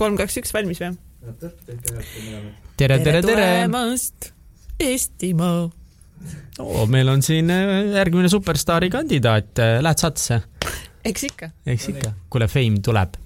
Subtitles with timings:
[0.00, 0.94] kolm, kaks, üks, valmis või?
[2.80, 3.22] tere, tere, tere.
[3.26, 4.30] tulemast,
[4.80, 5.66] Eestimaa.
[6.64, 10.40] oo, meil on siin äh, järgmine superstaari kandidaat, lähed saatesse?
[11.04, 11.50] eks ikka.
[11.68, 12.14] eks ikka.
[12.32, 13.18] kuule, Fame tuleb.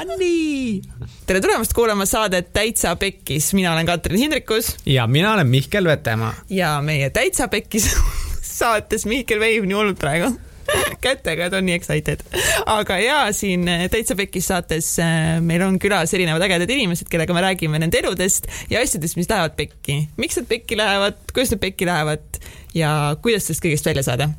[0.00, 0.80] Anni.
[1.26, 6.32] tere tulemast kuulama saadet Täitsa Pekkis, mina olen Katrin Hindrikus ja mina olen Mihkel Vetemaa.
[6.50, 7.90] ja meie Täitsa Pekkis
[8.58, 10.32] saates Mihkel veib nii hullult praegu
[11.04, 12.22] kätega, ta on nii excited.
[12.66, 17.36] aga ja siin äh, Täitsa Pekkis saates äh, meil on külas erinevad ägedad inimesed, kellega
[17.36, 20.00] me räägime nende eludest ja asjadest, mis lähevad pekki.
[20.16, 22.40] miks nad pekki lähevad, kuidas nad pekki lähevad
[22.74, 24.30] ja kuidas sellest kõigest välja saada.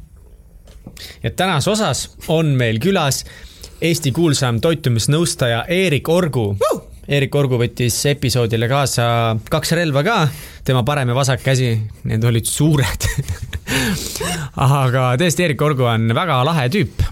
[1.23, 3.25] ja tänases osas on meil külas
[3.81, 6.84] Eesti kuulsam toitumisnõustaja Eerik Orgu uh!.
[7.05, 10.15] Eerik Orgu võttis episoodile kaasa kaks relva ka,
[10.65, 11.75] tema parem ja vasak käsi,
[12.09, 13.05] need olid suured.
[14.69, 17.05] aga tõesti, Eerik Orgu on väga lahe tüüp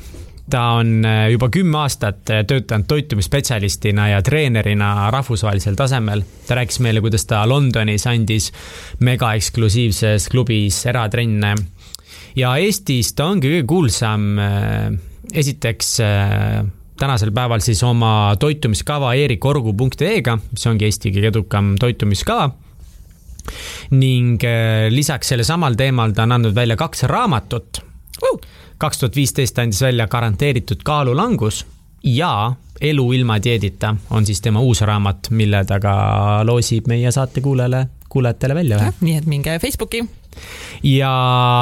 [0.50, 6.24] ta on äh, juba kümme aastat äh, töötanud toitumisspetsialistina ja treenerina rahvusvahelisel tasemel.
[6.48, 8.52] ta rääkis meile, kuidas ta Londonis andis
[9.00, 11.56] mega eksklusiivses klubis eratrenne
[12.36, 14.92] ja Eestis ta ongi kõige kuulsam äh,
[15.34, 15.96] esiteks
[17.04, 22.50] tänasel päeval siis oma toitumiskava eerikorgu.ee-ga, mis ongi Eesti kõige edukam toitumiskava.
[24.00, 24.44] Ning
[24.94, 27.82] lisaks sellel samal teemal ta on andnud välja kaks raamatut.
[28.80, 31.66] Kaks tuhat viisteist andis välja Garanteeritud kaalulangus
[32.08, 35.94] ja Elu ilma dieedita on siis tema uus raamat, mille ta ka
[36.48, 40.04] loosib meie saate kuulajale, kuulajatele välja nii et minge Facebooki.
[40.84, 41.14] Ja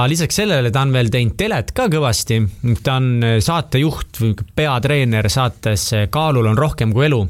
[0.07, 2.41] lisaks sellele ta on veel teinud telet ka kõvasti.
[2.83, 7.25] ta on saatejuht või peatreener saates Kaalul on rohkem kui elu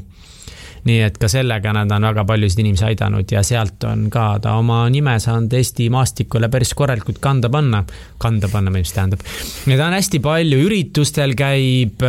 [0.88, 4.56] nii et ka sellega nad on väga paljusid inimesi aidanud ja sealt on ka ta
[4.58, 7.84] oma nime saanud Eesti maastikule päris korralikult kanda panna.
[8.18, 9.22] kanda panna, mis tähendab.
[9.66, 12.02] ja ta on hästi palju üritustel käib,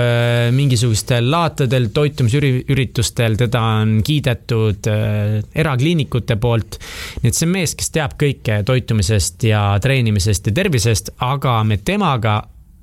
[0.54, 6.80] mingisugustel laatadel, toitumisüritustel, teda on kiidetud äh, erakliinikute poolt.
[7.22, 11.78] nii et see on mees, kes teab kõike toitumisest ja treenimisest ja tervisest, aga me
[11.78, 12.40] temaga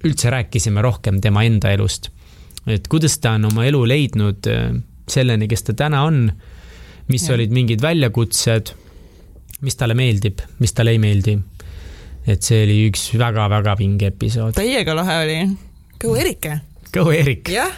[0.06, 2.12] üldse rääkisime rohkem tema enda elust.
[2.66, 4.46] et kuidas ta on oma elu leidnud
[5.14, 6.24] selleni, kes ta täna on,
[7.10, 7.34] mis ja.
[7.36, 8.74] olid mingid väljakutsed,
[9.64, 11.38] mis talle meeldib, mis talle ei meeldi.
[12.30, 14.54] et see oli üks väga-väga vinge episood.
[14.58, 15.38] täiega lahe oli.
[16.00, 16.60] Go Erike.
[16.92, 17.48] Go Erik.
[17.48, 17.72] jah.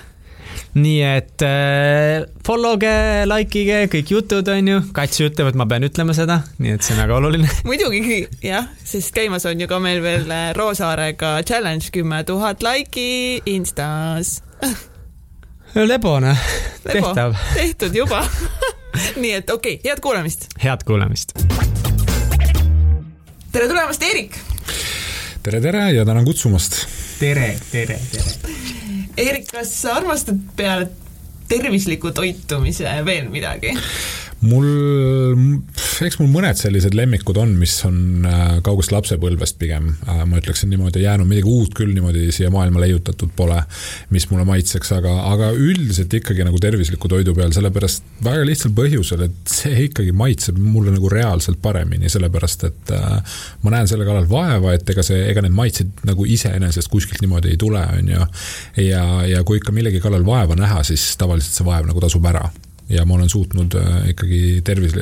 [0.74, 2.92] nii et äh, follow ge,
[3.28, 4.78] like ige kõik jutud, onju.
[4.96, 7.50] Katsu ütleb, et ma pean ütlema seda, nii et see on väga oluline.
[7.68, 10.28] muidugi jah, sest käimas on ju ka meil veel
[10.58, 14.40] Roosaarega challenge kümme tuhat laiki Instas
[15.74, 16.36] lebone,
[16.82, 17.34] tehtav.
[17.54, 18.20] tehtud juba
[19.22, 20.46] nii et okei okay,, head kuulamist.
[20.62, 21.32] head kuulamist.
[23.52, 24.36] tere tulemast, Eerik.
[25.42, 26.76] tere, tere ja tänan kutsumast.
[27.18, 28.56] tere, tere, tere.
[29.16, 30.90] Eerik, kas sa armastad peale
[31.48, 33.72] tervisliku toitumise veel midagi?
[34.40, 34.68] mul,
[36.06, 41.02] eks mul mõned sellised lemmikud on, mis on äh, kaugest lapsepõlvest pigem, ma ütleksin niimoodi,
[41.04, 43.58] jäänud midagi uut küll niimoodi siia maailma leiutatud pole,
[44.14, 49.26] mis mulle maitseks, aga, aga üldiselt ikkagi nagu tervisliku toidu peal, sellepärast väga lihtsal põhjusel,
[49.28, 54.28] et see ikkagi maitseb mulle nagu reaalselt paremini, sellepärast et äh, ma näen selle kallal
[54.30, 58.28] vaeva, et ega see, ega need maitsed nagu iseenesest kuskilt niimoodi ei tule, on ju.
[58.86, 62.46] ja, ja kui ikka millegi kallal vaeva näha, siis tavaliselt see vaev nagu tasub ära
[62.92, 64.96] ja ma olen suutnud äh, ikkagi tervis,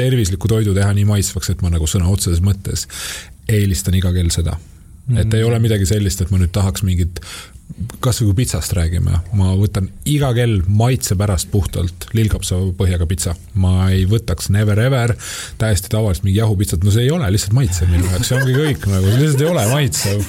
[0.00, 2.86] tervisliku toidu teha nii maitsvaks, et ma nagu sõna otseses mõttes
[3.50, 4.56] eelistan iga kell seda.
[5.18, 7.18] Et ei ole midagi sellist, et ma nüüd tahaks mingit,
[8.00, 13.34] kasvõi kui pitsast räägime, ma võtan iga kell maitse pärast puhtalt lillkapsa põhjaga pitsa.
[13.54, 15.14] ma ei võtaks never ever
[15.60, 18.86] täiesti tavalist mingi jahupitsat, no see ei ole lihtsalt maitsev minu jaoks, see ongi kõik
[18.90, 20.24] nagu, see lihtsalt ei ole maitsev.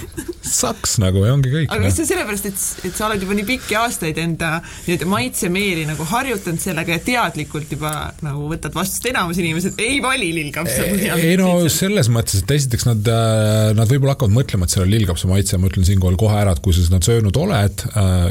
[0.51, 1.69] saks nagu ja ongi kõik.
[1.71, 5.85] aga kas see sellepärast, et, et sa oled juba nii pikki aastaid enda nii-öelda maitsemeeli
[5.89, 7.93] nagu harjutanud sellega ja teadlikult juba
[8.25, 11.25] nagu võtad vastu, sest enamus inimesed ei vali lillkapsa põhjal.
[11.25, 13.11] ei no selles mõttes, et esiteks nad,
[13.77, 16.63] nad võib-olla hakkavad mõtlema, et seal on lillkapsa maitse, ma ütlen siinkohal kohe ära, et
[16.63, 17.85] kui sa seda söönud oled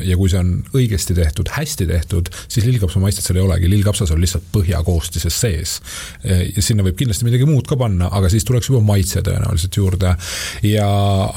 [0.06, 4.12] ja kui see on õigesti tehtud, hästi tehtud, siis lillkapsa maitset seal ei olegi, lillkapsas
[4.14, 5.76] on lihtsalt põhjakoostises sees.
[6.24, 10.14] ja sinna võib kindlasti midagi muud ka panna, aga siis tuleks juba maitse tõenäoliselt juurde.
[10.66, 10.88] ja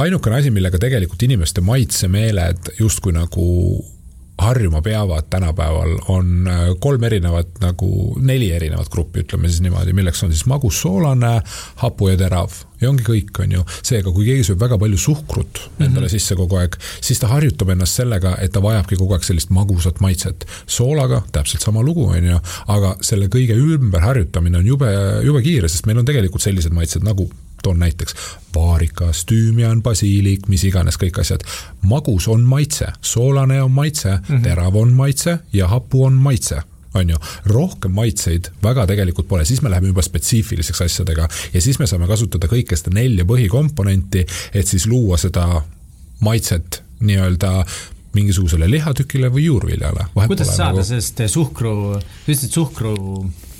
[0.04, 3.50] ainukene asi, millega tegelikult inimeste maitsemeeled justkui nagu
[4.44, 6.50] harjuma peavad tänapäeval, on
[6.80, 7.90] kolm erinevat nagu,
[8.22, 11.40] neli erinevat gruppi, ütleme siis niimoodi, milleks on siis magus, soolane,
[11.82, 13.64] hapu ja terav ja ongi kõik, on ju.
[13.86, 16.12] seega, kui keegi sööb väga palju suhkrut endale mm -hmm.
[16.16, 20.02] sisse kogu aeg, siis ta harjutab ennast sellega, et ta vajabki kogu aeg sellist magusat
[20.02, 20.46] maitset.
[20.68, 24.92] soolaga täpselt sama lugu, on ju, aga selle kõige ümberharjutamine on jube,
[25.24, 27.30] jube kiire, sest meil on tegelikult sellised maitsed nagu
[27.64, 28.16] toon näiteks
[28.56, 31.46] vaarikas, tüümian, basiilik, mis iganes, kõik asjad.
[31.82, 34.44] magus on maitse, soolane on maitse mm, -hmm.
[34.44, 36.62] terav on maitse ja hapu on maitse
[36.94, 41.80] on ju, rohkem maitseid väga tegelikult pole, siis me läheme juba spetsiifiliseks asjadega ja siis
[41.80, 45.48] me saame kasutada kõike seda nelja põhikomponenti, et siis luua seda
[46.22, 47.64] maitset nii-öelda
[48.14, 50.06] mingisugusele lihatükile või juurviljale.
[50.14, 50.88] kuidas saada nagu...
[50.88, 52.94] sellest suhkru, sa ütlesid, suhkru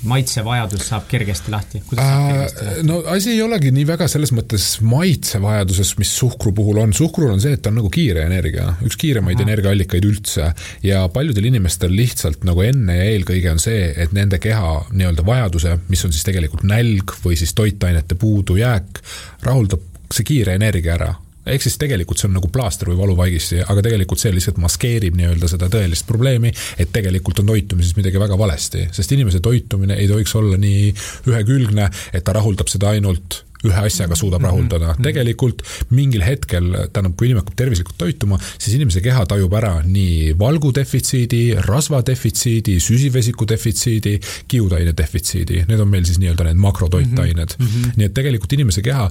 [0.08, 1.80] maitsevajadus saab kergesti lahti?
[1.98, 2.42] Äh,
[2.86, 7.42] no asi ei olegi nii väga selles mõttes maitsevajaduses, mis suhkru puhul on, suhkrul on
[7.42, 10.50] see, et ta on nagu kiire energia, üks kiiremaid energiaallikaid üldse.
[10.84, 15.78] Ja paljudel inimestel lihtsalt nagu enne ja eelkõige on see, et nende keha nii-öelda vajaduse,
[15.88, 19.02] mis on siis tegelikult nälg või siis toitainete puudujääk,
[19.44, 21.14] rahuldab see kiire energia ära
[21.46, 25.50] ehk siis tegelikult see on nagu plaaster või valuvaigisti, aga tegelikult see lihtsalt maskeerib nii-öelda
[25.50, 30.34] seda tõelist probleemi, et tegelikult on toitumises midagi väga valesti, sest inimese toitumine ei tohiks
[30.40, 30.92] olla nii
[31.30, 34.48] ühekülgne, et ta rahuldab seda ainult ühe asjaga suudab mhm.
[34.48, 34.92] rahuldada mm.
[34.92, 35.08] -hmm.
[35.08, 40.34] tegelikult mingil hetkel, tähendab, kui inimene hakkab tervislikult toituma, siis inimese keha tajub ära nii
[40.38, 44.18] valgu defitsiidi, rasva defitsiidi, süsivesiku defitsiidi,
[44.48, 47.66] kiudaine defitsiidi, need on meil siis nii-öelda need makrotoitained mm.
[47.66, 47.96] -hmm.
[47.96, 49.10] nii et tegelikult inimese keha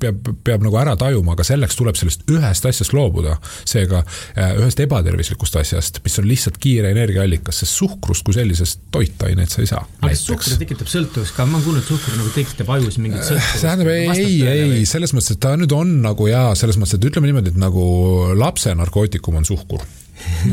[0.00, 3.36] peab, peab nagu ära tajuma, aga selleks tuleb sellest ühest asjast loobuda.
[3.64, 4.02] seega
[4.38, 9.62] äh, ühest ebatervislikust asjast, mis on lihtsalt kiire energiaallikas, sest suhkrust kui sellisest toitainet sa
[9.62, 9.82] ei saa.
[10.00, 13.20] aga kas suhkur tekitab sõltuvust ka, ma olen kuulnud, et suhkur nagu tekitab ajus mingit
[13.22, 13.64] äh, sõltuvust.
[13.64, 17.30] tähendab, ei, ei, selles mõttes, et ta nüüd on nagu jaa, selles mõttes, et ütleme
[17.30, 17.84] niimoodi, et nagu
[18.38, 19.84] lapse narkootikum on suhkur.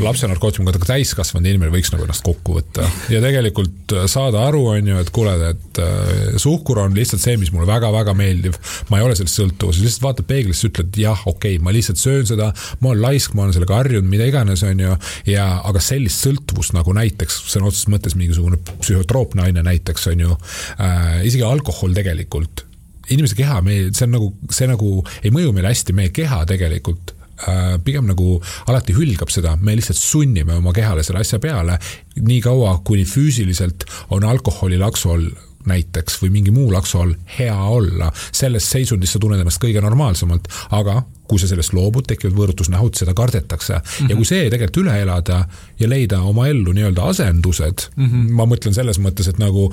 [0.02, 2.84] Lapse narkootikumga täiskasvanud inimene võiks nagu ennast kokku võtta.
[3.12, 7.52] Ja tegelikult saada aru, on ju, et kuule, et äh, suhkur on lihtsalt see, mis
[7.54, 8.56] mulle väga-väga meeldib.
[8.90, 12.26] ma ei ole sellest sõltuvuses, lihtsalt vaatad peeglisse, ütled jah, okei okay,, ma lihtsalt söön
[12.28, 12.50] seda,
[12.80, 14.98] ma olen laisk, ma olen sellega harjunud, mida iganes, on ju.
[15.30, 20.36] ja, aga sellist sõltuvust nagu näiteks sõna otseses mõttes mingisugune psühhotroopne aine näiteks on ju
[20.80, 22.66] äh,, isegi alkohol tegelikult
[23.10, 27.14] inimese keha, me, see on nagu, see nagu ei mõju meile hästi, meie keha tegelikult
[27.48, 28.36] äh, pigem nagu
[28.70, 31.78] alati hülgab seda, me lihtsalt sunnime oma kehale selle asja peale,
[32.20, 35.32] nii kaua, kuni füüsiliselt on alkoholilaksu all
[35.66, 38.12] näiteks või mingi muu laksu all hea olla.
[38.32, 43.14] selles seisundis sa tunned ennast kõige normaalsemalt, aga kui sa sellest loobud, tekivad võõrutusnähud, seda
[43.16, 43.84] kardetakse mm.
[43.84, 44.10] -hmm.
[44.10, 45.38] ja kui see tegelikult üle elada
[45.80, 48.32] ja leida oma ellu nii-öelda asendused mm, -hmm.
[48.38, 49.68] ma mõtlen selles mõttes, et nagu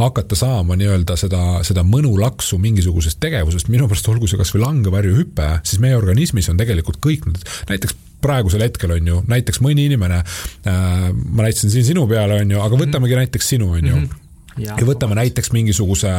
[0.00, 5.80] hakata saama nii-öelda seda, seda mõnulaksu mingisugusest tegevusest, minu pärast olgu see kasvõi langevarjuhüpe, siis
[5.84, 7.94] meie organismis on tegelikult kõik need, näiteks
[8.24, 12.60] praegusel hetkel on ju, näiteks mõni inimene äh,, ma näitasin siin sinu peale, on ju,
[12.60, 13.26] aga võtamegi mm -hmm.
[13.26, 14.02] näiteks sinu, on ju mm.
[14.02, 14.23] -hmm
[14.58, 16.12] ja, ja võtame näiteks mingisuguse,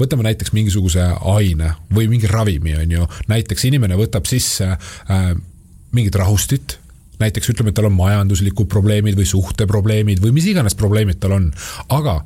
[0.00, 5.32] võtame näiteks mingisuguse aine või mingi ravimi, on ju, näiteks inimene võtab sisse äh,
[5.92, 6.78] mingit rahustit,
[7.22, 11.52] näiteks ütleme, et tal on majanduslikud probleemid või suhteprobleemid või mis iganes probleemid tal on,
[11.92, 12.20] aga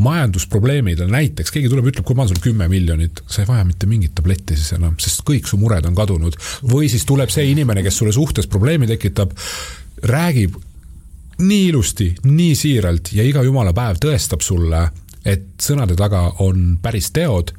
[0.00, 3.66] majandusprobleemid on näiteks, keegi tuleb, ütleb, kuule, ma annan sulle kümme miljonit, sa ei vaja
[3.68, 6.38] mitte mingit tabletti siis enam, sest kõik su mured on kadunud.
[6.72, 9.34] või siis tuleb see inimene, kes sulle suhtes probleemi tekitab,
[10.08, 10.56] räägib
[11.40, 14.86] nii ilusti, nii siiralt ja iga jumala päev tõestab sulle,
[15.24, 17.52] et sõnade taga on päris teod,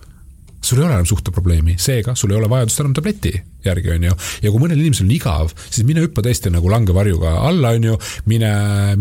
[0.62, 3.34] sul ei ole enam suhteprobleemi, seega sul ei ole vajadust enam tableti
[3.66, 4.16] järgi, on ju.
[4.42, 7.98] ja kui mõnel inimesel on igav, siis mine hüppa tõesti nagu langevarjuga alla, on ju,
[8.30, 8.52] mine,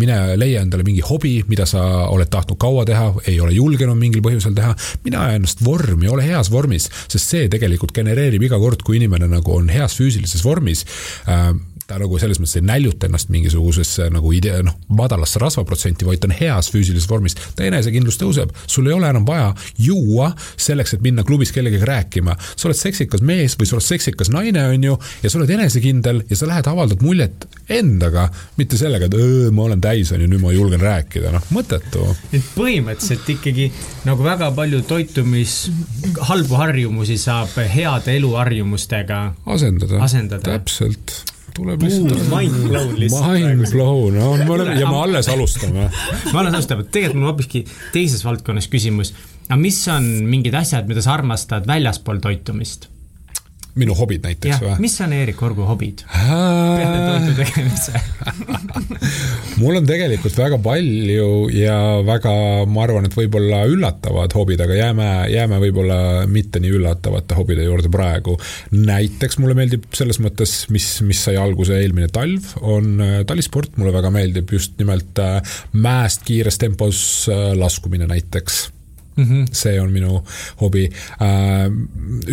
[0.00, 4.24] mine leia endale mingi hobi, mida sa oled tahtnud kaua teha, ei ole julgenud mingil
[4.24, 4.74] põhjusel teha,
[5.06, 9.30] mine aja ennast vormi, ole heas vormis, sest see tegelikult genereerib iga kord, kui inimene
[9.30, 10.84] nagu on heas füüsilises vormis
[11.28, 11.52] äh,
[11.90, 16.28] ta nagu selles mõttes ei näljuta ennast mingisugusesse nagu idee, noh, madalasse rasvaprotsenti, vaid ta
[16.28, 17.34] on heas füüsilises vormis.
[17.56, 19.48] ta enesekindlus tõuseb, sul ei ole enam vaja
[19.78, 22.36] juua selleks, et minna klubis kellegagi rääkima.
[22.54, 26.22] sa oled seksikas mees või sa oled seksikas naine, on ju, ja sa oled enesekindel
[26.30, 28.28] ja sa lähed, avaldad muljet endaga,
[28.60, 32.06] mitte sellega, et öö, ma olen täis, on ju, nüüd ma julgen rääkida, noh, mõttetu.
[32.30, 33.70] et põhimõtteliselt ikkagi
[34.06, 35.58] nagu väga palju toitumis,
[36.30, 39.20] halbu harjumusi saab heade eluharjumustega
[39.58, 41.18] asendada, asendada., täpselt
[41.56, 42.22] tuleb lihtsalt.
[42.32, 43.32] Mind blown lihtsalt.
[43.38, 45.88] Mind blown, no me oleme ja me alles alustame.
[46.32, 47.64] me alles alustame, tegelikult mul hoopiski
[47.94, 49.14] teises valdkonnas küsimus.
[49.48, 52.90] aga mis on mingid asjad, mida sa armastad väljaspool toitumist?
[53.78, 54.76] Minu hobid näiteks või?
[54.82, 56.02] mis on Eerik Orgu hobid?
[56.10, 58.00] Peale toidu tegemise.
[59.60, 62.32] Mul on tegelikult väga palju ja väga,
[62.70, 66.00] ma arvan, et võib-olla üllatavad hobid, aga jääme, jääme võib-olla
[66.30, 68.36] mitte nii üllatavate hobide juurde praegu.
[68.74, 73.94] näiteks mulle meeldib selles mõttes, mis, mis sai alguse eelmine talv, on äh, talisport, mulle
[73.94, 75.40] väga meeldib just nimelt äh,
[75.72, 77.00] mäest kiires tempos
[77.30, 78.66] äh, laskumine näiteks
[79.16, 79.46] Mm -hmm.
[79.52, 80.22] see on minu
[80.60, 80.86] hobi.
[81.20, 81.66] Äh,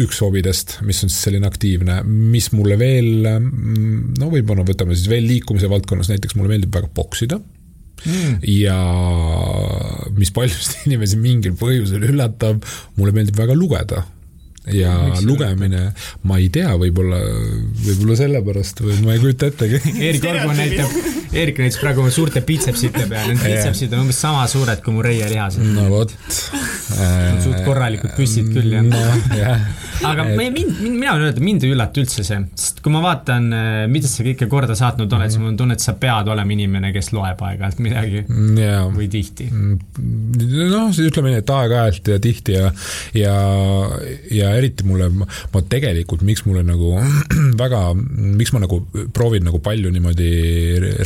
[0.04, 5.10] üks hobidest, mis on siis selline aktiivne, mis mulle veel, mm, no võib-olla võtame siis
[5.10, 7.40] veel liikumise valdkonnas, näiteks mulle meeldib väga poksida
[8.06, 8.38] mm..
[8.42, 8.78] ja
[10.18, 12.64] mis paljusid inimesi mingil põhjusel üllatab,
[12.96, 14.06] mulle meeldib väga lugeda
[14.74, 15.84] ja Miks lugemine,
[16.28, 17.20] ma ei tea, võib-olla,
[17.86, 19.82] võib-olla sellepärast või ma ei kujuta ettegi.
[20.10, 20.98] Erik Orgu näitab,
[21.38, 25.04] Erik näitas praegu oma suurte bitsepsite peale, need bitsepsid on umbes sama suured kui mu
[25.06, 25.64] reielihased.
[25.76, 26.14] no vot.
[27.44, 29.28] suht korralikud püssid küll, jah.
[29.38, 29.66] jah.
[30.08, 33.02] aga Et- mind, mind, mina võin öelda, mind ei üllata üldse see, sest kui ma
[33.04, 33.50] vaatan,
[33.92, 36.92] mida sa kõike korda saatnud oled, siis mul on tunne, et sa pead olema inimene,
[36.96, 38.24] kes loeb aeg-ajalt midagi
[38.62, 38.86] jaa.
[38.94, 39.50] või tihti.
[39.52, 42.72] noh, ütleme nii, et aeg-ajalt ja tihti ja,
[43.18, 43.36] ja,
[44.34, 46.94] ja eriti mulle, ma tegelikult, miks mulle nagu
[47.64, 47.82] väga,
[48.38, 48.82] miks ma nagu
[49.16, 50.32] proovin nagu palju niimoodi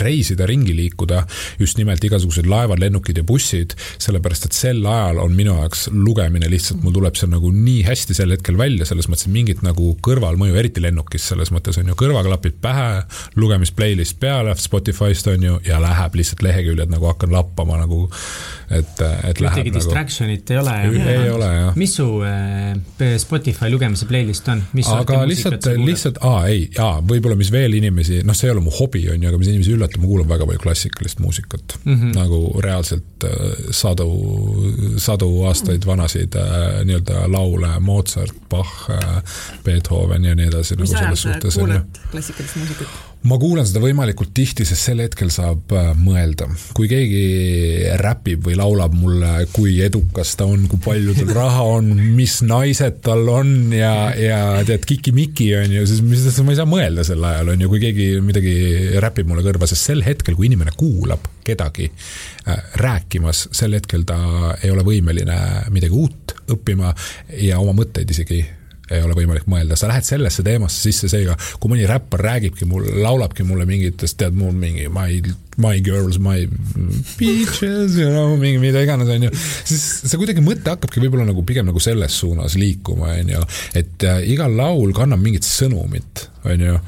[0.02, 1.24] reisida, ringi liikuda,
[1.62, 6.50] just nimelt igasugused laevad, lennukid ja bussid, sellepärast et sel ajal on minu jaoks lugemine
[6.52, 9.94] lihtsalt, mul tuleb see nagu nii hästi sel hetkel välja, selles mõttes, et mingit nagu
[10.06, 12.90] kõrvalmõju, eriti lennukis, selles mõttes on ju kõrvaklapid pähe,
[13.40, 18.06] lugemis playlist peale Spotify'st on ju ja läheb lihtsalt leheküljed nagu hakkan lappama nagu,
[18.70, 20.76] et, et läheb ühtegi nagu distraction'it ei ole.
[21.16, 21.80] ei ole jah.
[21.80, 23.41] mis su äh, Spotify
[23.72, 24.64] lugemise playlist on?
[24.96, 28.74] aga lihtsalt, lihtsalt, aa ei, aa, võib-olla mis veel inimesi, noh, see ei ole mu
[28.76, 31.94] hobi, on ju, aga mis inimesi üllatab, ma kuulan väga palju klassikalist muusikat mm.
[31.94, 32.16] -hmm.
[32.18, 34.10] nagu reaalselt äh, sadu,
[34.98, 39.24] sadu aastaid vanasid äh, nii-öelda laule, Mozart, Bach äh,,
[39.64, 43.11] Beethoven ja nii edasi mis nagu ajal selles sa kuulad klassikalist muusikat?
[43.30, 46.48] Ma kuulan seda võimalikult tihti, sest sel hetkel saab äh, mõelda.
[46.78, 51.92] kui keegi räpib või laulab mulle, kui edukas ta on, kui palju tal raha on,
[52.18, 56.70] mis naised tal on ja, ja tead, kiki-miki on ju, siis mis, ma ei saa
[56.70, 58.56] mõelda sel ajal on ju, kui keegi midagi
[59.04, 64.18] räpib mulle kõrva, sest sel hetkel, kui inimene kuulab kedagi äh, rääkimas, sel hetkel ta
[64.62, 65.38] ei ole võimeline
[65.70, 66.96] midagi uut õppima
[67.38, 68.42] ja oma mõtteid isegi
[68.92, 72.86] ei ole võimalik mõelda, sa lähed sellesse teemasse sisse, seega kui mõni räppar räägibki mul,
[73.04, 75.22] laulabki mulle mingitest, tead mul mingi my,
[75.62, 76.46] my girls, my
[77.20, 79.34] bitches, you know, mingi mida iganes, on ju,
[79.72, 83.48] siis see kuidagi mõte hakkabki võib-olla nagu pigem nagu selles suunas liikuma, on ju,
[83.80, 86.80] et äh, igal laul kannab mingit sõnumit, on ju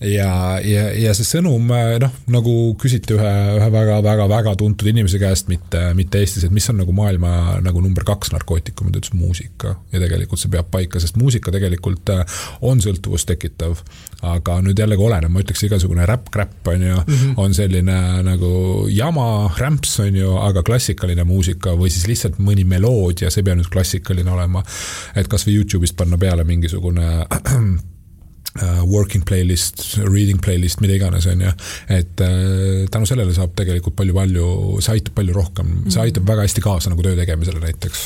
[0.00, 1.68] ja, ja, ja see sõnum,
[2.02, 6.80] noh, nagu küsiti ühe, ühe väga-väga-väga tuntud inimese käest, mitte, mitte Eestis, et mis on
[6.82, 9.76] nagu maailma nagu number kaks narkootikum, ta ütles muusika.
[9.92, 13.78] ja tegelikult see peab paika, sest muusika tegelikult äh, on sõltuvust tekitav.
[14.24, 17.34] aga nüüd jällegi oleneb, ma ütleks igasugune räpp-kräpp on ju mm, -hmm.
[17.36, 23.30] on selline nagu jama, rämps on ju, aga klassikaline muusika või siis lihtsalt mõni meloodia,
[23.30, 24.62] see ei pea nüüd klassikaline olema.
[25.14, 27.93] et kasvõi Youtube'ist panna peale mingisugune uh,
[28.86, 31.54] working playlist, reading playlist, mida iganes, on ju.
[31.90, 34.50] et uh, tänu sellele saab tegelikult palju-palju,
[34.84, 38.04] see aitab palju rohkem, see aitab väga hästi kaasa nagu töö tegemisele näiteks.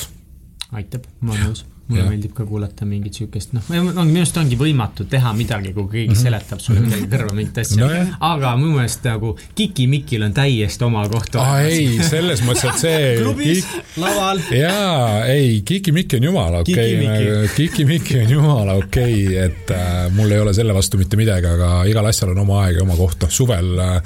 [0.72, 1.66] aitab, ma olen nõus.
[1.88, 2.08] Mulle Jah.
[2.12, 6.60] meeldib ka kuulata mingit siukest, noh, minu arust ongi võimatu teha midagi, kui keegi seletab
[6.60, 7.80] sulle midagi kõrva mingit asja.
[7.80, 8.10] Nojah.
[8.28, 13.08] aga minu meelest nagu Kiki-Mikil on täiesti oma koht aa ei, selles mõttes, et see
[13.22, 13.64] klubis,
[13.96, 14.42] laval.
[14.52, 16.98] jaa, ei, Kiki-Miki on jumala okei.
[17.00, 21.48] Okay,, Kiki-Miki on jumala okei okay,, et äh, mul ei ole selle vastu mitte midagi,
[21.48, 23.98] aga igal asjal on oma aeg ja oma koht, noh suvel äh,,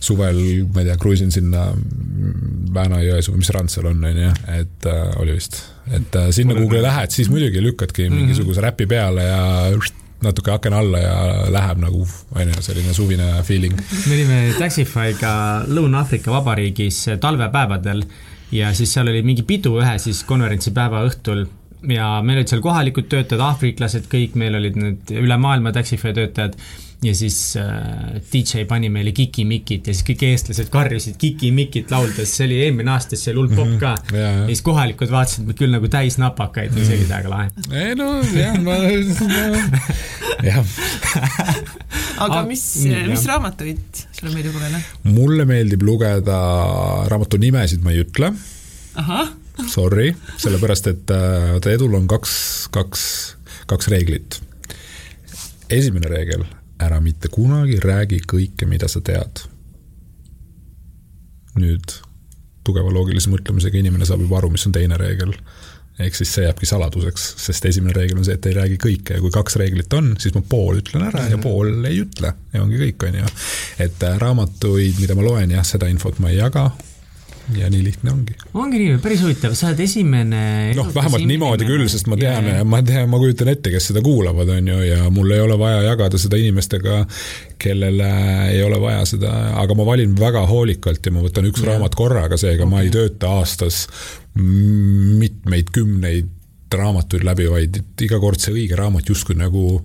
[0.00, 0.42] suvel
[0.74, 1.70] ma ei tea, kruiisin sinna
[2.74, 5.62] Väänajões või mis rand seal on, on ju, et äh, oli vist,
[5.94, 9.42] et äh, sinna kuhugi lähed, siis muidugi lükkadki mingisuguse räpi peale ja
[10.22, 11.18] natuke aken alla ja
[11.52, 13.76] läheb nagu, on ju, selline suvine feeling.
[14.06, 15.34] me olime Taxify'ga
[15.70, 18.02] Lõuna-Aafrika Vabariigis talvepäevadel
[18.52, 21.46] ja siis seal oli mingi pidu ühe siis konverentsipäeva õhtul
[21.86, 26.58] ja meil olid seal kohalikud töötajad, aafriklased kõik, meil olid need üle maailma Taxify töötajad
[27.02, 32.48] ja siis äh, DJ pani meile Kiki-Mikit ja siis kõik eestlased karjusid Kiki-Mikit lauldes, see
[32.48, 34.16] oli eelmine aasta, see oli hull popp ka mm.
[34.18, 34.40] jaa, jah.
[34.42, 37.46] ja siis kohalikud vaatasid meid küll nagu täis napakaid ja see oli täiega lahe.
[37.70, 38.78] ei no jah, ma,
[40.48, 40.62] jah
[42.24, 44.82] aga mis mm,, mis raamatuid sulle meeldib lugeda?
[45.06, 46.38] mulle meeldib lugeda
[47.10, 48.32] raamatu nimesid ma ei ütle,
[48.98, 49.30] ahah,
[49.70, 52.32] sorry, sellepärast et äh, vaata edul on kaks,
[52.74, 53.02] kaks,
[53.70, 54.42] kaks reeglit.
[55.70, 56.46] esimene reegel,
[56.80, 59.44] ära mitte kunagi räägi kõike, mida sa tead.
[61.58, 61.90] nüüd
[62.62, 65.32] tugeva loogilise mõtlemisega inimene saab juba aru, mis on teine reegel
[65.98, 69.22] ehk siis see jääbki saladuseks, sest esimene reegel on see, et ei räägi kõike ja
[69.24, 72.78] kui kaks reeglit on, siis ma pool ütlen ära ja pool ei ütle ja ongi
[72.84, 73.32] kõik, on ju.
[73.82, 76.68] et äh, raamatuid, mida ma loen, jah, seda infot ma ei jaga.
[77.56, 78.34] Ja nii lihtne ongi.
[78.54, 80.42] ongi nii, päris huvitav, sa oled esimene
[80.76, 84.50] noh, vähemalt niimoodi küll, sest ma tean, ma tean, ma kujutan ette, kes seda kuulavad,
[84.56, 87.00] on ju, ja mul ei ole vaja jagada seda inimestega,
[87.60, 88.10] kellele
[88.52, 91.72] ei ole vaja seda, aga ma valin väga hoolikalt ja ma võtan üks Jah.
[91.72, 93.86] raamat korraga, seega ma ei tööta aastas
[94.38, 96.34] mitmeid kümneid
[96.74, 99.80] raamatuid läbi, vaid iga kord see õige raamat justkui nagu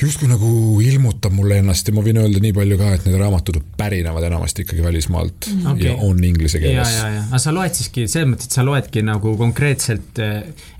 [0.00, 0.50] justkui nagu
[0.84, 4.64] ilmutab mulle ennast ja ma võin öelda nii palju ka, et need raamatud pärinevad enamasti
[4.64, 5.86] ikkagi välismaalt okay.
[5.86, 6.92] ja on inglise keeles.
[6.94, 10.20] ja, ja, ja, aga sa loed siiski selles mõttes, et sa loedki nagu konkreetselt,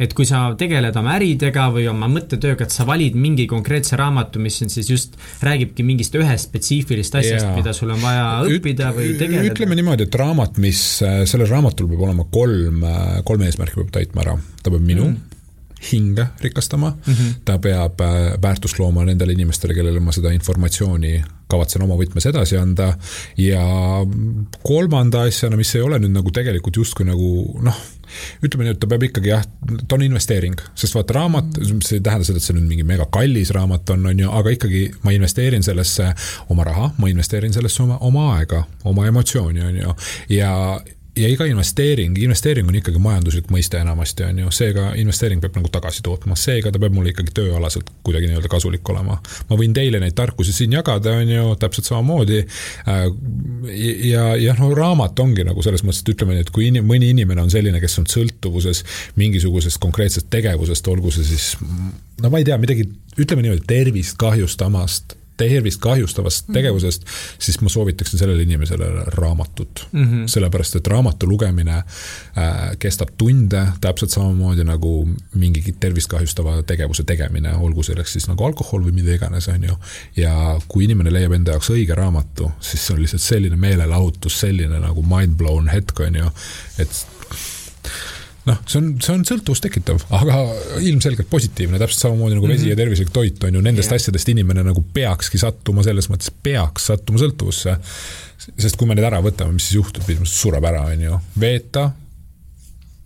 [0.00, 4.42] et kui sa tegeled oma äridega või oma mõttetööga, et sa valid mingi konkreetse raamatu,
[4.42, 9.14] mis on siis just, räägibki mingist ühest spetsiifilist asjast, mida sul on vaja õppida või
[9.20, 9.52] tegeleda.
[9.52, 12.86] ütleme niimoodi, et raamat, mis, sellel raamatul peab olema kolm,
[13.28, 14.38] kolm eesmärki peab täitma ära.
[14.60, 15.29] ta peab minu mm
[15.92, 16.90] hinge rikastama.
[17.06, 17.34] Mm, -hmm.
[17.44, 22.56] ta peab äh, väärtust looma nendele inimestele, kellele ma seda informatsiooni kavatsen oma võtmes edasi
[22.56, 22.92] anda.
[23.36, 23.62] Ja
[24.62, 27.30] kolmanda asjana, mis ei ole nüüd nagu tegelikult justkui nagu
[27.62, 27.80] noh,
[28.44, 29.44] ütleme nii, et ta peab ikkagi jah,
[29.88, 33.06] ta on investeering, sest vaata raamat, see ei tähenda seda, et see nüüd mingi mega
[33.12, 36.12] kallis raamat on, on ju, aga ikkagi ma investeerin sellesse
[36.50, 39.98] oma raha, ma investeerin sellesse oma, oma aega, oma emotsiooni, on ju,
[40.36, 40.80] ja ja
[41.28, 46.04] iga investeering, investeering on ikkagi majanduslik mõiste enamasti, on ju, seega investeering peab nagu tagasi
[46.06, 49.18] tootma, seega ta peab mulle ikkagi tööalaselt kuidagi nii-öelda kasulik olema.
[49.50, 52.40] ma võin teile neid tarkusi siin jagada, on ju, täpselt samamoodi.
[52.88, 53.06] Äh,
[54.08, 57.12] ja, ja no raamat ongi nagu selles mõttes, et ütleme nii, et kui inim, mõni
[57.14, 58.84] inimene on selline, kes on sõltuvuses
[59.20, 61.52] mingisugusest konkreetsest tegevusest, olgu see siis
[62.22, 62.88] no ma ei tea, midagi,
[63.20, 66.58] ütleme niimoodi, tervist kahjustamast tervist kahjustavast mm -hmm.
[66.58, 67.06] tegevusest,
[67.38, 70.04] siis ma soovitaksin sellele inimesele raamatut mm.
[70.04, 70.26] -hmm.
[70.26, 77.54] sellepärast, et raamatu lugemine äh, kestab tunde, täpselt samamoodi nagu mingi tervist kahjustava tegevuse tegemine,
[77.54, 79.76] olgu selleks siis nagu alkohol või mida iganes, on ju.
[80.16, 84.80] ja kui inimene leiab enda jaoks õige raamatu, siis see on lihtsalt selline meelelahutus, selline
[84.80, 86.30] nagu mind blown hetk, on ju,
[86.78, 87.04] et
[88.50, 90.40] noh, see on, see on sõltuvust tekitav, aga
[90.82, 92.74] ilmselgelt positiivne, täpselt samamoodi nagu vesi mm -hmm.
[92.74, 94.00] ja tervislik toit on ju, nendest yeah.
[94.00, 97.78] asjadest inimene nagu peakski sattuma, selles mõttes peaks sattuma sõltuvusse.
[98.58, 101.90] sest kui me need ära võtame, mis siis juhtub, sureb ära, on ju, veeta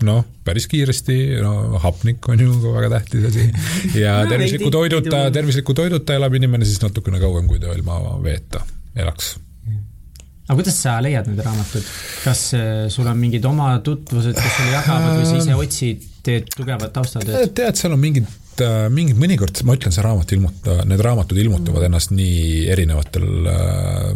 [0.04, 3.48] noh, päris kiiresti, no hapnik on ju väga tähtis asi.
[3.98, 8.64] ja no, tervisliku toiduta, tervisliku toiduta elab inimene siis natukene kauem, kui ta ilma veeta
[8.96, 9.34] elaks
[10.44, 11.90] aga kuidas sa leiad need raamatud,
[12.24, 16.50] kas äh, sul on mingid oma tutvused, kes sulle jagavad või sa ise otsid, teed
[16.52, 17.54] tugevat taustatööd?
[17.56, 18.28] tead, seal on mingid
[18.60, 24.10] äh, mingid, mõnikord ma ütlen, see raamat ilmuta-, need raamatud ilmutavad ennast nii erinevatel äh,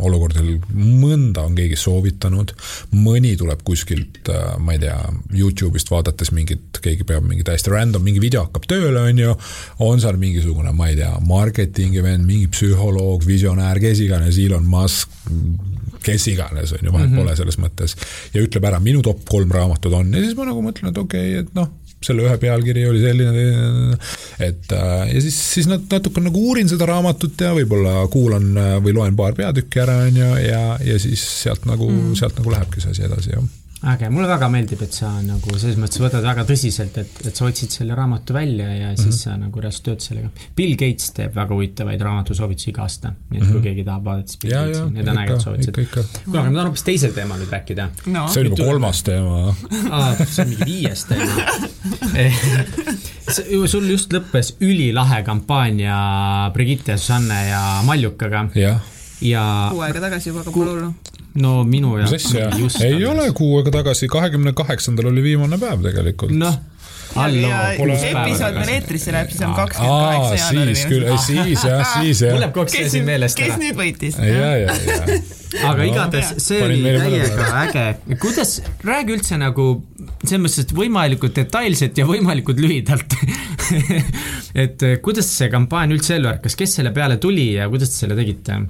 [0.00, 2.52] olukordadel, mõnda on keegi soovitanud,
[2.96, 4.96] mõni tuleb kuskilt, äh, ma ei tea,
[5.36, 9.36] Youtube'ist vaadates mingit, keegi peab mingi täiesti random, mingi video hakkab tööle, on ju,
[9.86, 15.12] on seal mingisugune, ma ei tea, marketingi vend, mingi psühholoog, visionäär, kes iganes, Elon Musk,
[16.06, 17.24] kes iganes, on ju, vahet mm -hmm.
[17.24, 17.96] pole selles mõttes.
[18.34, 21.30] ja ütleb ära, minu top kolm raamatut on ja siis ma nagu mõtlen, et okei
[21.30, 21.70] okay,, et noh,
[22.06, 23.98] selle ühe pealkiri oli selline,
[24.42, 28.50] et äh, ja siis, siis natuke nagu uurin seda raamatut ja võib-olla kuulan
[28.84, 32.54] või loen paar peatükki ära, on ju, ja, ja siis sealt nagu mm., sealt nagu
[32.54, 33.46] lähebki see asi edasi, jah
[33.84, 37.44] äge, mulle väga meeldib, et sa nagu selles mõttes võtad väga tõsiselt, et, et sa
[37.44, 39.18] otsid selle raamatu välja ja siis mm -hmm.
[39.20, 40.30] sa nagu reaalselt tööd sellega.
[40.56, 43.62] Bill Gates teeb väga huvitavaid raamatusoovitusi iga aasta, nii et kui mm -hmm.
[43.68, 45.88] keegi tahab vaadata, siis Bill ja, Gatesi, need on ägedad soovitused.
[46.24, 48.28] kuule, aga ma tahan hoopis teisel teemal nüüd rääkida no..
[48.28, 49.54] see on juba kolmas teema
[49.90, 50.16] ah,.
[50.24, 51.32] see on mingi viies teema
[53.72, 58.48] sul just lõppes ülilahe kampaania Brigitte, Susanne ja Maljukaga.
[58.54, 60.94] jah ja kuu aega tagasi juba, aga pole hullu
[61.42, 62.80] no minu jaoks.
[62.84, 66.34] ei ole kuu aega tagasi, kahekümne kaheksandal oli viimane päev tegelikult.
[66.36, 66.58] noh
[67.16, 70.74] episood meil eetrisse läheb, siis on kakskümmend kaheksa jaanuari.
[70.74, 72.34] siis küll, siis jah, siis jah.
[72.34, 73.48] mul läheb kogu aeg asi meelest ära.
[73.48, 74.18] kes nüüd võitis?
[74.20, 75.18] ja, ja, ja.
[75.70, 78.16] aga no, igatahes see oli täiega äge.
[78.22, 79.68] kuidas, räägi üldse nagu
[80.26, 83.16] selles mõttes, et võimalikult detailselt ja võimalikult lühidalt
[84.66, 88.18] et kuidas see kampaania üldse ellu ärkas, kes selle peale tuli ja kuidas te selle
[88.18, 88.60] tegite?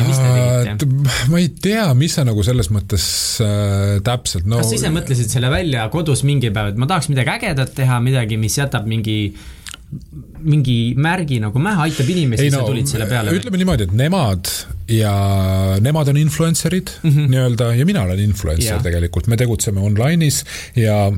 [0.00, 0.88] Ja mis te tegite?
[1.30, 3.04] ma ei tea, mis sa nagu selles mõttes
[3.44, 4.60] äh, täpselt no....
[4.60, 8.00] kas sa ise mõtlesid selle välja kodus mingi päev, et ma tahaks midagi ägedat teha,
[8.04, 9.20] midagi, mis jätab mingi
[10.40, 13.32] mingi märgi nagu mähe, aitab inimesi, sa no, tulid selle peale?
[13.34, 14.50] ütleme niimoodi, et nemad
[14.90, 15.14] ja
[15.82, 17.32] nemad on influencer'id mm -hmm.
[17.34, 18.82] nii-öelda ja mina olen influencer ja.
[18.82, 20.44] tegelikult, me tegutseme online'is
[20.78, 21.10] ja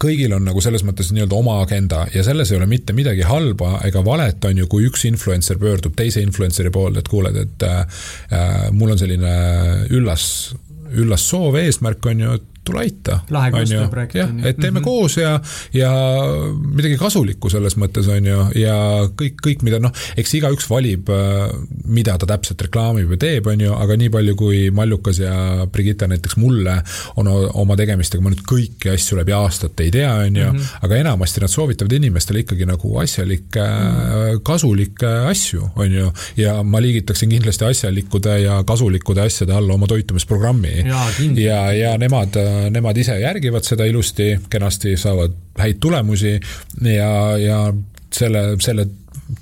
[0.00, 3.78] kõigil on nagu selles mõttes nii-öelda oma agenda ja selles ei ole mitte midagi halba
[3.86, 8.02] ega valet, on ju, kui üks influencer pöördub teise influencer'i poolde, et kuuled, et äh,
[8.74, 9.34] mul on selline
[9.94, 10.26] üllas,
[10.94, 13.20] üllas soov, eesmärk on ju, et tule aita.
[13.30, 14.14] lahe koostööprojekt.
[14.18, 14.84] jah, et teeme mm -hmm.
[14.84, 15.40] koos ja,
[15.72, 15.90] ja
[16.64, 18.76] midagi kasulikku selles mõttes on ju, ja
[19.20, 21.50] kõik, kõik, mida noh, eks igaüks valib, äh,
[21.84, 26.08] mida ta täpselt reklaamib ja teeb, on ju, aga nii palju, kui Mallukas ja Brigitta
[26.10, 26.80] näiteks mulle
[27.16, 30.80] on oma tegemistega, ma nüüd kõiki asju läbi aastate ei tea, on ju, mhm.
[30.82, 34.40] aga enamasti nad soovitavad inimestele ikkagi nagu asjalikke mm, -hmm.
[34.42, 40.84] kasulikke asju, on ju, ja ma liigitaksin kindlasti asjalikude ja kasulikude asjade alla oma toitumisprogrammi.
[40.86, 41.04] ja,
[41.36, 42.36] ja, ja nemad
[42.74, 47.58] nemad ise järgivad seda ilusti, kenasti saavad häid tulemusi ja, ja
[48.14, 48.88] selle, selle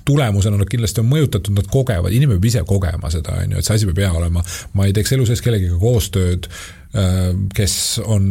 [0.07, 3.67] tulemusena nad kindlasti on mõjutatud, nad kogevad, inimene peab ise kogema seda, on ju, et
[3.67, 4.45] see asi peab hea olema.
[4.79, 6.47] ma ei teeks elu sees kellegagi koostööd,
[6.95, 8.29] äh, kes on,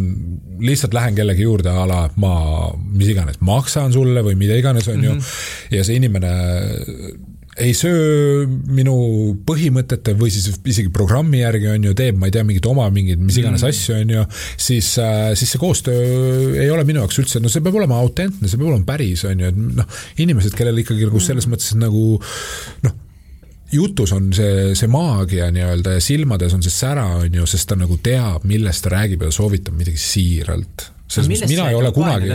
[0.64, 2.36] lihtsalt lähen kellegi juurde a la ma,
[2.94, 5.36] mis iganes, maksan sulle või mida iganes, on ju, mhm.
[5.76, 6.32] ja see inimene
[7.60, 8.96] ei söö minu
[9.48, 13.20] põhimõtete või siis isegi programmi järgi, on ju, teeb, ma ei tea, mingit oma mingeid
[13.20, 13.74] mis iganes mm.
[13.74, 14.24] asju, on ju,
[14.56, 16.06] siis, äh, siis see koostöö
[16.62, 19.44] ei ole minu jaoks üldse, no see peab olema autentne, see peab olema päris, on
[19.44, 22.06] ju, et noh, inimesed, kellel ikkagi nagu selles mõttes nagu
[22.88, 22.96] noh,
[23.76, 27.80] jutus on see, see maagia nii-öelda ja silmades on see sära, on ju, sest ta
[27.80, 32.30] nagu teab, millest ta räägib ja soovitab midagi siiralt selles mõttes mina ei ole kunagi.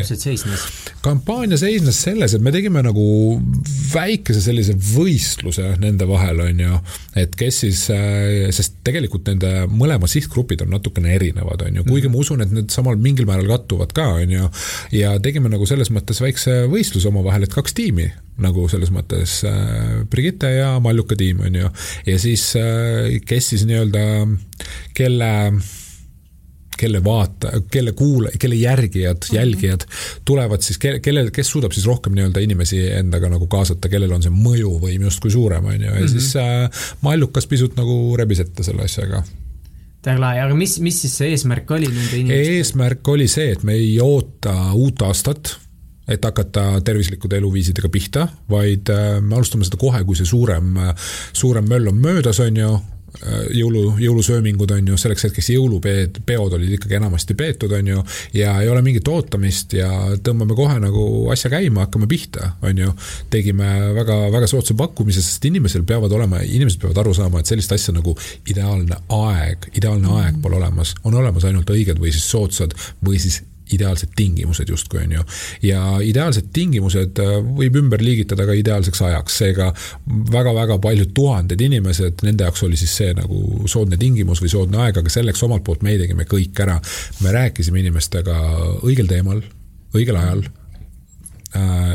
[1.05, 3.07] kampaania seisnes selles, et me tegime nagu
[3.93, 6.81] väikese sellise võistluse nende vahel, on ju.
[7.23, 12.13] et kes siis, äh, sest tegelikult nende mõlemad sihtgrupid on natukene erinevad, on ju, kuigi
[12.13, 14.51] ma usun, et need samal mingil määral kattuvad ka, on ju.
[14.99, 18.11] ja tegime nagu selles mõttes väikse võistluse omavahel, et kaks tiimi
[18.43, 21.73] nagu selles mõttes äh, Brigitte ja Malluka tiim, on ju.
[22.11, 24.05] ja siis, äh, kes siis nii-öelda,
[24.97, 25.33] kelle
[26.77, 29.37] kelle vaata, kelle kuula-, kelle järgijad mm, -hmm.
[29.37, 29.87] jälgijad
[30.25, 34.23] tulevad siis, kelle, kellel, kes suudab siis rohkem nii-öelda inimesi endaga nagu kaasata, kellel on
[34.23, 36.13] see mõjuvõim justkui suurem, on ju, ja mm -hmm.
[36.13, 39.23] siis äh, Mallukas pisut nagu rebis ette selle asjaga
[40.07, 42.57] väga lahe, aga mis, mis siis see eesmärk oli nende inimeste?
[42.57, 45.57] eesmärk oli see, et me ei oota uut aastat,
[46.09, 50.77] et hakata tervislikude eluviisidega pihta, vaid äh, me alustame seda kohe, kui see suurem,
[51.33, 52.77] suurem möll on möödas, on ju,
[53.55, 58.05] jõulu, jõulusöömingud on ju, selleks hetkeks jõulupeed, peod olid ikkagi enamasti peetud, on ju,
[58.37, 59.91] ja ei ole mingit ootamist ja
[60.25, 62.93] tõmbame kohe nagu asja käima, hakkame pihta, on ju.
[63.31, 67.73] tegime väga, väga soodsa pakkumise, sest inimesel peavad olema, inimesed peavad aru saama, et sellist
[67.73, 68.17] asja nagu
[68.49, 73.43] ideaalne aeg, ideaalne aeg pole olemas, on olemas ainult õiged või siis soodsad või siis
[73.75, 75.25] ideaalsed tingimused justkui, on ju.
[75.63, 79.71] ja ideaalsed tingimused äh, võib ümber liigitada ka ideaalseks ajaks, seega
[80.33, 85.01] väga-väga paljud tuhanded inimesed, nende jaoks oli siis see nagu soodne tingimus või soodne aeg,
[85.03, 86.79] aga selleks omalt poolt meie tegime kõik ära.
[87.23, 88.37] me rääkisime inimestega
[88.83, 89.43] õigel teemal,
[89.97, 90.47] õigel ajal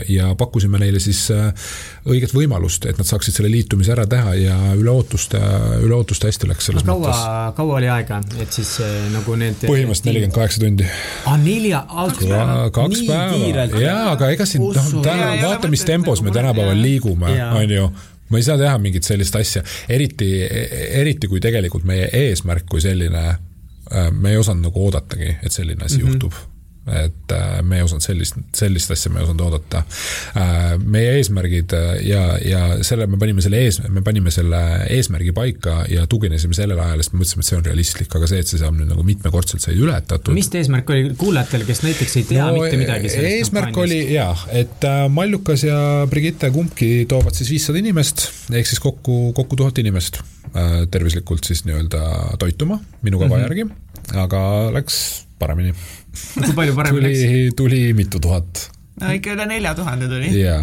[0.10, 1.52] ja pakkusime neile siis äh,
[2.10, 5.40] õiget võimalust, et nad saaksid selle liitumise ära teha ja üle ootuste,
[5.84, 7.56] üle ootuste hästi läks selles kaua, mõttes.
[7.58, 10.88] kaua oli aega, et siis äh, nagu need põhimõtteliselt nelikümmend kaheksa tundi.
[11.26, 11.84] aa, nelja,
[12.76, 17.78] kaks päeva, jaa, aga ega siin, noh, täna, vaata, mis tempos me tänapäeval liigume, on
[17.78, 17.92] ju.
[18.32, 19.60] Ma ei saa teha mingit sellist asja,
[19.92, 20.30] eriti,
[20.96, 23.26] eriti kui tegelikult meie eesmärk kui selline,
[23.92, 26.14] me ei osanud nagu oodatagi, et selline asi mm -hmm.
[26.14, 26.51] juhtub
[26.90, 29.84] et äh, me ei osanud sellist, sellist asja me ei osanud oodata.
[30.38, 35.34] Äh, meie eesmärgid äh, ja, ja selle, me panime selle ees, me panime selle eesmärgi
[35.38, 38.50] paika ja tuginesime sellele ajale, sest me mõtlesime, et see on realistlik, aga see, et
[38.50, 40.34] see saab nüüd nagu mitmekordselt sai ületatud.
[40.38, 44.34] mis eesmärk oli kuulajatel, kes näiteks ei tea no, mitte midagi sellest eesmärk oli jaa,
[44.64, 50.24] et Mallukas ja Brigitte kumbki toovad siis viissada inimest, ehk siis kokku, kokku tuhat inimest
[50.92, 53.46] tervislikult siis nii-öelda toituma minu kava mm -hmm.
[53.46, 54.42] järgi, aga
[54.74, 54.98] läks
[55.40, 55.74] paremini
[56.12, 57.26] kui palju paremini läks?
[57.26, 58.68] tuli, tuli mitu tuhat
[59.02, 60.32] no ikka üle nelja tuhande tuli.
[60.42, 60.62] jaa,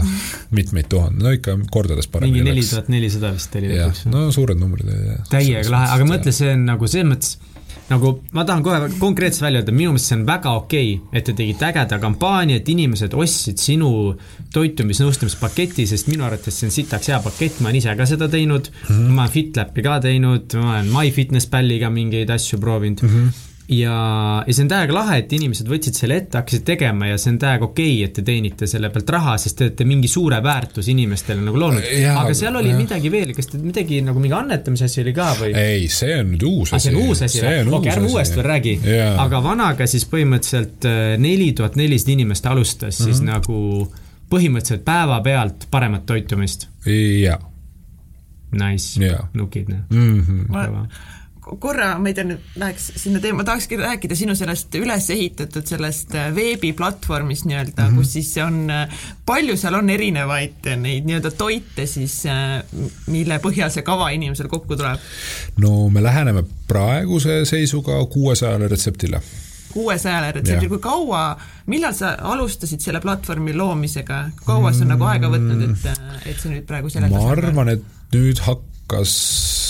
[0.54, 4.08] mitmeid tuhandeid, no ikka kordades paremini mingi neli tuhat nelisada vist oli lõpuks.
[4.12, 5.28] no suured numbrid olid jah.
[5.32, 7.38] täiega lahe, aga mõtle, see on nagu selles mõttes,
[7.88, 11.28] nagu ma tahan kohe konkreetselt välja öelda, minu meelest see on väga okei okay,, et
[11.28, 13.90] te tegite ägeda kampaania, et inimesed ostsid sinu
[14.54, 18.70] toitumisnõustamispaketi, sest minu arvates see on sitaks hea pakett, ma olen ise ka seda teinud
[18.70, 19.12] mm, -hmm.
[19.18, 23.14] ma olen FitLapi ka teinud, ma olen MyFitnessPalliga mingeid asju proovinud mm.
[23.14, 27.18] -hmm ja, ja see on täiega lahe, et inimesed võtsid selle ette, hakkasid tegema ja
[27.20, 30.08] see on täiega okei okay,, et te teenite selle pealt raha, sest te olete mingi
[30.10, 31.84] suure väärtuse inimestele nagu loonud.
[32.14, 32.78] aga seal oli ja.
[32.78, 35.52] midagi veel, kas te midagi nagu mingi annetamise asi oli ka või?
[35.52, 36.88] ei, see on nüüd uus asi.
[36.88, 37.58] see on uus asi või?
[37.80, 38.74] okei, ärme uuesti veel räägi.
[39.26, 43.12] aga vanaga siis põhimõtteliselt äh, neli tuhat nelisada inimest alustas mm -hmm.
[43.12, 43.30] siis mhm.
[43.34, 43.92] nagu
[44.32, 46.68] põhimõtteliselt päevapealt paremat toitumist.
[46.86, 47.38] jaa.
[48.48, 48.96] Nice,
[49.36, 50.88] nukid, noh
[51.60, 56.14] korra, ma ei tea, nüüd läheks sinna teema, tahakski rääkida sinu sellest üles ehitatud sellest
[56.18, 57.96] äh, veebiplatvormist nii-öelda mm, -hmm.
[57.96, 62.62] kus siis on, äh, palju seal on erinevaid neid nii-öelda toite siis, äh,
[63.06, 65.00] mille põhjal see kava inimesel kokku tuleb?
[65.64, 69.20] no me läheneme praeguse seisuga kuuesajale retseptile.
[69.72, 75.30] kuuesajale retseptile, kui kaua, millal sa alustasid selle platvormi loomisega, kaua see on nagu aega
[75.32, 75.88] võtnud, et,
[76.26, 79.16] et see nüüd praegu selle ma arvan, et nüüd hakkas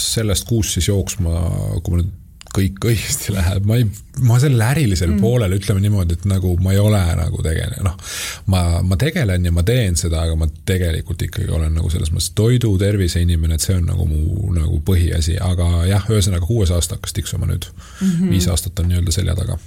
[0.09, 1.35] sellest kuust siis jooksma,
[1.83, 2.16] kui ma nüüd
[2.55, 3.85] kõik õigesti läheb, ma ei,
[4.25, 5.21] ma sellel ärilisel mm.
[5.23, 8.14] poolel ütleme niimoodi, et nagu ma ei ole nagu tegelenud, noh,
[8.53, 12.33] ma, ma tegelen ja ma teen seda, aga ma tegelikult ikkagi olen nagu selles mõttes
[12.38, 16.97] toidu, tervise inimene, et see on nagu mu nagu põhiasi, aga jah, ühesõnaga kuues aasta
[16.97, 18.09] hakkas tiksuma nüüd mm.
[18.09, 18.33] -hmm.
[18.33, 19.61] viis aastat on nii-öelda selja taga,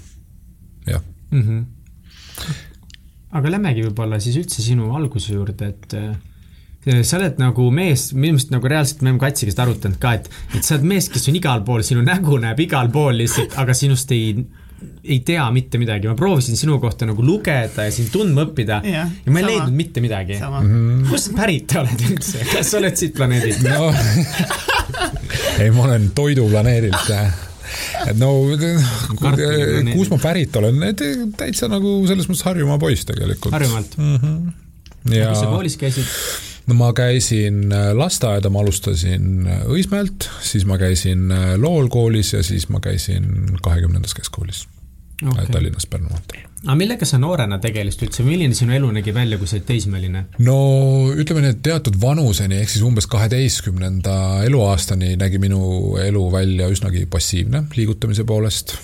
[0.90, 1.46] jah mm.
[1.46, 2.60] -hmm
[3.32, 5.94] aga lähmegi võib-olla siis üldse sinu alguse juurde, et
[6.82, 10.32] sa oled nagu mees, minu meelest nagu reaalselt me oleme Katsiga seda arutanud ka, et,
[10.58, 13.76] et sa oled mees, kes on igal pool, sinu nägu näeb igal pool lihtsalt, aga
[13.78, 14.32] sinust ei,
[15.06, 16.10] ei tea mitte midagi.
[16.10, 19.52] ma proovisin sinu kohta nagu lugeda ja sind tundma õppida ja, ja ma ei sama.
[19.52, 20.40] leidnud mitte midagi.
[20.42, 21.06] Mhm.
[21.12, 23.94] kust sa pärit oled üldse, kas sa oled siit planeedilt no.
[25.62, 27.16] ei, ma olen toiduplaneedilt
[28.10, 28.34] et no
[29.94, 30.82] kus ma pärit olen,
[31.38, 33.54] täitsa nagu selles mõttes Harjumaa poiss tegelikult.
[33.54, 34.16] Harjumaalt mm?
[34.18, 35.14] -hmm.
[35.14, 36.50] ja kus sa koolis käisid?
[36.72, 42.32] No ma käisin äh, lasteaeda, ma alustasin äh, Õismäelt, siis ma käisin äh, Lool koolis
[42.34, 44.64] ja siis ma käisin kahekümnendas keskkoolis
[45.28, 45.50] okay.
[45.52, 49.50] Tallinnas Pärnu maanteel aga millega sa noorena tegelesid üldse, milline sinu elu nägi välja, kui
[49.50, 50.24] sa olid teismeline?
[50.46, 50.58] no
[51.12, 54.16] ütleme nii, et teatud vanuseni, ehk siis umbes kaheteistkümnenda
[54.48, 58.78] eluaastani nägi minu elu välja üsnagi passiivne liigutamise poolest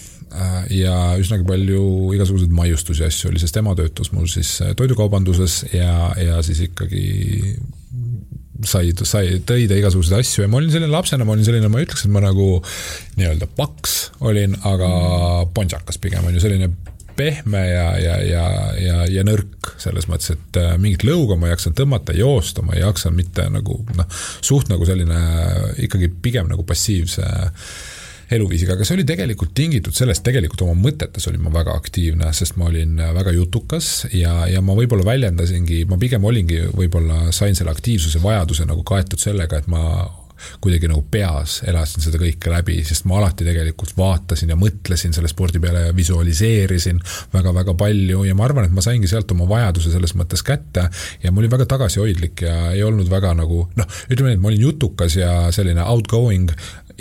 [0.73, 6.11] ja üsnagi palju igasuguseid maiustusi asju oli, sest ema töötas mul siis äh, toidukaubanduses ja,
[6.21, 7.05] ja siis ikkagi
[8.65, 11.81] sai, sai, tõi ta igasuguseid asju ja ma olin selline lapsena, ma olin selline, ma
[11.81, 12.49] ei ütleks, et ma nagu
[13.19, 14.91] nii-öelda paks olin, aga
[15.55, 16.71] pontsakas pigem on ju selline
[17.17, 18.47] pehme ja, ja, ja,
[18.77, 22.77] ja, ja nõrk selles mõttes, et äh, mingit lõuga ma ei jaksanud tõmmata, joosta ma
[22.77, 25.21] ei jaksanud mitte nagu noh, suht nagu selline
[25.87, 27.25] ikkagi pigem nagu passiivse
[28.31, 32.57] eluviisiga, aga see oli tegelikult tingitud sellest, tegelikult oma mõtetes olin ma väga aktiivne, sest
[32.59, 37.71] ma olin väga jutukas ja, ja ma võib-olla väljendasingi, ma pigem olingi, võib-olla sain selle
[37.71, 39.83] aktiivsuse vajaduse nagu kaetud sellega, et ma
[40.61, 45.29] kuidagi nagu peas elasin seda kõike läbi, sest ma alati tegelikult vaatasin ja mõtlesin selle
[45.31, 46.99] spordi peale ja visualiseerisin
[47.33, 50.87] väga-väga palju ja ma arvan, et ma saingi sealt oma vajaduse selles mõttes kätte
[51.23, 54.51] ja ma olin väga tagasihoidlik ja ei olnud väga nagu noh, ütleme nii, et ma
[54.51, 56.53] olin jutukas ja selline outgoing,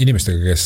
[0.02, 0.64] inimestega, kes,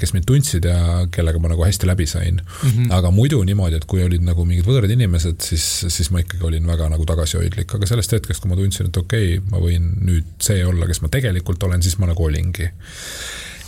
[0.00, 2.70] kes mind tundsid ja kellega ma nagu hästi läbi sain mm.
[2.70, 2.92] -hmm.
[2.98, 6.66] aga muidu niimoodi, et kui olid nagu mingid võõrad inimesed, siis, siis ma ikkagi olin
[6.66, 10.34] väga nagu tagasihoidlik, aga sellest hetkest, kui ma tundsin, et okei okay,, ma võin nüüd
[10.42, 12.68] see olla, kes ma tegelikult olen, siis ma nagu olingi.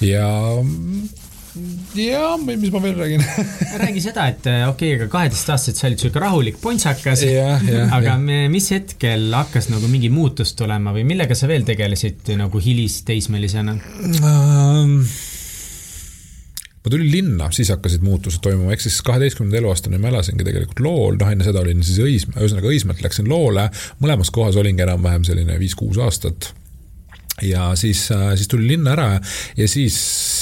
[0.02, 0.28] ja
[1.94, 3.22] ja mis ma veel räägin
[3.84, 7.22] räägi seda, et äh, okei okay,, aga kaheteistaastaselt sa olid sihuke rahulik pontsakas.
[7.24, 8.16] aga ja.
[8.18, 13.76] Me, mis hetkel hakkas nagu mingi muutus tulema või millega sa veel tegelesid nagu hilisteismelisena
[14.22, 14.98] um...?
[16.84, 21.16] ma tulin linna, siis hakkasid muutused toimuma, ehk siis kaheteistkümnenda eluaastani ma elasingi tegelikult Lool,
[21.20, 23.70] noh enne seda olin siis Õismäe, ühesõnaga Õismäelt läksin Loole,
[24.04, 26.50] mõlemas kohas olingi enam-vähem selline viis-kuus aastat
[27.42, 29.20] ja siis, äh, siis tuli linna ära
[29.56, 29.96] ja siis,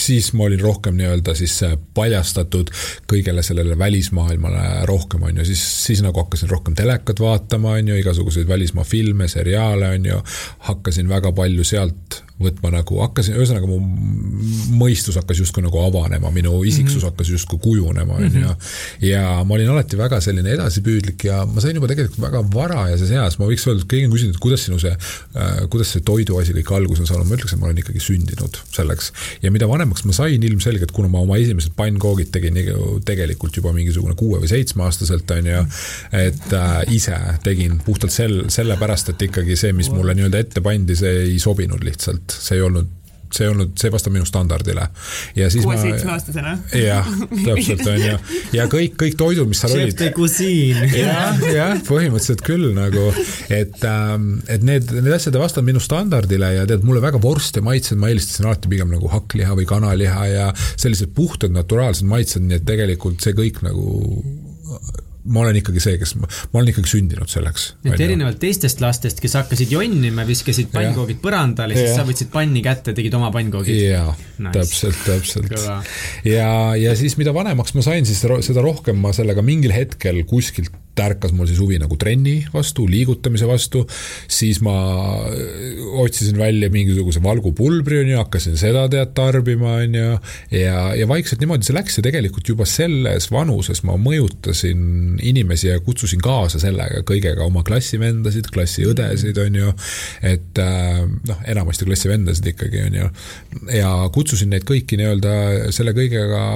[0.06, 2.70] siis ma olin rohkem nii-öelda siis äh, paljastatud
[3.10, 7.96] kõigele sellele välismaailmale rohkem, on ju, siis, siis nagu hakkasin rohkem telekat vaatama, on ju,
[8.02, 10.20] igasuguseid välismaa filme, seriaale, on ju,
[10.68, 13.78] hakkasin väga palju sealt võtma nagu, hakkasin, ühesõnaga mu
[14.78, 17.10] mõistus hakkas justkui nagu avanema, minu isiksus mm -hmm.
[17.10, 18.30] hakkas justkui kujunema, on ju.
[18.30, 19.08] Mhm.
[19.08, 23.38] ja ma olin alati väga selline edasipüüdlik ja ma sain juba tegelikult väga varajases eas,
[23.38, 26.74] ma võiks öelda, keegi on küsinud, et kuidas sinu see äh,, kuidas see toiduasi kõik
[26.76, 29.12] alguse on saanud, ma ütleks, et ma olen ikkagi sündinud selleks.
[29.42, 32.58] ja mida vanemaks ma sain ilmselgelt, kuna ma oma esimesed pannkoogid tegin
[33.04, 35.64] tegelikult juba mingisugune kuue või seitsmeaastaselt, on ju,
[36.12, 40.96] et äh, ise tegin puhtalt sel, sellepärast, et ikkagi see, mis mulle nii-öelda ette pandi,
[40.98, 42.90] see ei sobinud lihtsalt see ei olnud
[43.32, 44.86] see ei olnud, see ei vasta minu standardile.
[45.36, 46.52] ja siis kuue seitsmeaastasena?
[46.76, 47.08] jah,
[47.46, 48.16] täpselt on ju.
[48.56, 49.96] ja kõik, kõik toidud, mis seal olid.
[50.96, 53.08] jah, jah, põhimõtteliselt küll nagu,
[53.48, 57.64] et, ähm, et need, need asjad ei vastanud minu standardile ja tead, mulle väga vorste
[57.64, 62.60] maitsed, ma eelistasin alati pigem nagu hakkliha või kanaliha ja sellised puhtad naturaalsed maitsed, nii
[62.60, 63.88] et tegelikult see kõik nagu
[65.24, 66.26] ma olen ikkagi see, kes, ma
[66.58, 67.68] olen ikkagi sündinud selleks.
[67.86, 72.00] et erinevalt teistest lastest, kes hakkasid jonnima, viskasid pannkoogid põrandale, siis ja.
[72.00, 73.78] sa võtsid panni kätte, tegid oma pannkoogid.
[73.86, 74.10] jaa
[74.42, 75.54] nice., täpselt, täpselt.
[76.26, 80.74] ja, ja siis, mida vanemaks ma sain, siis seda rohkem ma sellega mingil hetkel kuskilt
[81.00, 83.84] ärkas mul siis huvi nagu trenni vastu, liigutamise vastu,
[84.30, 84.74] siis ma
[86.02, 90.10] otsisin välja mingisuguse valgupulbri, on ju, hakkasin seda tead tarbima, on ju,
[90.58, 95.80] ja, ja vaikselt niimoodi see läks ja tegelikult juba selles vanuses ma mõjutasin inimesi ja
[95.84, 99.74] kutsusin kaasa sellega kõigega oma klassivendasid, klassiõdesid, on ju,
[100.34, 103.10] et äh, noh, enamasti klassivendasid ikkagi, on ju,
[103.78, 106.46] ja kutsusin neid kõiki nii-öelda selle kõigega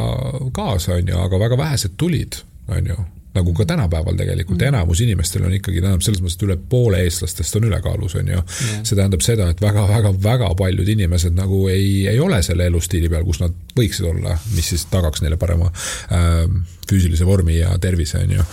[0.56, 3.02] kaasa, on ju, aga väga vähesed tulid, on ju
[3.36, 4.72] nagu ka tänapäeval tegelikult mm.
[4.72, 8.40] enamus inimestel on ikkagi, tähendab selles mõttes, et üle poole eestlastest on ülekaalus, on ju
[8.40, 8.82] yeah..
[8.82, 13.42] see tähendab seda, et väga-väga-väga paljud inimesed nagu ei, ei ole selle elustiili peal, kus
[13.44, 16.44] nad võiksid olla, mis siis tagaks neile parema äh,
[16.86, 18.46] füüsilise vormi ja tervise, on ju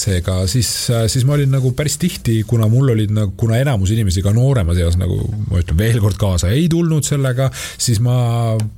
[0.00, 0.68] seega siis,
[1.12, 4.78] siis ma olin nagu päris tihti, kuna mul olid nagu, kuna enamus inimesi ka nooremas
[4.80, 5.18] eas nagu
[5.50, 8.16] ma ütlen veel kord kaasa ei tulnud sellega, siis ma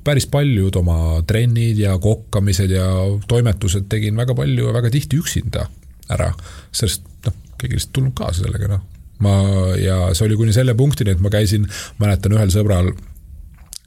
[0.04, 2.88] päris paljud oma trennid ja kokkamised ja
[3.30, 5.68] toimetused tegin väga palju ja väga tihti üksinda
[6.12, 6.32] ära,
[6.74, 8.82] sest noh, keegi lihtsalt tulnud kaasa sellega, noh.
[9.22, 9.36] ma,
[9.78, 11.68] ja see oli kuni selle punktini, et ma käisin,
[12.02, 12.92] mäletan ühel sõbral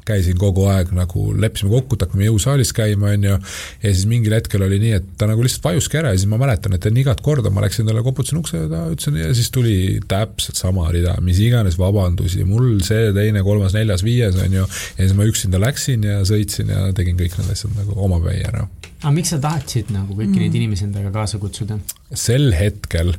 [0.06, 3.38] käisin kogu aeg nagu, leppisime kokku, et hakkame jõusaalis käima, on ju,
[3.82, 6.39] ja siis mingil hetkel oli nii, et ta nagu lihtsalt vajuski ära ja siis ma
[6.41, 9.52] mäletan, et enne igat korda ma läksin talle, koputasin ukse ja ta ütlesin ja siis
[9.56, 9.76] tuli
[10.12, 15.02] täpselt sama rida, mis iganes vabandusi, mul see, teine, kolmas, neljas, viies, on ju, ja
[15.02, 18.68] siis ma üksinda läksin ja sõitsin ja tegin kõik need asjad nagu omapäi ära.
[19.02, 20.41] aga miks sa tahtsid nagu kõiki mm.
[20.46, 21.80] neid inimesi endaga kaasa kutsuda?
[22.13, 23.15] sel hetkel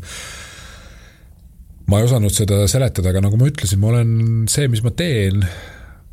[1.90, 5.44] ma ei osanud seda seletada, aga nagu ma ütlesin, ma olen see, mis ma teen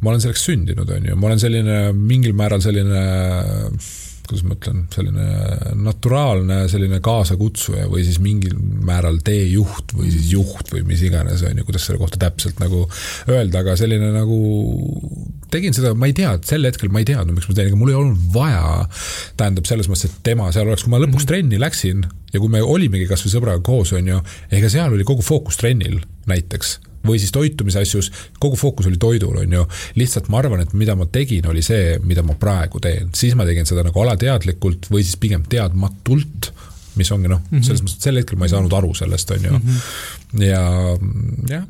[0.03, 3.03] ma olen selleks sündinud, on ju, ma olen selline mingil määral selline
[4.23, 5.25] kuidas ma ütlen, selline
[5.83, 8.55] naturaalne selline kaasakutsuja või siis mingil
[8.87, 12.85] määral teejuht või siis juht või mis iganes, on ju, kuidas selle kohta täpselt nagu
[13.27, 14.37] öelda, aga selline nagu
[15.51, 17.91] tegin seda, ma ei tea, sel hetkel ma ei teadnud, miks ma teen, ega mul
[17.91, 18.63] ei olnud vaja,
[19.39, 21.31] tähendab, selles mõttes, et tema seal oleks, kui ma lõpuks mhm.
[21.33, 24.23] trenni läksin ja kui me olimegi kas või sõbraga koos, on ju,
[24.55, 25.99] ega seal oli kogu fookus trennil
[26.31, 29.65] näiteks või siis toitumise asjus, kogu fookus oli toidul, on ju.
[29.99, 33.47] lihtsalt ma arvan, et mida ma tegin, oli see, mida ma praegu teen, siis ma
[33.47, 36.53] tegin seda nagu alateadlikult või siis pigem teadmatult
[36.95, 39.31] mis ongi noh mm -hmm., selles mõttes, et sel hetkel ma ei saanud aru sellest,
[39.31, 39.61] on ju mm.
[39.61, 40.43] -hmm.
[40.45, 40.61] ja
[41.49, 41.63] jah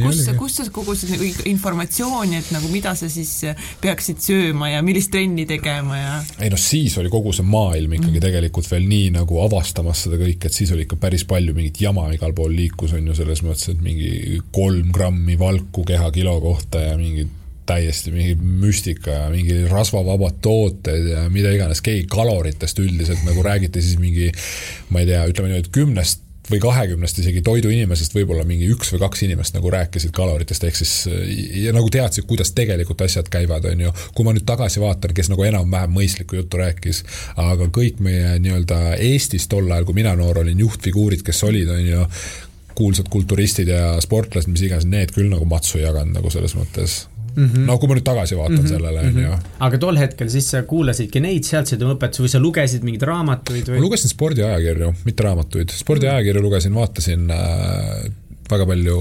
[0.00, 1.12] kus, kust sa kogusid
[1.50, 3.32] informatsiooni, et nagu mida sa siis
[3.82, 6.14] peaksid sööma ja millist trenni tegema ja?
[6.40, 8.24] ei noh, siis oli kogu see maailm ikkagi mm.
[8.26, 12.08] tegelikult veel nii nagu avastamas seda kõike, et siis oli ikka päris palju mingit jama
[12.14, 16.98] igal pool liikus, on ju, selles mõttes, et mingi kolm grammi valku kehakilo kohta ja
[16.98, 23.42] mingid täiesti mingi müstika ja mingi rasvavabad tooted ja mida iganes, keegi kaloritest üldiselt nagu
[23.44, 24.32] räägiti siis mingi
[24.90, 29.02] ma ei tea, ütleme niimoodi, et kümnest või kahekümnest isegi toiduinimesest võib-olla mingi üks või
[29.04, 30.94] kaks inimest nagu rääkisid kaloritest, ehk siis
[31.62, 33.92] ja nagu teadsid, kuidas tegelikult asjad käivad, on ju.
[34.14, 37.04] kui ma nüüd tagasi vaatan, kes nagu enam-vähem mõistlikku juttu rääkis,
[37.38, 41.86] aga kõik meie nii-öelda Eestis tol ajal, kui mina noor olin, juhtfiguurid, kes olid, on
[41.86, 42.08] ju,
[42.74, 47.04] kuulsad kulturistid ja sportlased, mis iganes, need küll nagu matsu ei jaganud nagu selles mõttes
[47.34, 47.66] Mm -hmm.
[47.68, 48.68] no kui ma nüüd tagasi vaatan mm -hmm.
[48.68, 49.36] sellele, on ju.
[49.66, 53.68] aga tol hetkel siis sa kuulasidki neid, sealtseid oma õpetusi või sa lugesid mingeid raamatuid
[53.68, 53.78] või?
[53.78, 58.10] ma lugesin spordiajakirju, mitte raamatuid, spordiajakirju lugesin, vaatasin äh,
[58.52, 58.96] väga palju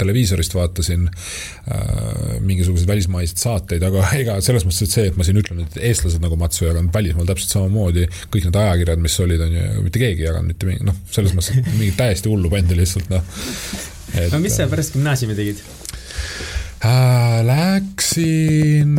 [0.00, 5.40] televiisorist vaatasin äh, mingisuguseid välismaiseid saateid, aga ega selles mõttes, et see, et ma siin
[5.40, 9.46] ütlen, et eestlased nagu matsu ei jaganud, välismaal täpselt samamoodi, kõik need ajakirjad, mis olid,
[9.46, 12.52] on ju, mitte keegi ei jaganud mitte mingi, noh, selles mõttes, et mingit täiesti hullu
[12.52, 13.34] bändi lihtsalt, noh.
[14.32, 15.62] no mis sa pärast gümnaasiumi tegid?
[16.84, 18.98] Äh, läksin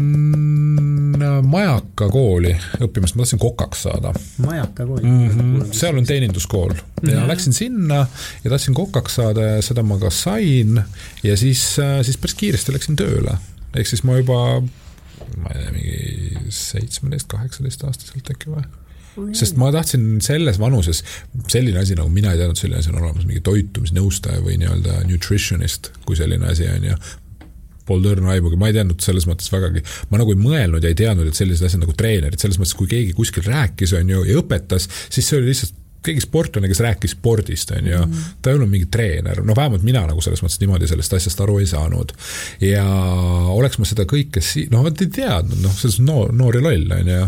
[1.21, 4.13] äh, Majaka kooli õppima, sest ma tahtsin kokaks saada.
[4.41, 5.27] Majaka kooli mm?
[5.29, 5.67] -hmm.
[5.77, 7.27] seal on teeninduskool ja mm -hmm.
[7.27, 8.07] läksin sinna
[8.43, 10.81] ja tahtsin kokaks saada ja seda ma ka sain
[11.23, 13.37] ja siis, äh, siis päris kiiresti läksin tööle.
[13.75, 14.61] ehk siis ma juba,
[15.37, 18.63] ma ei tea, mingi seitsmeteist, kaheksateist aastaselt äkki või
[19.33, 21.03] sest ma tahtsin selles vanuses,
[21.47, 25.91] selline asi nagu mina ei teadnud, selline asi on olemas, mingi toitumisnõustaja või nii-öelda nutritionist,
[26.05, 26.97] kui selline asi on ju
[27.87, 30.99] polnud õrna aimugi, ma ei teadnud selles mõttes vägagi, ma nagu ei mõelnud ja ei
[30.99, 34.39] teadnud, et sellised asjad nagu treenerid, selles mõttes, kui keegi kuskil rääkis, on ju, ja
[34.41, 38.27] õpetas, siis see oli lihtsalt keegi sportlane, kes rääkis spordist, on ju, mhm.
[38.41, 41.57] ta ei olnud mingi treener, no vähemalt mina nagu selles mõttes niimoodi sellest asjast aru
[41.61, 42.13] ei saanud.
[42.63, 42.85] ja
[43.53, 46.93] oleks ma seda kõike si-, noh, vot ei teadnud, noh, selles noor, noor ja loll,
[46.99, 47.25] on ju,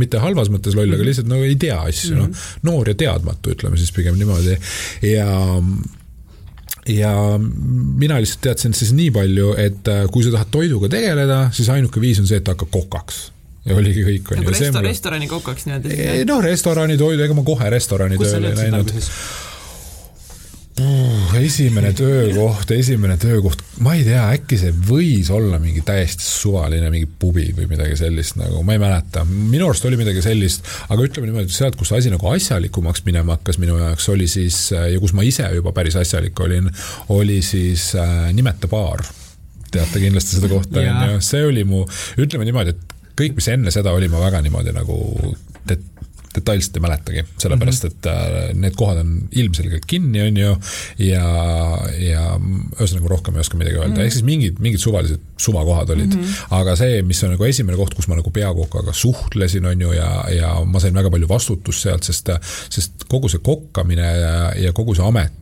[0.00, 1.10] mitte halvas mõttes loll, aga mhm.
[1.10, 2.66] lihtsalt no ei tea asju, noh, mhm.
[2.68, 4.58] noor ja teadmatu, ütleme siis pigem niimoodi,
[5.12, 5.28] ja
[6.88, 11.68] ja mina lihtsalt teadsin siis nii palju, et äh, kui sa tahad toiduga tegeleda, siis
[11.74, 13.26] ainuke viis on see, et hakka kokaks
[13.68, 14.46] ja oligi kõik, on ju.
[14.46, 16.24] nagu resto-, restorani kokaks nii-öelda?
[16.30, 18.94] noh, restorani toidu, ega ma kohe restorani tööle ei läinud
[20.82, 21.34] uh,?
[21.38, 27.08] esimene töökoht, esimene töökoht, ma ei tea, äkki see võis olla mingi täiesti suvaline mingi
[27.20, 29.24] pubi või midagi sellist nagu, ma ei mäleta.
[29.28, 33.60] minu arust oli midagi sellist, aga ütleme niimoodi, sealt, kus asi nagu asjalikumaks minema hakkas
[33.62, 36.70] minu jaoks, oli siis ja kus ma ise juba päris asjalik olin,
[37.14, 39.04] oli siis äh, Nimeta baar.
[39.70, 41.82] teate kindlasti seda kohta, on ju, see oli mu,
[42.16, 44.96] ütleme niimoodi, et kõik, mis enne seda oli, ma väga niimoodi nagu
[46.38, 47.94] detailselt ei mäletagi, sellepärast mhm.
[47.94, 50.52] et äh, need kohad on ilmselgelt kinni, on ju,
[51.08, 51.24] ja,
[52.02, 54.06] ja ühesõnaga rohkem ei oska midagi öelda mm, -hmm.
[54.06, 56.22] ehk siis mingid, mingid suvalised suvakohad olid mm.
[56.22, 56.54] -hmm.
[56.60, 60.12] aga see, mis on nagu esimene koht, kus ma nagu peakokaga suhtlesin, on ju, ja,
[60.34, 62.30] ja ma sain väga palju vastutust sealt, sest,
[62.70, 65.32] sest kogu see kokkamine ja, ja kogu see amet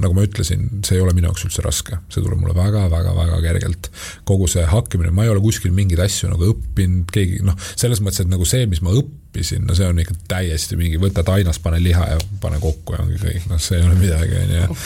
[0.00, 3.90] nagu ma ütlesin, see ei ole minu jaoks üldse raske, see tuleb mulle väga-väga-väga kergelt.
[4.28, 8.24] kogu see hakkimine, ma ei ole kuskil mingeid asju nagu õppinud, keegi noh, selles mõttes,
[8.24, 11.80] et nagu see, mis ma õppisin, no see on ikka täiesti mingi, võta tainas, pane
[11.82, 14.78] liha ja pane kokku ja ongi kõik, noh, see ei ole midagi, on ju.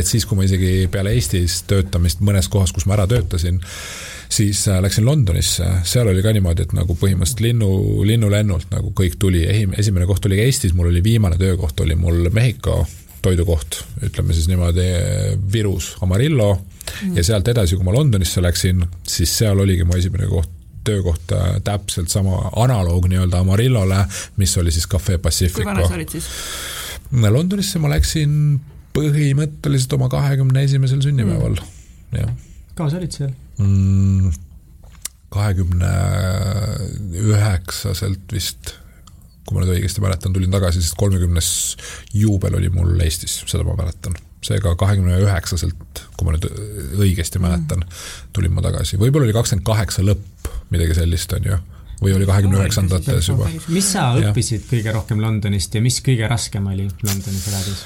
[0.00, 3.62] et siis, kui ma isegi peale Eestis töötamist mõnes kohas, kus ma ära töötasin,
[4.28, 7.70] siis äh, läksin Londonisse, seal oli ka niimoodi, et nagu põhimõtteliselt linnu,
[8.06, 9.44] linnulennult nagu kõik tuli,
[9.78, 12.84] esimene koht oli Eestis, mul oli viimane töökoht oli mul Mehhiko
[13.26, 14.86] toidukoht, ütleme siis niimoodi
[15.52, 17.16] Virus, Amarillo mm.
[17.18, 20.52] ja sealt edasi, kui ma Londonisse läksin, siis seal oligi mu esimene koht
[20.86, 24.04] töökoht äh, täpselt sama analoog nii-öelda Amarillole,
[24.38, 25.62] mis oli siis Cafe Pacifico.
[25.62, 26.30] kui vana sa olid siis?
[27.10, 28.32] Londonisse ma läksin
[28.96, 32.32] põhimõtteliselt oma kahekümne esimesel sünnipäeval mm., jah.
[32.78, 34.34] kaua sa olid seal mm,?
[35.36, 35.92] kahekümne
[37.26, 38.76] üheksaselt vist,
[39.46, 41.50] kui ma nüüd õigesti mäletan, tulin tagasi, sest kolmekümnes
[42.16, 44.16] juubel oli mul Eestis, seda ma mäletan
[44.46, 46.46] seega kahekümne üheksaselt, kui ma nüüd
[47.02, 47.82] õigesti mäletan,
[48.36, 51.58] tulin ma tagasi, võib-olla oli kakskümmend kaheksa lõpp, midagi sellist, on ju
[52.02, 53.48] või oli kahekümne üheksandates juba.
[53.72, 54.70] mis sa õppisid ja.
[54.74, 57.84] kõige rohkem Londonist ja mis kõige raskem oli Londonis elades?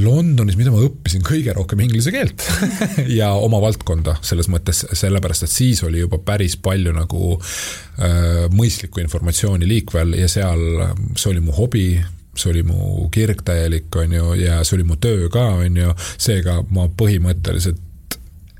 [0.00, 2.44] Londonis, mida ma õppisin kõige rohkem inglise keelt
[3.18, 9.02] ja oma valdkonda selles mõttes, sellepärast et siis oli juba päris palju nagu äh, mõistlikku
[9.04, 10.64] informatsiooni liikvel ja seal
[11.12, 11.88] see oli mu hobi,
[12.34, 15.96] see oli mu kirg täielik, on ju, ja see oli mu töö ka, on ju,
[16.16, 17.82] seega ma põhimõtteliselt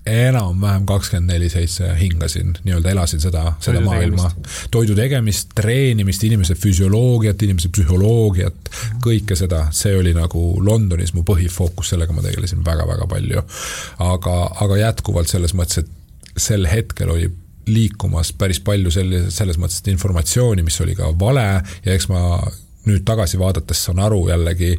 [0.07, 4.31] enam-vähem kakskümmend neli seitse hingasin, nii-öelda elasin seda, seda toidu maailma.
[4.71, 8.73] toidu tegemist, treenimist, inimese füsioloogiat, inimese psühholoogiat
[9.05, 13.47] kõike seda, see oli nagu Londonis mu põhifookus, sellega ma tegelesin väga-väga palju.
[13.99, 14.37] aga,
[14.67, 17.31] aga jätkuvalt selles mõttes, et sel hetkel oli
[17.67, 21.47] liikumas päris palju sellise, selles mõttes informatsiooni, mis oli ka vale
[21.85, 22.43] ja eks ma
[22.85, 24.75] nüüd tagasi vaadates saan aru jällegi,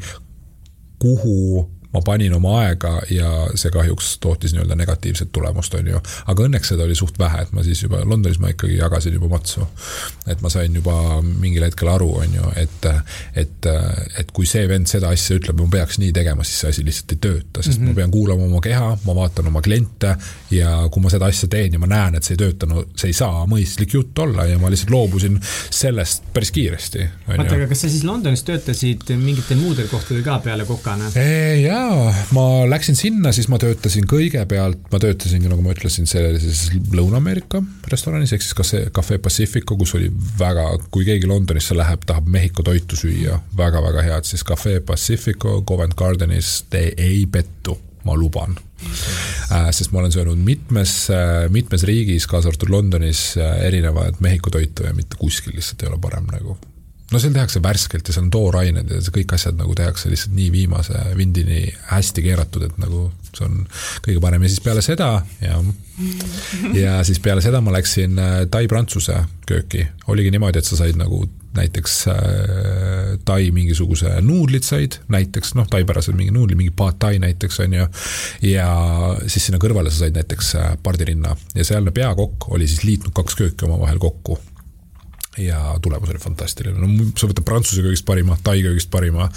[1.01, 1.65] kuhu
[1.96, 6.02] ma panin oma aega ja see kahjuks tootis nii-öelda negatiivset tulemust, on ju.
[6.32, 9.30] aga õnneks seda oli suht vähe, et ma siis juba Londonis ma ikkagi jagasin juba
[9.32, 9.66] matsu.
[10.28, 12.88] et ma sain juba mingil hetkel aru, on ju, et,
[13.36, 13.70] et,
[14.20, 17.16] et kui see vend seda asja ütleb, ma peaks nii tegema, siis see asi lihtsalt
[17.16, 17.86] ei tööta, sest mm -hmm.
[17.86, 18.00] ma mhm.
[18.02, 20.16] pean kuulama oma keha, ma vaatan oma kliente
[20.52, 23.14] ja kui ma seda asja teen ja ma näen, et see ei tööta, no see
[23.14, 25.39] ei saa mõistlik jutt olla ja ma lihtsalt loobusin
[25.70, 27.10] sellest päris kiiresti.
[27.30, 31.12] oota, aga kas sa siis Londonis töötasid mingitel muudel kohtadel ka peale kokana?
[31.62, 36.67] jaa jaa, ma läksin sinna, siis ma töötasin kõigepealt, ma töötasingi, nagu ma ütlesin, sellises
[36.95, 37.61] Lõuna-Ameerika
[37.91, 38.55] restoranis, ehk siis
[38.95, 40.09] Cafe, Pacifico, kus oli
[40.39, 45.61] väga, kui keegi Londonisse läheb, tahab Mehhiko toitu süüa väga,, väga-väga head, siis Cafe Pacifico
[45.67, 48.53] Covent Gardenis, te ei pettu ma luban
[49.49, 49.71] äh,.
[49.73, 54.86] sest ma olen söönud mitmes äh,, mitmes riigis, kaasa arvatud Londonis äh, erinevaid Mehhiko toitu
[54.86, 56.57] ja mitte kuskil lihtsalt ei ole parem nagu
[57.16, 60.36] no seal tehakse värskelt ja seal on toorained ja see kõik asjad nagu tehakse lihtsalt
[60.36, 63.63] nii viimase vindini hästi keeratud, et nagu see on
[64.03, 64.43] kõige parem.
[64.43, 65.09] Ja siis peale seda
[65.43, 65.59] ja
[66.76, 71.22] ja siis peale seda ma läksin äh, tai-prantsuse kööki, oligi niimoodi, et sa said nagu
[71.55, 72.18] näiteks äh,
[73.26, 77.88] tai mingisuguse nuudlit said, näiteks noh, taipärased mingi nuudli, mingi pad tai näiteks on ju.
[78.49, 78.68] ja
[79.28, 81.38] siis sinna kõrvale sa said näiteks äh, pardirinna.
[81.55, 84.39] Ja sealne peakokk oli siis liitnud kaks kööki omavahel kokku
[85.38, 89.29] ja tulemus oli fantastiline, no sa võtad prantsuse köögist parima, tai köögist parima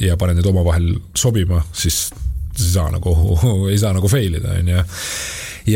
[0.00, 2.08] ja paned need omavahel sobima, siis
[2.56, 3.14] ei saa nagu,
[3.72, 4.84] ei saa nagu fail ida, on ju.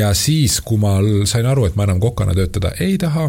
[0.01, 0.99] ja siis, kui ma
[1.29, 3.29] sain aru, et ma enam kokana töötada ei taha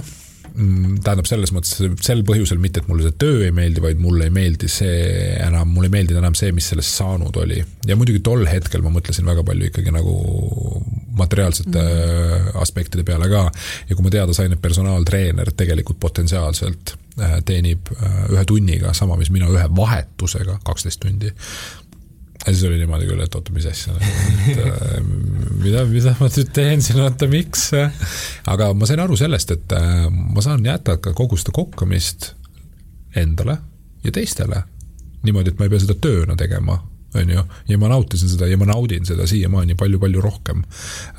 [0.52, 4.34] tähendab selles mõttes sel põhjusel mitte, et mulle see töö ei meeldi, vaid mulle ei
[4.36, 4.98] meeldi see
[5.40, 7.62] enam, mulle ei meeldinud enam see, mis sellest saanud oli.
[7.88, 10.16] ja muidugi tol hetkel ma mõtlesin väga palju ikkagi nagu
[11.18, 12.50] materiaalsete mm.
[12.62, 13.46] aspektide peale ka.
[13.90, 19.18] ja kui ma teada sain, et personaaltreener tegelikult potentsiaalselt äh, teenib äh, ühe tunniga sama,
[19.20, 21.32] mis mina ühe vahetusega, kaksteist tundi,
[22.46, 25.00] ja siis oli niimoodi küll, et oota, mis asja, et äh,
[25.62, 27.70] mida, mida ma nüüd teen siin, oota, miks?
[28.52, 32.34] aga ma sain aru sellest, et äh, ma saan jätkata kogu seda kokkamist
[33.16, 33.58] endale
[34.06, 34.64] ja teistele.
[35.24, 36.80] niimoodi, et ma ei pea seda tööna tegema
[37.16, 40.64] on ju, ja ma nautisin seda ja ma naudin seda siiamaani palju-palju rohkem,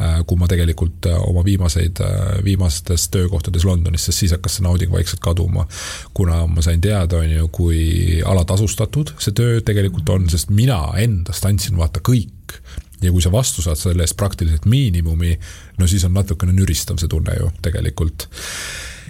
[0.00, 4.66] äh, kui ma tegelikult äh, oma viimaseid, äh, viimastes töökohtades Londonis, sest siis hakkas see
[4.66, 5.66] nauding vaikselt kaduma.
[6.14, 11.44] kuna ma sain teada, on ju, kui alatasustatud see töö tegelikult on, sest mina endast
[11.46, 12.56] andsin vaata kõik.
[13.02, 15.34] Ja kui sa vastu saad selle eest praktiliselt miinimumi,
[15.78, 18.28] no siis on natukene nüristav see tunne ju tegelikult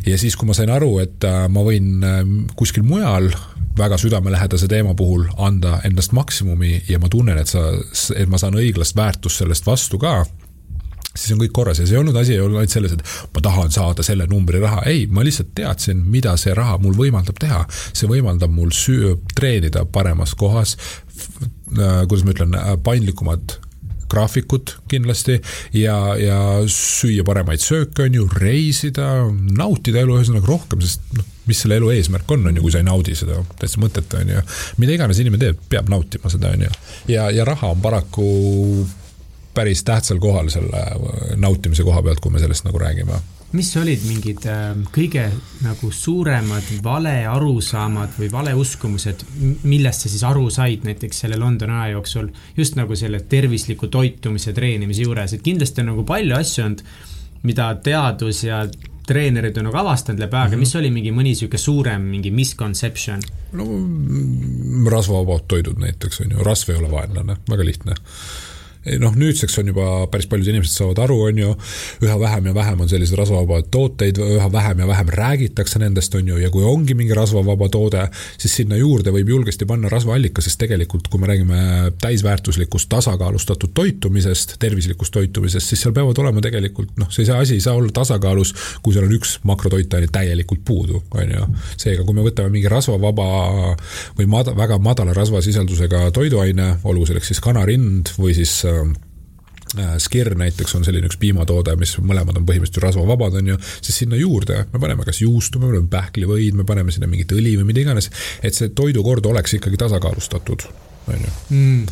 [0.07, 2.23] ja siis, kui ma sain aru, et äh, ma võin äh,
[2.59, 3.31] kuskil mujal
[3.79, 7.71] väga südamelähedase teema puhul anda endast maksimumi ja ma tunnen, et sa,
[8.17, 10.23] et ma saan õiglast väärtust sellest vastu ka
[11.13, 13.43] siis on kõik korras ja see ei olnud asi, ei olnud ainult selles, et ma
[13.45, 17.65] tahan saada selle numbri raha, ei, ma lihtsalt teadsin, mida see raha mul võimaldab teha.
[17.93, 20.77] see võimaldab mul süü-, treenida paremas kohas,
[21.77, 23.59] äh, kuidas ma ütlen, paindlikumad
[24.13, 25.39] graafikut kindlasti
[25.77, 26.39] ja, ja
[26.71, 29.09] süüa paremaid sööke, on ju, reisida,
[29.59, 32.83] nautida elu ühesõnaga rohkem, sest noh, mis selle elu eesmärk on, on ju, kui sa
[32.83, 34.43] ei naudi seda, täitsa mõttetu, on ju.
[34.83, 36.75] mida iganes inimene teeb, peab nautima seda, on ju.
[37.11, 38.27] ja, ja raha on paraku
[39.55, 40.81] päris tähtsal kohal selle
[41.37, 43.19] nautimise koha pealt, kui me sellest nagu räägime
[43.53, 45.27] mis olid mingid äh, kõige
[45.65, 49.27] nagu suuremad valearusaamad või valeuskumused,
[49.69, 54.55] millest sa siis aru said näiteks selle Londoni aja jooksul, just nagu selle tervisliku toitumise
[54.57, 56.87] treenimise juures, et kindlasti on nagu palju asju olnud,
[57.43, 58.63] mida teadus ja
[59.07, 60.49] treenerid on nagu avastanud läbi aega.
[60.49, 60.59] Mm, -hmm.
[60.59, 63.21] mis oli mingi mõni niisugune suurem mingi misconception?
[63.53, 67.95] no mm, rasvavabad toidud näiteks on ju, rasv ei ole vaenlane, väga lihtne
[68.99, 71.53] noh, nüüdseks on juba päris paljud inimesed saavad aru, on ju,
[72.03, 76.33] üha vähem ja vähem on selliseid rasvavabaid tooteid, üha vähem ja vähem räägitakse nendest, on
[76.33, 78.09] ju, ja kui ongi mingi rasvavaba toode,
[78.43, 81.61] siis sinna juurde võib julgesti panna rasvaallika, sest tegelikult kui me räägime
[82.03, 87.77] täisväärtuslikust tasakaalustatud toitumisest, tervislikust toitumisest, siis seal peavad olema tegelikult noh, see asi ei saa
[87.79, 91.47] olla tasakaalus, kui seal on üks makrotoitaine täielikult puudu, on ju.
[91.77, 93.29] seega, kui me võtame mingi rasvavaba
[94.19, 98.59] või mad-, väga madala rasvasisaldusega toiduaine, olgu selleks siis kanarind või siis
[100.03, 104.19] Skir näiteks on selline üks piimatoode, mis mõlemad on põhimõtteliselt rasvavabad, on ju, siis sinna
[104.21, 107.81] juurde me paneme kas juustu, me paneme pähklivõid, me paneme sinna mingit õli või mida
[107.81, 108.11] iganes,
[108.45, 110.67] et see toidukord oleks ikkagi tasakaalustatud
[111.09, 111.33] on ju.
[111.51, 111.87] Mm..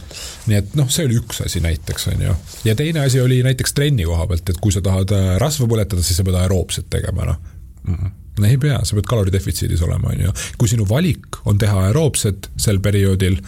[0.51, 2.35] nii et noh, see oli üks asi näiteks, on ju.
[2.69, 6.05] ja teine asi oli näiteks trenni koha pealt, et kui sa tahad äh, rasva põletada,
[6.05, 7.41] siis sa pead aeroobset tegema, noh.
[7.89, 10.35] Mm -mm no ei pea, sa pead kaloridefitsiidis olema, on ju.
[10.61, 13.39] kui sinu valik on teha aeroobset sel perioodil,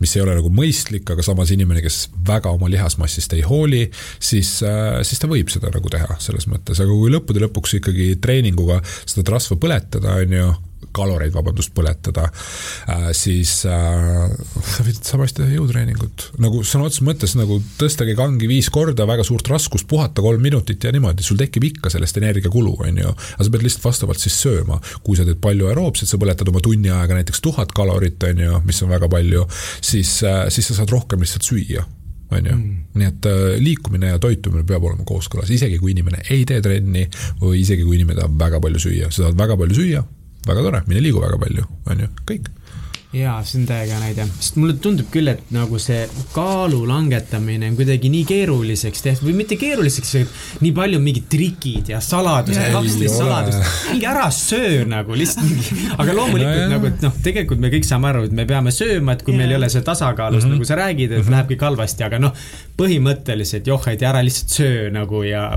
[0.00, 3.84] mis ei ole nagu mõistlik, aga samas inimene, kes väga oma lihasmassist ei hooli,
[4.18, 8.12] siis, äh, siis ta võib seda nagu teha selles mõttes, aga kui lõppude lõpuks ikkagi
[8.22, 10.50] treeninguga seda rasva põletada, on ju
[10.96, 12.26] kaloreid, vabandust, põletada,
[12.90, 14.32] äh, siis äh,
[14.72, 16.30] sa võid samasti teha jõutreeningut.
[16.42, 20.84] nagu sõna otseses mõttes nagu tõstage kangi viis korda, väga suurt raskust, puhata kolm minutit
[20.84, 23.14] ja niimoodi, sul tekib ikka sellest energiakulu, on ju.
[23.14, 24.80] aga sa pead lihtsalt vastavalt siis sööma.
[25.04, 28.60] kui sa teed palju aeroobset, sa põletad oma tunni ajaga näiteks tuhat kalorit, on ju,
[28.66, 29.46] mis on väga palju,
[29.80, 31.86] siis, äh, siis sa saad rohkem lihtsalt süüa
[32.30, 33.26] on ju mm., nii et
[33.58, 37.02] liikumine ja toitumine peab olema kooskõlas, isegi kui inimene ei tee trenni
[37.40, 40.04] või isegi kui inimene tahab väga palju süüa, sa tahad väga palju süüa,
[40.46, 42.48] väga tore, mine liigu väga palju, on ju, kõik
[43.10, 47.78] jaa, see on täiega näide, sest mulle tundub küll, et nagu see kaalu langetamine on
[47.78, 50.12] kuidagi nii keeruliseks tehtud või mitte keeruliseks,
[50.62, 56.14] nii palju mingid trikid ja saladused, kaksteist saladust, mingi ära söö nagu lihtsalt mingi, aga
[56.20, 59.26] loomulikult no, nagu, et noh, tegelikult me kõik saame aru, et me peame sööma, et
[59.26, 59.42] kui yeah.
[59.42, 60.60] meil ei ole see tasakaalus mm, -hmm.
[60.60, 61.34] nagu sa räägid, et mm -hmm.
[61.34, 62.46] läheb kõik halvasti, aga noh,
[62.78, 65.50] põhimõtteliselt joh, et ära lihtsalt söö nagu ja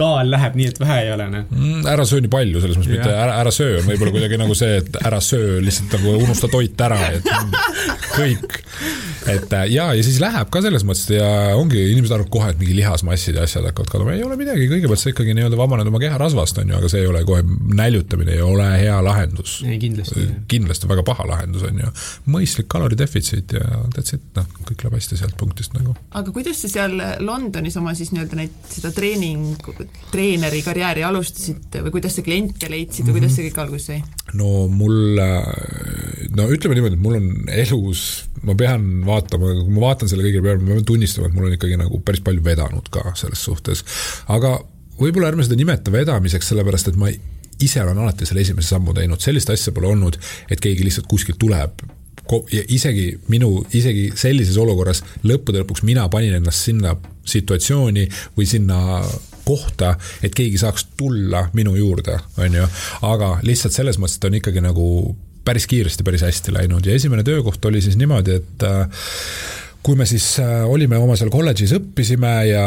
[0.00, 1.86] kaal läheb nii, et vähe ei ole, noh mm,.
[1.92, 4.96] ära söö nii palju, selles mõttes mitte ära, ära söö, võib-olla kuidagi nagu see, et
[5.04, 7.24] ära söö, lihtsalt nagu unusta toit toit ära, et
[8.18, 8.56] kõik.
[9.30, 12.60] et äh, ja, ja siis läheb ka selles mõttes ja ongi, inimesed arvavad kohe, et
[12.60, 16.00] mingi lihasmassid ja asjad hakkavad kaduma, ei ole midagi, kõigepealt sa ikkagi nii-öelda vabaned oma
[16.02, 17.44] keharasvast, on ju, aga see ei ole kohe,
[17.80, 19.60] näljutamine ei ole hea lahendus.
[19.80, 20.26] kindlasti.
[20.50, 21.92] kindlasti väga paha lahendus, on ju.
[22.30, 25.94] mõistlik kaloridefitsiit ja that's it, noh, kõik läheb hästi sealt punktist nagu.
[26.10, 29.60] aga kuidas sa seal Londonis oma siis nii-öelda neid, seda treening,
[30.10, 33.20] treeneri karjääri alustasid või kuidas sa kliente leidsid või mm -hmm.
[33.20, 34.02] kuidas see kõik alguse sai?
[34.38, 35.18] no mul,
[36.36, 38.04] no ütleme niimoodi, et mul on elus,
[38.46, 41.56] ma pean vaatama, kui ma vaatan selle kõige peale, ma pean tunnistama, et mul on
[41.56, 43.84] ikkagi nagu päris palju vedanud ka selles suhtes.
[44.28, 44.58] aga
[45.00, 47.12] võib-olla ärme seda nimeta vedamiseks, sellepärast et ma
[47.60, 50.18] ise olen alati selle esimese sammu teinud, sellist asja pole olnud,
[50.50, 51.82] et keegi lihtsalt kuskilt tuleb
[52.52, 56.94] ja isegi minu, isegi sellises olukorras lõppude lõpuks mina panin ennast sinna
[57.26, 58.06] situatsiooni
[58.36, 59.00] või sinna
[59.44, 62.68] kohta, et keegi saaks tulla minu juurde, on ju.
[63.06, 64.86] aga lihtsalt selles mõttes, et on ikkagi nagu
[65.44, 66.86] päris kiiresti päris hästi läinud.
[66.86, 69.06] Ja esimene töökoht oli siis niimoodi, et äh,
[69.82, 72.64] kui me siis äh, olime oma seal kolledžis, õppisime ja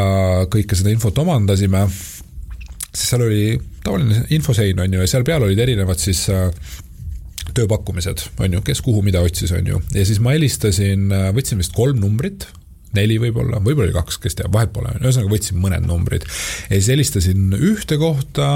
[0.50, 1.84] kõike seda infot omandasime,
[2.90, 3.44] siis seal oli
[3.84, 6.48] tavaline infosein, on ju, ja seal peal olid erinevad siis äh,
[7.54, 11.06] tööpakkumised, on ju, kes kuhu mida otsis, on ju, ja siis ma helistasin,
[11.36, 12.48] võtsin vist kolm numbrit,
[12.94, 16.26] neli võib-olla, võib-olla oli kaks, kes teab, vahet pole, ühesõnaga võtsin mõned numbrid.
[16.70, 18.48] ja siis helistasin ühte kohta,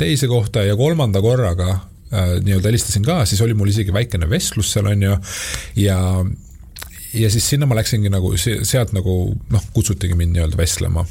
[0.00, 1.78] teise kohta ja kolmanda korraga
[2.12, 5.18] nii-öelda helistasin ka, siis oli mul isegi väikene vestlus seal, on ju,
[5.82, 5.98] ja
[7.12, 9.16] ja siis sinna ma läksingi nagu, sealt nagu
[9.52, 11.04] noh, kutsutigi mind nii-öelda vestlema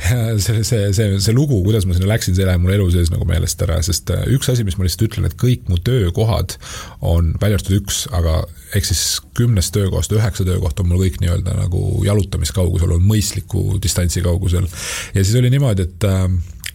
[0.38, 3.26] see, see, see, see lugu, kuidas ma sinna läksin, see läheb mul elu sees nagu
[3.28, 6.56] meelest ära, sest äh, üks asi, mis ma lihtsalt ütlen, et kõik mu töökohad
[7.04, 8.40] on, välja arvatud üks, aga
[8.76, 14.24] ehk siis kümnest töökohast üheksa töökohta on mul kõik nii-öelda nagu jalutamiskaugusel, on mõistliku distantsi
[14.24, 14.68] kaugusel.
[15.14, 16.26] ja siis oli niimoodi, et äh,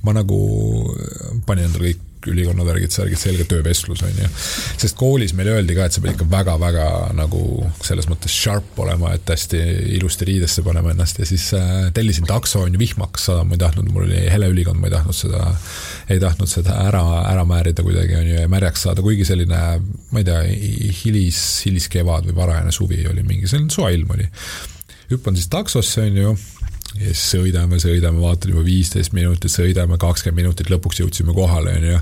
[0.06, 0.40] ma nagu
[1.46, 4.30] panin endale kõik ülikonna värgid, särgid, selge töövestlus, on ju.
[4.82, 6.88] sest koolis meile öeldi ka, et sa pead ikka väga-väga
[7.18, 7.42] nagu
[7.86, 9.62] selles mõttes sharp olema, et hästi
[9.98, 13.58] ilusti riidesse panema ennast ja siis äh, tellisin takso, on ju, vihma hakkas sadama, ma
[13.58, 15.50] ei tahtnud, mul oli hele ülikond, ma ei tahtnud seda,
[16.10, 19.64] ei tahtnud seda ära, ära määrida kuidagi, on ju, ja märjaks saada, kuigi selline,
[20.12, 20.42] ma ei tea,
[21.04, 24.30] hilis, hiliskevad või varajane suvi oli mingi selline soe ilm oli.
[25.12, 26.38] hüppan siis taksosse, on ju
[27.00, 31.88] ja siis sõidame, sõidame, vaatan juba viisteist minutit, sõidame kakskümmend minutit, lõpuks jõudsime kohale, on
[31.92, 32.02] ju.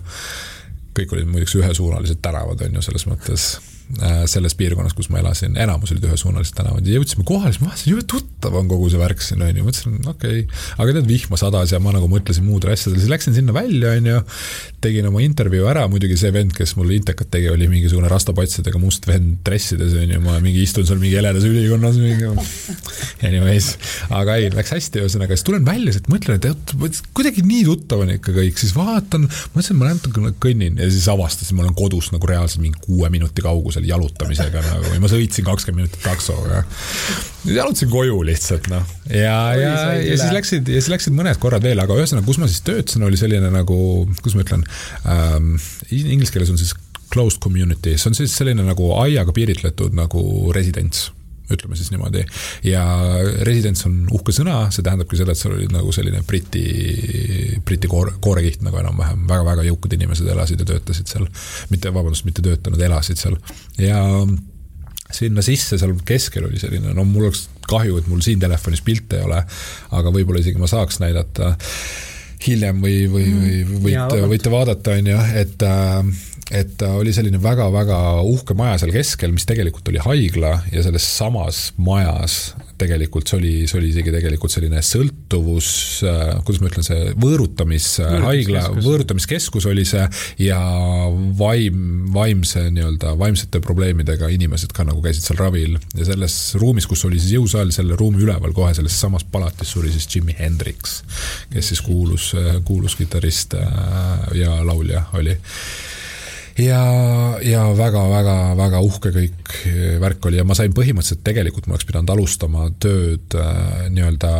[0.93, 3.47] kõik olid muideks ühesuunalised tänavad, on ju, selles mõttes
[4.29, 7.91] selles piirkonnas, kus ma elasin, enamus olid ühesuunalised tänavad ja jõudsime kohale, siis ma vaatasin,
[7.91, 10.45] jube tuttav on kogu see värk siin, on ju, mõtlesin, okei.
[10.47, 10.61] Okay..
[10.81, 14.09] aga tead, vihma sadas ja ma nagu mõtlesin muudele asjadele, siis läksin sinna välja, on
[14.09, 14.21] ju,
[14.83, 19.05] tegin oma intervjuu ära, muidugi see vend, kes mulle intekat tegi, oli mingisugune rastapatsidega must
[19.09, 22.31] vend dressides, on ju, ma mingi istun seal mingi heledas ülikonnas, mingi
[23.29, 23.69] anyways,
[24.09, 26.73] aga ei, läks hästi, ühesõnaga, siis tulen välja, siis mõtlen, et
[27.13, 31.59] kuidagi nii tuttav on ikka kõik, siis vaatan, mõtlesin, ma natuke kõnnin ja siis avastasin,
[31.59, 34.91] ma olen kodus nagu reaalselt mingi kuue minuti kaugusel seal jalutamisega nagu.
[34.93, 36.63] Ja ma sõitsin kakskümmend minutit taksoga.
[37.47, 41.81] jalutasin koju lihtsalt noh, ja, ja, ja siis läksid, ja siis läksid mõned korrad veel,
[41.83, 43.77] aga ühesõnaga, kus ma siis töötasin, oli selline nagu,
[44.19, 44.63] kuidas ma ütlen
[45.09, 45.57] ähm,,
[45.91, 46.75] inglise keeles on siis
[47.13, 50.23] closed community, see on siis selline nagu aiaga piiritletud nagu
[50.55, 51.11] residents
[51.57, 52.25] ütleme siis niimoodi.
[52.67, 52.83] ja
[53.47, 56.65] residents on uhke sõna, see tähendabki seda, et seal olid nagu selline Briti,
[57.65, 61.27] Briti koor, koorekiht nagu enam-vähem väga,, väga-väga jõukad inimesed elasid ja töötasid seal.
[61.69, 63.37] mitte, vabandust, mitte töötanud, elasid seal
[63.81, 64.01] ja
[65.13, 69.19] sinna sisse seal keskel oli selline, no mul oleks kahju, et mul siin telefonis pilte
[69.19, 69.43] ei ole,
[69.93, 71.53] aga võib-olla isegi ma saaks näidata
[72.43, 73.83] hiljem või, või, või mm.
[73.85, 76.09] võite, võite vaadata, on ju, et äh,
[76.51, 81.05] et ta oli selline väga-väga uhke maja seal keskel, mis tegelikult oli haigla ja selles
[81.17, 85.67] samas majas tegelikult see oli, see oli isegi tegelikult selline sõltuvus,
[86.07, 90.03] äh, kuidas ma ütlen, see võõrutamishaigla, võõrutamiskeskus oli see
[90.43, 90.59] ja
[91.39, 97.05] vaim, vaimse nii-öelda, vaimsete probleemidega inimesed ka nagu käisid seal ravil ja selles ruumis, kus
[97.07, 101.01] oli siis jõusaal, selle ruumi üleval kohe selles samas palatis suri siis Jimi Hendrix,
[101.53, 102.33] kes siis kuulus,
[102.67, 103.73] kuulus kitarrist äh,
[104.43, 105.37] ja laulja oli
[106.59, 106.83] ja,
[107.45, 109.57] ja väga-väga-väga uhke kõik
[110.03, 110.41] värk oli.
[110.41, 114.31] Ja ma sain põhimõtteliselt, tegelikult ma oleks pidanud alustama tööd äh, nii-öelda,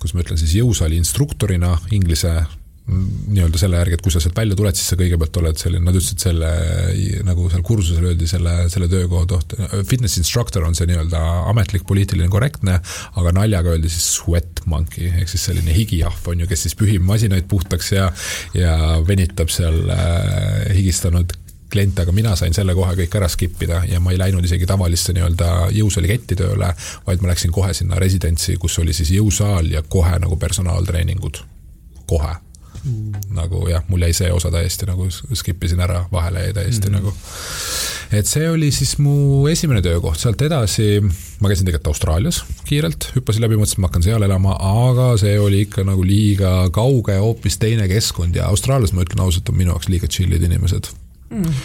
[0.00, 2.38] kuidas ma ütlen siis, jõusaali instruktorina inglise
[2.84, 5.96] nii-öelda selle järgi, et kui sa sealt välja tuled, siis sa kõigepealt oled selline, nad
[5.96, 6.50] ütlesid selle,
[7.24, 12.28] nagu seal kursusel öeldi selle, selle töökoha kohta, fitness instructor on see nii-öelda ametlik poliitiline
[12.32, 12.76] korrektne,
[13.16, 17.06] aga naljaga öeldi siis sweat monkey ehk siis selline higijahv on ju, kes siis pühib
[17.08, 18.10] masinaid puhtaks ja,
[18.52, 18.76] ja
[19.08, 21.32] venitab seal äh, higistanud
[21.74, 24.68] kliente, aga mina sain selle kohe kõik ära skip ida ja ma ei läinud isegi
[24.70, 26.70] tavalisse nii-öelda jõusaali tööle,
[27.06, 31.44] vaid ma läksin kohe sinna residentsi, kus oli siis jõusaal ja kohe nagu personaaltreeningud,
[32.10, 32.34] kohe.
[32.84, 33.14] Mm..
[33.32, 36.98] nagu jah, mul jäi see osa täiesti nagu skip isin ära, vahele jäi täiesti mm.
[36.98, 37.14] nagu.
[38.12, 43.46] et see oli siis mu esimene töökoht, sealt edasi ma käisin tegelikult Austraalias kiirelt, hüppasin
[43.46, 44.58] läbi, mõtlesin, et ma hakkan seal elama,
[44.90, 49.48] aga see oli ikka nagu liiga kauge, hoopis teine keskkond ja Austraalias, ma ütlen ausalt,
[49.48, 50.92] on minu jaoks liiga chill'id inimesed
[51.30, 51.62] mm.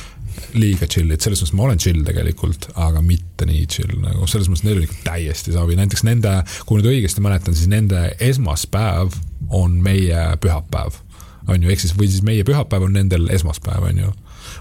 [0.60, 4.66] liiga chill'id, selles mõttes ma olen chill tegelikult, aga mitte nii chill nagu selles mõttes
[4.68, 9.16] neil oli täiesti savi, näiteks nende, kui nüüd õigesti mäletan, siis nende esmaspäev
[9.50, 11.02] on meie pühapäev.
[11.50, 14.16] on ju, ehk siis, või siis meie pühapäev on nendel esmaspäev, on ju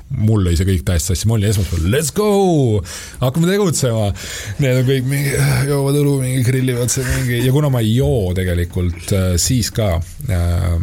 [0.08, 2.28] mul lõi see kõik täiesti sassi, ma olin esmaspäeval, let's go,
[3.20, 4.08] hakkame tegutsema.
[4.62, 5.34] Need on kõik mingi,
[5.68, 9.96] joovad õlu, mingi grillivad seal mingi ja kuna ma ei joo tegelikult äh, siis ka
[9.98, 10.80] äh,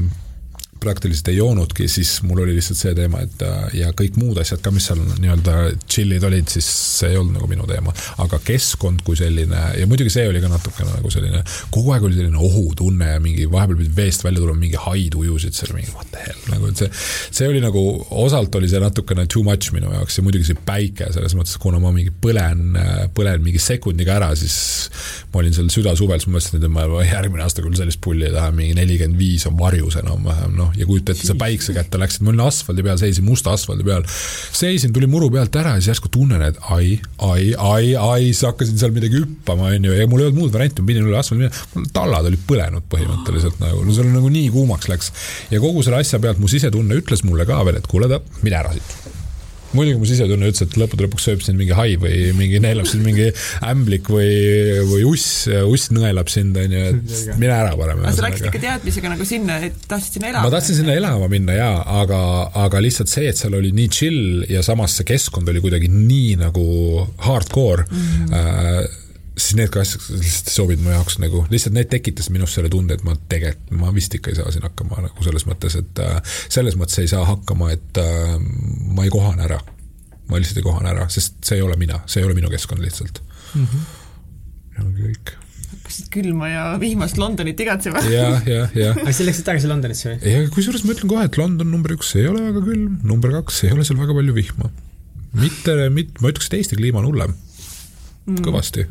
[0.79, 4.61] praktiliselt ei joonudki, siis mul oli lihtsalt see teema, et äh, ja kõik muud asjad
[4.63, 5.55] ka, mis seal nii-öelda
[5.87, 6.67] chill'id olid, siis
[6.99, 7.93] see ei olnud nagu minu teema.
[8.21, 11.41] aga keskkond kui selline ja muidugi see oli ka natukene nagu selline,
[11.73, 15.57] kogu aeg oli selline ohutunne ja mingi vahepeal pidid veest välja tulema, mingi haid ujusid
[15.57, 16.91] seal, mingi what the hell, nagu et see,
[17.39, 17.83] see oli nagu,
[18.25, 21.79] osalt oli see natukene too much minu jaoks ja muidugi see päike selles mõttes, kuna
[21.83, 22.77] ma mingi põlen,
[23.15, 24.57] põlen mingi sekundiga ära, siis
[25.31, 28.35] ma olin seal südasuvel, siis ma mõtlesin, et ma järgmine aasta küll sellist pulli ei
[28.35, 32.25] taha, mingi nelikümmend viis on varjus enam-vähem, noh, ja kujuta ette, sa päikse kätte läksid,
[32.25, 34.05] ma olin asfaldi peal, seisin musta asfaldi peal.
[34.55, 36.95] seisin, tulin muru pealt ära ja siis järsku tunnen, et ai,
[37.29, 40.83] ai, ai, ai, siis hakkasin seal midagi hüppama, onju, ja mul ei olnud muud varianti,
[40.83, 41.67] ma pidin üle asfaldi minema.
[41.75, 45.11] mul tallad olid põlenud põhimõtteliselt nagu, no seal nagu nii kuumaks läks.
[45.53, 48.73] ja kogu selle asja pealt mu sisetunne ütles mulle ka veel, et kuule, mine ära
[48.75, 49.14] siit
[49.75, 53.05] muidugi mu sisetunne ütles, et lõppude lõpuks sööb sind mingi hai või mingi neelab sind
[53.05, 53.29] mingi
[53.65, 54.31] ämblik või,
[54.89, 58.03] või uss, uss nõelab sind, onju, et mine ära parem.
[58.03, 60.47] aga sa läksid ikka teadmisega nagu sinna, et tahtsid sinna elama?
[60.47, 62.21] ma tahtsin sinna elama minna jaa, aga,
[62.65, 66.35] aga lihtsalt see, et seal oli nii chill ja samas see keskkond oli kuidagi nii
[66.41, 66.67] nagu
[67.25, 68.05] hardcore mm.
[68.05, 68.33] -hmm.
[68.35, 69.04] Äh,
[69.35, 72.71] siis need ka asjad lihtsalt ei sobinud mu jaoks nagu, lihtsalt need tekitasid minus selle
[72.71, 76.03] tunde, et ma tegelikult, ma vist ikka ei saa siin hakkama nagu selles mõttes, et
[76.03, 78.35] äh, selles mõttes ei saa hakkama, et äh,
[78.95, 79.61] ma ei kohane ära.
[80.25, 82.81] ma lihtsalt ei kohane ära, sest see ei ole mina, see ei ole minu keskkond
[82.81, 83.21] lihtsalt
[83.53, 83.65] mm.
[83.65, 83.81] -hmm.
[84.77, 85.35] ja ongi kõik
[85.85, 88.01] hakkasid külma ja vihmast Londonit igatsema.
[88.09, 88.97] jah, jah, jah.
[88.97, 90.33] aga siis läksid tagasi Londonisse või?
[90.33, 93.63] ja kusjuures ma ütlen kohe, et London number üks ei ole väga külm, number kaks
[93.67, 94.71] ei ole seal väga palju vihma.
[95.37, 98.87] mitte, mitte, ma ütleks, et Eesti kliima on hullem mm., kõvasti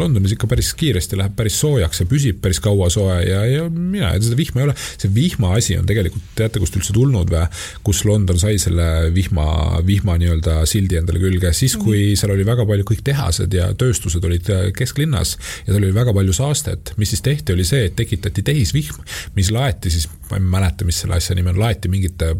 [0.00, 4.12] Londonis ikka päris kiiresti läheb päris soojaks ja püsib päris kaua soe ja, ja mina,
[4.22, 4.76] seda vihma ei ole.
[4.78, 7.44] see vihma asi on tegelikult, teate, kust üldse tulnud või?
[7.86, 9.46] kus London sai selle vihma,
[9.86, 12.20] vihma nii-öelda sildi endale külge, siis kui -hmm.
[12.20, 15.36] seal oli väga palju kõik tehased ja tööstused olid äh, kesklinnas
[15.66, 19.02] ja seal oli väga palju saastet, mis siis tehti, oli see, et tekitati tehisvihm,
[19.36, 22.34] mis laeti siis, ma ei mäleta, mis selle asja nimi on, laeti mingite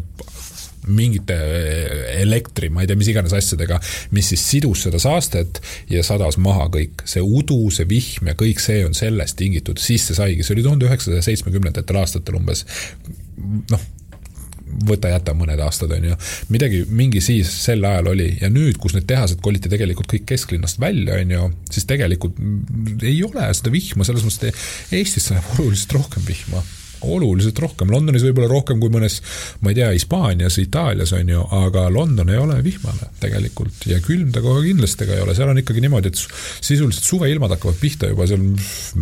[0.91, 3.78] mingite eh, elektri, ma ei tea, mis iganes asjadega,
[4.16, 7.07] mis siis sidus seda saastet ja sadas maha kõik.
[7.09, 10.66] see udu, see vihm ja kõik see on sellest tingitud, siis see saigi, see oli
[10.66, 12.66] tuhande üheksasaja seitsmekümnendatel aastatel umbes.
[13.70, 13.91] noh,
[14.89, 16.18] võta-jäta mõned aastad, on ju.
[16.53, 20.80] midagi, mingi siis sel ajal oli ja nüüd, kus need tehased koliti tegelikult kõik kesklinnast
[20.83, 22.39] välja, on ju, siis tegelikult
[23.05, 26.64] ei ole seda vihma, selles mõttes, et Eestis sajab oluliselt rohkem vihma
[27.09, 29.18] oluliselt rohkem, Londonis võib-olla rohkem kui mõnes,
[29.62, 33.86] ma ei tea, Hispaanias, Itaalias on ju, aga London ei ole vihmane tegelikult.
[33.90, 37.57] Ja külm ta kohe kindlasti ka ei ole, seal on ikkagi niimoodi, et sisuliselt suveilmad
[37.57, 38.46] hakkavad pihta juba seal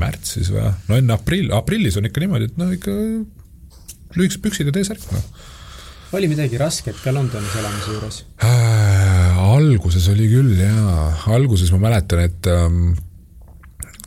[0.01, 2.97] märtsis või, no enne aprill, aprillis on ikka niimoodi, et no ikka
[4.17, 5.49] lühikesed püksid ja T-särk, noh.
[6.19, 8.25] Oli midagi rasket ka Londonis elamise juures?
[8.43, 9.11] Äh,?
[9.61, 12.93] alguses oli küll jaa, alguses ma mäletan, et ähm,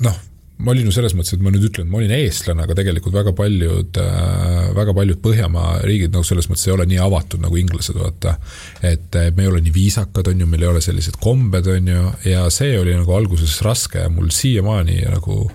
[0.03, 0.21] noh
[0.57, 3.33] ma olin ju selles mõttes, et ma nüüd ütlen, ma olin eestlane, aga tegelikult väga
[3.37, 7.97] paljud, äh, väga paljud Põhjamaa riigid nagu selles mõttes ei ole nii avatud nagu inglased,
[7.97, 8.37] vaata.
[8.83, 12.05] et me ei ole nii viisakad, on ju, meil ei ole sellised kombed, on ju,
[12.29, 15.49] ja see oli nagu alguses raske ja mul siiamaani nagu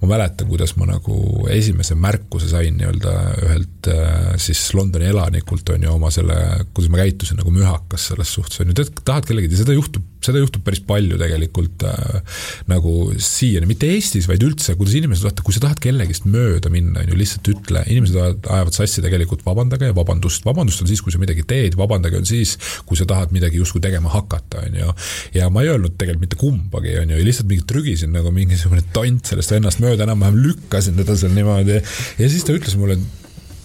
[0.00, 3.12] ma mäletan, kuidas ma nagu esimese märkuse sain nii-öelda
[3.44, 6.36] ühelt äh, siis Londoni elanikult on ju oma selle,
[6.72, 10.40] kuidas ma käitusin nagu mühakas selles suhtes on ju, tead, tahad kellegi, seda juhtub, seda
[10.40, 12.40] juhtub päris palju tegelikult äh,
[12.70, 17.04] nagu siiani, mitte Eestis, vaid üldse, kuidas inimesed, vaata, kui sa tahad kellegist mööda minna,
[17.04, 21.04] on ju, lihtsalt ütle, inimesed ajavad, ajavad sassi tegelikult vabandage ja vabandust, vabandust on siis,
[21.04, 22.56] kui sa midagi teed, vabandage on siis,
[22.88, 24.96] kui sa tahad midagi justkui tegema hakata, on ju.
[25.36, 29.28] ja ma ei öelnud tegelikult mitte kumbagi, on ju, lihtsalt mingi trügisin nagu mingisugune tont
[29.28, 32.98] sellest vennast mööda mööda enam-vähem lükkasin teda seal niimoodi ja siis ta ütles mulle,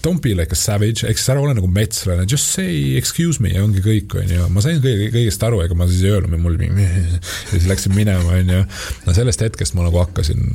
[0.05, 3.49] don't be like a savage, ehk siis ära ole nagu metslane, just say excuse me
[3.55, 4.49] ja ongi kõik, on ju.
[4.53, 7.95] ma sain kõige, kõigest aru, ega ma siis ei öelnud, mul mingi ja siis läksin
[7.97, 8.65] minema, on ju.
[9.07, 10.45] no sellest hetkest ma nagu hakkasin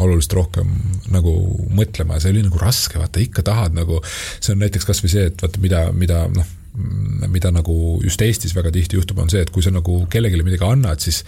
[0.00, 0.70] oluliselt rohkem
[1.12, 1.34] nagu
[1.76, 4.00] mõtlema ja see oli nagu raske, vaata ikka tahad nagu,
[4.38, 6.56] see on näiteks kasvõi see, et vaata, mida, mida noh,
[7.28, 7.74] mida nagu
[8.04, 11.20] just Eestis väga tihti juhtub, on see, et kui sa nagu kellelegi midagi annad, siis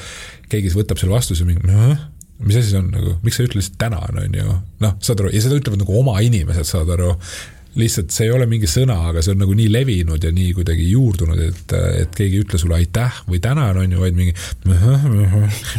[0.49, 1.69] keegi võtab selle vastuse mingi
[2.43, 5.23] mis asi see on nagu, miks sa ei ütle lihtsalt tänan, on ju, noh, saad
[5.23, 7.13] aru, ja seda ütlevad nagu oma inimesed, saad aru
[7.79, 10.91] lihtsalt see ei ole mingi sõna, aga see on nagu nii levinud ja nii kuidagi
[10.91, 14.35] juurdunud, et, et keegi ei ütle sulle aitäh või tänan, on ju, vaid mingi.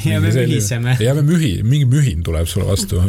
[0.09, 0.97] ja me mühiseme.
[1.03, 3.01] ja me mühi, mingi mühin tuleb sulle vastu,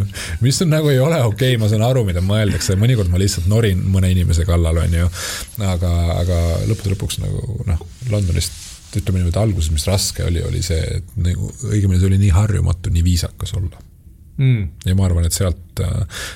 [0.45, 3.49] mis on nagu ei ole okei okay,, ma saan aru, mida mõeldakse, mõnikord ma lihtsalt
[3.51, 5.09] norin mõne inimese kallal, on ju.
[5.64, 10.80] aga, aga lõppude lõpuks nagu noh, Londonist ütleme niimoodi, alguses, mis raske oli, oli see,
[11.01, 13.82] et nagu õigemini see oli nii harjumatu, nii viisakas olla
[14.36, 14.62] mm..
[14.86, 15.82] ja ma arvan, et sealt,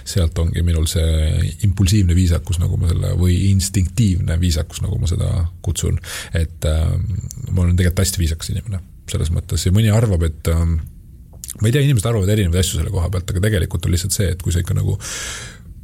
[0.09, 5.33] sealt ongi minul see impulsiivne viisakus, nagu ma selle, või instinktiivne viisakus, nagu ma seda
[5.65, 5.99] kutsun.
[6.37, 6.95] et äh,
[7.51, 10.65] ma olen tegelikult hästi viisakas inimene selles mõttes ja mõni arvab, et äh,
[11.59, 14.33] ma ei tea, inimesed arvavad erinevaid asju selle koha pealt, aga tegelikult on lihtsalt see,
[14.35, 14.99] et kui sa ikka nagu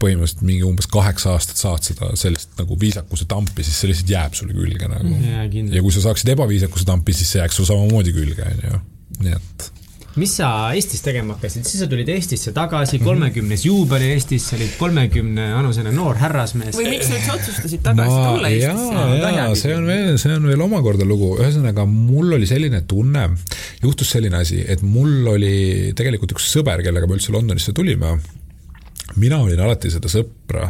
[0.05, 4.37] põhimõtteliselt mingi umbes kaheksa aastat saad seda sellist nagu viisakuse tampi, siis see lihtsalt jääb
[4.39, 5.15] sulle külge nagu.
[5.25, 8.85] ja kui sa saaksid ebaviisakuse tampi, siis see jääks sulle samamoodi külge, on ju,
[9.25, 9.71] nii et.
[10.15, 14.77] Mis sa Eestis tegema hakkasid, siis sa tulid Eestisse tagasi, kolmekümnes juubel Eestis, sa olid
[14.79, 16.77] kolmekümne vanusene noor härrasmees.
[16.79, 19.33] või miks sa üldse otsustasid tagasi Ma, tulla Eestisse?
[19.35, 23.27] jaa, see on veel, see on veel omakorda lugu, ühesõnaga mul oli selline tunne,
[23.83, 25.57] juhtus selline asi, et mul oli
[25.99, 28.15] tegelikult üks sõber, kellega me üldse Londonisse tulime
[29.17, 30.69] mina olin alati seda sõpra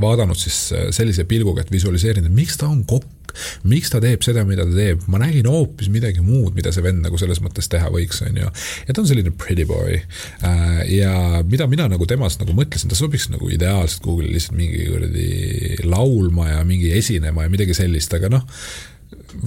[0.00, 3.34] vaadanud siis äh, sellise pilguga, et visualiseerinud, et miks ta on kokk,
[3.70, 7.02] miks ta teeb seda, mida ta teeb, ma nägin hoopis midagi muud, mida see vend
[7.04, 8.50] nagu selles mõttes teha võiks, on ju.
[8.86, 9.98] ja ta on selline pretty boy.
[10.46, 14.86] Äh, ja mida mina nagu temast nagu mõtlesin, ta sobiks nagu ideaalselt kuhugile lihtsalt mingi
[14.86, 18.46] kuradi laulma ja mingi esinema ja midagi sellist, aga noh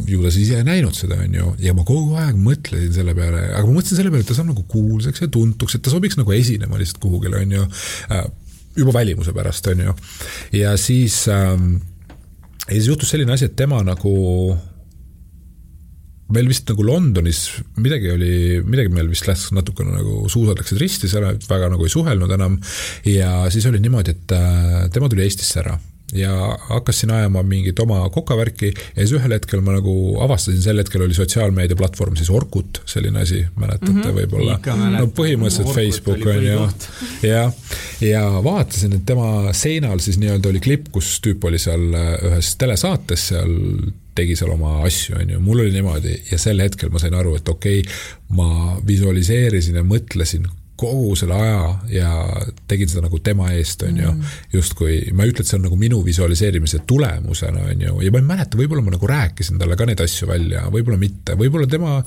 [0.08, 3.46] ju ta siis ei näinud seda, on ju, ja ma kogu aeg mõtlesin selle peale,
[3.52, 6.20] aga ma mõtlesin selle peale, et ta saab nagu kuulsaks ja tuntuks, et ta sobiks
[6.20, 7.66] nagu esinema lihtsalt kuhugile, on ju,
[8.12, 8.28] äh,
[8.80, 9.96] juba välimuse pärast, on ju.
[10.60, 11.76] ja siis ähm,,
[12.68, 14.14] ja siis juhtus selline asi, et tema nagu
[16.34, 17.42] meil vist nagu Londonis
[17.84, 21.94] midagi oli, midagi meil vist läks natukene nagu suusad läksid risti, seal väga nagu ei
[21.94, 22.60] suhelnud enam.
[23.10, 25.80] ja siis oli niimoodi, et äh, tema tuli Eestisse ära
[26.14, 31.02] ja hakkasin ajama mingit oma kokavärki ja siis ühel hetkel ma nagu avastasin, sel hetkel
[31.06, 34.20] oli sotsiaalmeediaplatvorm siis Orkut, selline asi, mäletate mm -hmm.
[34.20, 34.60] võib-olla?
[35.00, 36.68] no põhimõtteliselt no, Facebook on ju,
[37.28, 37.54] jah.
[38.02, 41.90] ja vaatasin, et tema seinal siis nii-öelda oli klipp, kus tüüp oli seal
[42.30, 43.58] ühes telesaates seal
[44.16, 47.38] tegi seal oma asju, on ju, mul oli niimoodi ja sel hetkel ma sain aru,
[47.40, 48.02] et okei okay,,
[48.38, 50.50] ma visualiseerisin ja mõtlesin
[50.84, 52.10] kogu selle aja ja
[52.68, 54.10] tegin seda nagu tema eest, on ju.
[54.12, 54.32] Mm..
[54.56, 58.22] justkui, ma ei ütle, et see on nagu minu visualiseerimise tulemusena, on ju, ja ma
[58.22, 62.00] ei mäleta, võib-olla ma nagu rääkisin talle ka neid asju välja, võib-olla mitte, võib-olla tema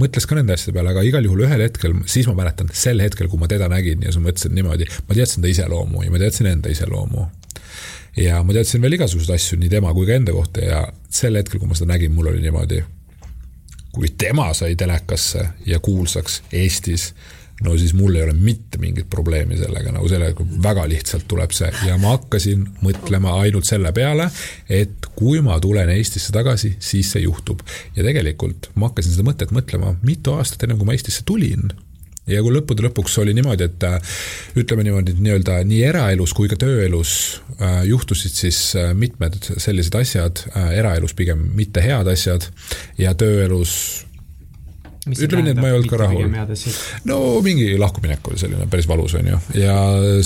[0.00, 3.30] mõtles ka nende asjade peale, aga igal juhul ühel hetkel, siis ma mäletan, sel hetkel,
[3.32, 6.22] kui ma teda nägin ja siis ma mõtlesin niimoodi, ma teadsin ta iseloomu ja ma
[6.22, 7.28] teadsin enda iseloomu
[8.16, 10.80] ja ma teadsin veel igasuguseid asju nii tema kui ka enda kohta ja
[11.10, 12.80] sel hetkel, kui ma seda nägin, mul oli niimoodi,
[13.94, 17.10] kui tema sai telekasse ja kuulsaks Eestis
[17.64, 21.68] no siis mul ei ole mitte mingit probleemi sellega, nagu sellega väga lihtsalt tuleb see
[21.86, 24.30] ja ma hakkasin mõtlema ainult selle peale,
[24.68, 27.60] et kui ma tulen Eestisse tagasi, siis see juhtub.
[27.96, 31.68] ja tegelikult ma hakkasin seda mõtet mõtlema mitu aastat enne, kui ma Eestisse tulin
[32.28, 34.18] ja kui lõppude lõpuks oli niimoodi, et äh,
[34.60, 37.14] ütleme niimoodi, et nii-öelda nii eraelus kui ka tööelus
[37.58, 40.44] äh, juhtusid siis äh, mitmed sellised asjad,
[40.74, 42.46] eraelus pigem mitte head asjad
[43.00, 44.06] ja tööelus
[45.08, 46.28] ütleme nii, et ma ei olnud ka rahul.
[47.08, 49.76] no mingi lahkuminek oli selline päris valus, on ju, ja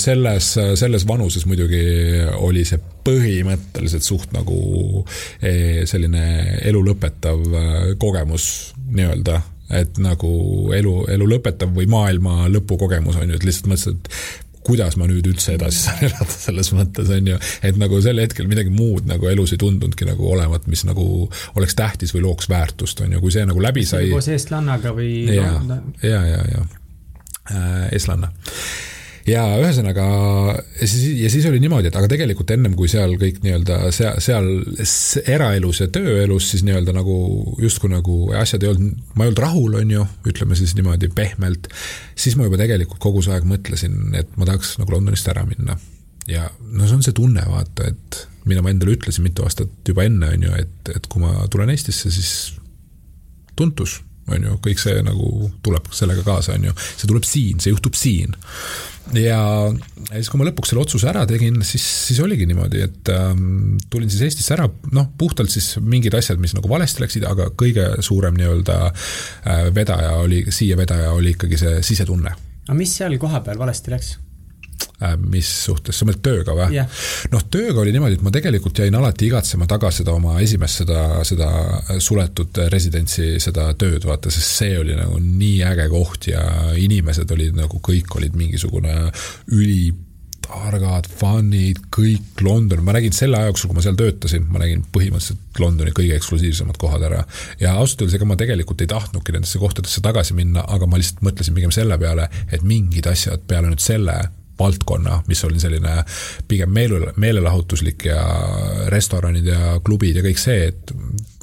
[0.00, 1.84] selles, selles vanuses muidugi
[2.42, 5.04] oli see põhimõtteliselt suht nagu
[5.44, 6.24] eh, selline
[6.66, 8.48] elu lõpetav eh, kogemus
[8.90, 9.40] nii-öelda
[9.80, 10.30] et nagu
[10.76, 15.08] elu, elu lõpetav või maailma lõpu kogemus on ju, et lihtsalt mõtlesin, et kuidas ma
[15.08, 19.08] nüüd üldse edasi saan elada selles mõttes, on ju, et nagu sel hetkel midagi muud
[19.10, 21.06] nagu elus ei tundunudki nagu olevat, mis nagu
[21.58, 24.08] oleks tähtis või looks väärtust, on ju, kui see nagu läbi sai.
[24.12, 25.12] koos eestlannaga või?
[25.34, 25.52] ja,
[26.02, 26.64] ja, ja, ja
[27.92, 28.32] eestlanna
[29.28, 30.04] ja ühesõnaga,
[30.80, 34.48] ja siis oli niimoodi, et aga tegelikult ennem kui seal kõik nii-öelda seal, seal
[35.32, 37.16] eraelus ja tööelus siis nii-öelda nagu
[37.62, 41.70] justkui nagu asjad ei olnud, ma ei olnud rahul, on ju, ütleme siis niimoodi pehmelt,
[42.16, 45.78] siis ma juba tegelikult kogu see aeg mõtlesin, et ma tahaks nagu Londonist ära minna.
[46.28, 50.04] ja no see on see tunne, vaata, et mida ma endale ütlesin mitu aastat juba
[50.04, 52.58] enne, on ju, et, et kui ma tulen Eestisse, siis
[53.56, 57.72] tuntus, on ju, kõik see nagu tuleb sellega kaasa, on ju, see tuleb siin, see
[57.72, 58.36] juhtub siin
[59.20, 59.38] ja
[60.10, 64.10] siis, kui ma lõpuks selle otsuse ära tegin, siis, siis oligi niimoodi, et ähm, tulin
[64.12, 68.36] siis Eestisse ära, noh, puhtalt siis mingid asjad, mis nagu valesti läksid, aga kõige suurem
[68.38, 72.34] nii-öelda äh, vedaja oli, siia vedaja oli ikkagi see sisetunne.
[72.66, 74.16] aga mis seal kohapeal valesti läks?
[75.02, 77.00] Äh, mis suhtes, sa mõtled tööga või yeah.?
[77.32, 81.00] noh, tööga oli niimoodi, et ma tegelikult jäin alati igatsema taga seda oma esimest, seda,
[81.26, 81.48] seda
[81.98, 86.44] suletud residentsi, seda tööd, vaata, sest see oli nagu nii äge koht ja
[86.78, 88.94] inimesed olid nagu kõik olid mingisugune
[89.56, 89.90] üli
[90.44, 94.84] targad, fun'id, kõik London, ma nägin selle aja jooksul, kui ma seal töötasin, ma nägin
[94.94, 97.24] põhimõtteliselt Londoni kõige eksklusiivsemad kohad ära.
[97.58, 101.24] ja ausalt öeldes, ega ma tegelikult ei tahtnudki nendesse kohtadesse tagasi minna, aga ma lihtsalt
[101.26, 104.20] mõtlesin pigem selle peale, et mingid asjad peale nüüd selle
[104.58, 105.96] valdkonna, mis oli selline
[106.48, 108.20] pigem meele, meelelahutuslik ja
[108.92, 110.94] restoranid ja klubid ja kõik see, et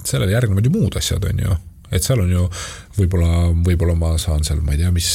[0.04, 1.58] sellele järgnevad ju muud asjad, on ju
[1.92, 2.46] et seal on ju
[2.96, 5.10] võib-olla, võib-olla ma saan seal, ma ei tea, mis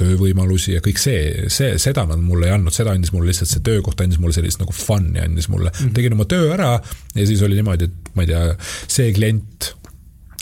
[0.00, 3.64] töövõimalusi ja kõik see, see, seda nad mulle ei andnud, seda andis mulle lihtsalt see
[3.66, 5.76] töökoht, andis mulle sellist nagu fun'i andis mulle mm.
[5.82, 5.92] -hmm.
[5.98, 8.46] tegin oma töö ära ja siis oli niimoodi, et ma ei tea,
[8.88, 9.74] see klient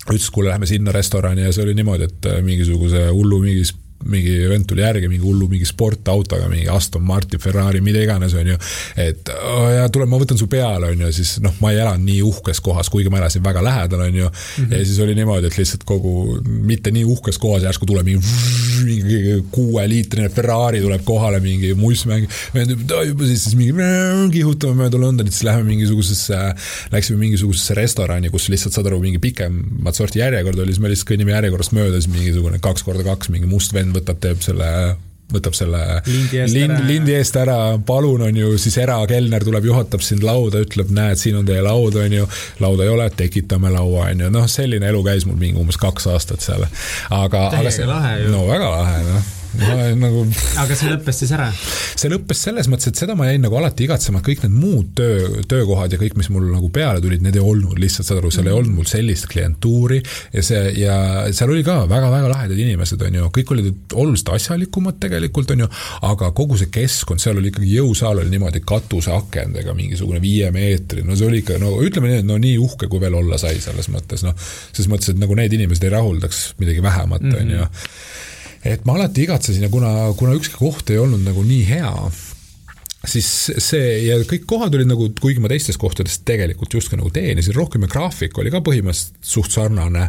[0.08, 3.74] ütles, kuule, lähme sinna restorani ja see oli niimoodi, et mingisuguse hullu mingis
[4.06, 8.52] mingi vend tuli järgi mingi hullu mingi sportautoga, mingi Aston Martin, Ferrari, mida iganes, on
[8.52, 8.58] ju.
[8.96, 12.06] et oh, ja tule, ma võtan su peale, on ju, siis noh, ma ei elanud
[12.06, 14.64] nii uhkes kohas, kuigi ma elasin väga lähedal, on ju mm.
[14.64, 14.76] -hmm.
[14.76, 18.22] ja siis oli niimoodi, et lihtsalt kogu, mitte nii uhkes kohas järsku tuleb mingi,
[18.84, 22.28] mingi kuueliitrine Ferrari tuleb kohale, mingi mussmäng.
[22.54, 22.76] vend
[23.26, 26.38] siis, siis mingi kihutame mööda Londonit, siis läheme mingisugusesse,
[26.92, 31.10] läksime mingisugusesse restorani, kus lihtsalt saad aru, mingi pikemat sorti järjekord oli, siis me lihtsalt
[31.10, 34.70] kõnnime järjekorrast mööda, siis mingisugune kaks korda kaks mingi must vend võtab, teeb selle
[35.28, 40.04] võtab selle lindi eest, lind, lindi eest ära, palun, on ju, siis erakelner tuleb, juhatab
[40.04, 42.28] sind lauda, ütleb, näed, siin on teie laud, on ju.
[42.64, 46.08] lauda ei ole, tekitame laua, on ju, noh, selline elu käis mul mingi umbes kaks
[46.14, 46.64] aastat seal.
[47.12, 47.88] aga, aga see,
[48.32, 49.34] no väga lahe, noh
[49.98, 50.24] nagu.
[50.60, 51.48] aga see lõppes siis ära?
[51.98, 55.42] see lõppes selles mõttes, et seda ma jäin nagu alati igatsema, kõik need muud töö,
[55.48, 58.50] töökohad ja kõik, mis mul nagu peale tulid, need ei olnud lihtsalt, saad aru, seal
[58.50, 60.00] ei olnud mul sellist klientuuri
[60.34, 60.98] ja see ja
[61.34, 65.70] seal oli ka väga-väga lahedad inimesed, on ju, kõik olid oluliselt asjalikumad tegelikult, on ju,
[66.10, 71.28] aga kogu see keskkond, seal oli ikkagi jõusaal oli niimoodi katuseakendega, mingisugune viiemeetrine, no see
[71.28, 74.24] oli ikka, no ütleme nii, et no nii uhke, kui veel olla sai selles mõttes,
[74.26, 74.36] noh,
[74.76, 77.68] ses mõttes, et nagu need inimesed ei rahuldaks midagi vähemat, on ju
[78.66, 81.92] et ma alati igatsesin ja kuna, kuna ükski koht ei olnud nagu nii hea,
[83.06, 83.28] siis
[83.62, 87.86] see ja kõik kohad olid nagu, kuigi ma teistes kohtades tegelikult justkui nagu teenisin rohkem
[87.86, 90.08] ja graafik oli ka põhimõtteliselt suht sarnane,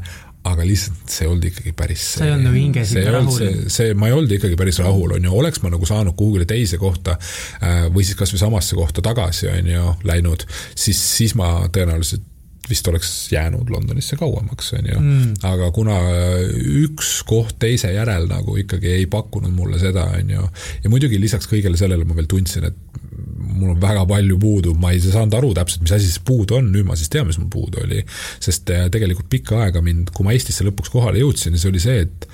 [0.50, 3.36] aga lihtsalt see ei olnud ikkagi päris sa ei olnud nagu hinges ikka rahul?
[3.36, 6.48] see, see, ma ei olnud ikkagi päris rahul, on ju, oleks ma nagu saanud kuhugile
[6.50, 10.48] teise kohta äh, või siis kasvõi samasse kohta tagasi, on ju, läinud,
[10.80, 12.24] siis, siis ma tõenäoliselt
[12.70, 15.34] vist oleks jäänud Londonisse kauemaks, on ju mm..
[15.50, 15.98] aga kuna
[16.84, 20.46] üks koht teise järel nagu ikkagi ei pakkunud mulle seda, on ju,
[20.84, 22.78] ja muidugi lisaks kõigele sellele ma veel tundsin, et
[23.60, 26.70] mul on väga palju puudu, ma ei saanud aru täpselt, mis asi see puudu on,
[26.74, 28.04] nüüd ma siis tean, mis mul puudu oli.
[28.44, 32.06] sest äh, tegelikult pikka aega mind, kui ma Eestisse lõpuks kohale jõudsin, siis oli see,
[32.08, 32.30] et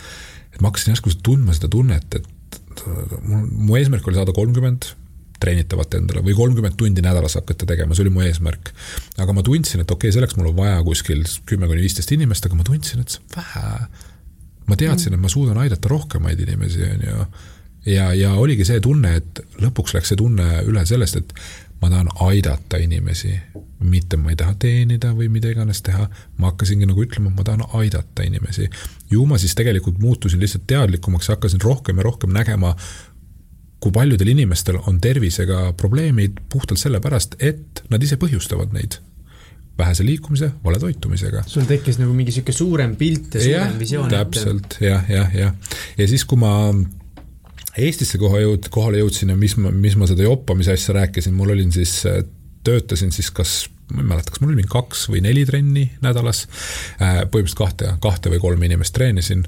[0.55, 2.83] et ma hakkasin järsku tundma seda tunnet, et
[3.25, 4.87] mul, mu eesmärk oli saada kolmkümmend
[5.39, 8.71] treenitavat endale või kolmkümmend tundi nädalas hakata tegema, see oli mu eesmärk.
[9.17, 12.45] aga ma tundsin, et okei okay,, selleks mul on vaja kuskil kümme kuni viisteist inimest,
[12.45, 13.75] aga ma tundsin, et see on vähe.
[14.69, 17.27] ma teadsin, et ma suudan aidata rohkemaid inimesi, on ju.
[17.91, 21.35] ja, ja oligi see tunne, et lõpuks läks see tunne üle sellest, et
[21.81, 23.35] ma tahan aidata inimesi,
[23.79, 26.07] mitte ma ei taha teenida või mida iganes teha,
[26.39, 28.69] ma hakkasingi nagu ütlema, et ma tahan aidata inimesi.
[29.11, 32.75] ju ma siis tegelikult muutusin lihtsalt teadlikumaks ja hakkasin rohkem ja rohkem nägema
[33.85, 38.97] kui paljudel inimestel on tervisega probleemid puhtalt sellepärast, et nad ise põhjustavad neid
[39.77, 41.43] vähese liikumise, vale toitumisega.
[41.51, 44.09] sul tekkis nagu mingi sihuke suurem pilt ja suurem ja, visioon.
[44.09, 45.75] täpselt jah, jah, jah.
[45.99, 46.55] ja siis, kui ma
[47.75, 51.51] Eestisse kohe jõud-, kohale jõudsin ja mis ma, mis ma seda joppamise asja rääkisin, mul
[51.51, 51.97] olin siis,
[52.63, 56.45] töötasin siis kas ma ei mäleta, kas mul oli mingi kaks või neli trenni nädalas.
[56.97, 59.45] Äh, põhimõtteliselt kahte, kahte või kolme inimest treenisin.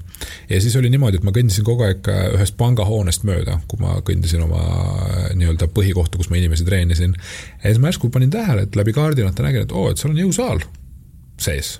[0.49, 3.97] ja siis oli niimoodi, et ma kõndisin kogu aeg äh, ühest pangahoonest mööda, kui ma
[4.05, 7.17] kõndisin oma äh, nii-öelda põhikohta, kus ma inimesi treenisin.
[7.63, 10.23] ja siis ma järsku panin tähele, et läbi kaardinate nägin, et oo, et seal on
[10.27, 10.63] jõusaal
[11.41, 11.79] sees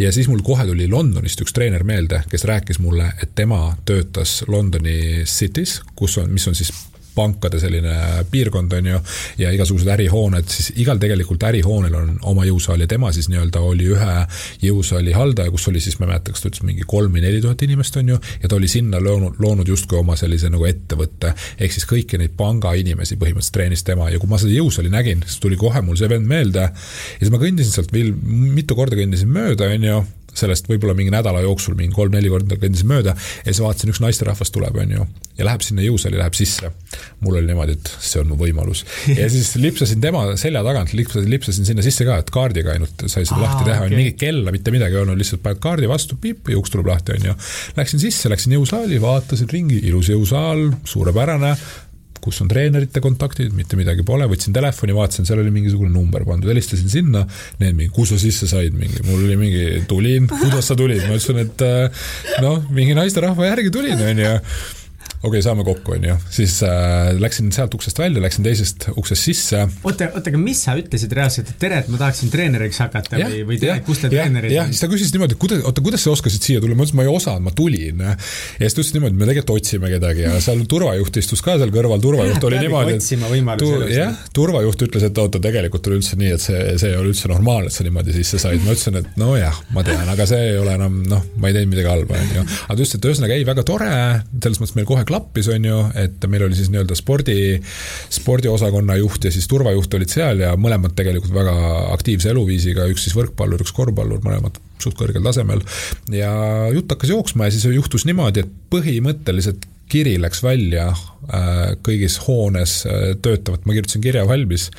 [0.00, 4.40] ja siis mul kohe tuli Londonist üks treener meelde, kes rääkis mulle, et tema töötas
[4.48, 6.72] Londoni City's, kus on, mis on siis
[7.14, 9.00] pankade selline piirkond, on ju,
[9.38, 13.90] ja igasugused ärihooned, siis igal tegelikult ärihoonel on oma jõusaal ja tema siis nii-öelda oli
[13.94, 14.14] ühe
[14.62, 17.42] jõusaali haldaja, kus oli siis, ma ei mäleta, kas ta ütles mingi kolm või neli
[17.44, 21.34] tuhat inimest, on ju, ja ta oli sinna loonud, loonud justkui oma sellise nagu ettevõtte,
[21.58, 25.24] ehk siis kõiki neid panga inimesi põhimõtteliselt treenis tema ja kui ma seda jõusaali nägin,
[25.26, 26.68] siis tuli kohe mul see vend meelde.
[26.72, 30.02] Ja siis ma kõndisin sealt veel, mitu korda kõndisin mööda, on ju,
[30.36, 34.52] sellest võib-olla mingi nädala jooksul mingi kolm-neli korda kõndisin mööda ja siis vaatasin, üks naisterahvas
[34.54, 35.06] tuleb, on ju,
[35.38, 36.72] ja läheb sinna jõusaali, läheb sisse.
[37.20, 38.84] mul oli niimoodi, et see on mu võimalus.
[39.12, 43.26] ja siis lipsasin tema selja tagant, lipsasin, lipsasin sinna sisse ka, et kaardiga ainult sai
[43.26, 46.18] seda Aa, lahti teha okay., mingit kella, mitte midagi ei olnud, lihtsalt paned kaardi vastu,
[46.20, 47.38] piip ja uks tuleb lahti, on ju.
[47.76, 51.56] Läksin sisse, läksin jõusaali, vaatasin ringi, ilus jõusaal, suurepärane
[52.22, 56.50] kus on treenerite kontaktid, mitte midagi pole, võtsin telefoni, vaatasin, seal oli mingisugune number pandud,
[56.52, 57.24] helistasin sinna,
[57.62, 61.18] need mingi, kus sa sisse said, mingi, mul oli mingi, tulin, kuidas sa tulid, ma
[61.18, 62.06] ütlesin, et äh,
[62.44, 64.36] noh, mingi naisterahva järgi tulin, onju
[65.22, 66.16] okei okay,, saame kokku, onju.
[66.34, 69.60] siis äh, läksin sealt uksest välja, läksin teisest uksest sisse.
[69.84, 73.28] oota, oota, aga mis sa ütlesid reaalselt, et tere, et ma tahaksin treeneriks hakata ja,
[73.30, 74.72] või, või tere, kus te treenerid on?
[74.72, 77.12] siis ta küsis niimoodi, kuidas, oota, kuidas sa oskasid siia tulla, ma ütlesin, ma ei
[77.12, 78.02] osanud, ma tulin.
[78.02, 78.16] ja
[78.64, 82.02] siis ta ütles niimoodi, me tegelikult otsime kedagi ja seal turvajuht istus ka seal kõrval,
[82.02, 86.46] turvajuht oli niimoodi, et tu, jah, turvajuht ütles, et oota, tegelikult oli üldse nii, et
[86.48, 88.58] see, see ei ole üldse normaalne, et sa niimoodi sisse said.
[88.66, 91.76] ma ütlesin, et nojah, ma tean, aga see ei ole enam, noh, ma ei teinud
[91.76, 92.42] midagi halba, onju.
[92.42, 93.92] aga ta ütles, et ühesõnaga ei, väga tore,
[94.42, 97.38] selles mõttes meil kohe klappis, on ju, et meil oli siis nii-öelda spordi,
[98.12, 101.56] spordiosakonna juht ja siis turvajuht olid seal ja mõlemad tegelikult väga
[101.92, 105.62] aktiivse eluviisiga, üks siis võrkpallur, üks korvpallur, mõlemad suht kõrgel tasemel.
[106.10, 106.32] ja
[106.74, 112.78] jutt hakkas jooksma ja siis juhtus niimoodi, et põhimõtteliselt kiri läks välja äh, kõigis hoones
[112.88, 114.70] äh, töötavat, ma kirjutasin kirja valmis,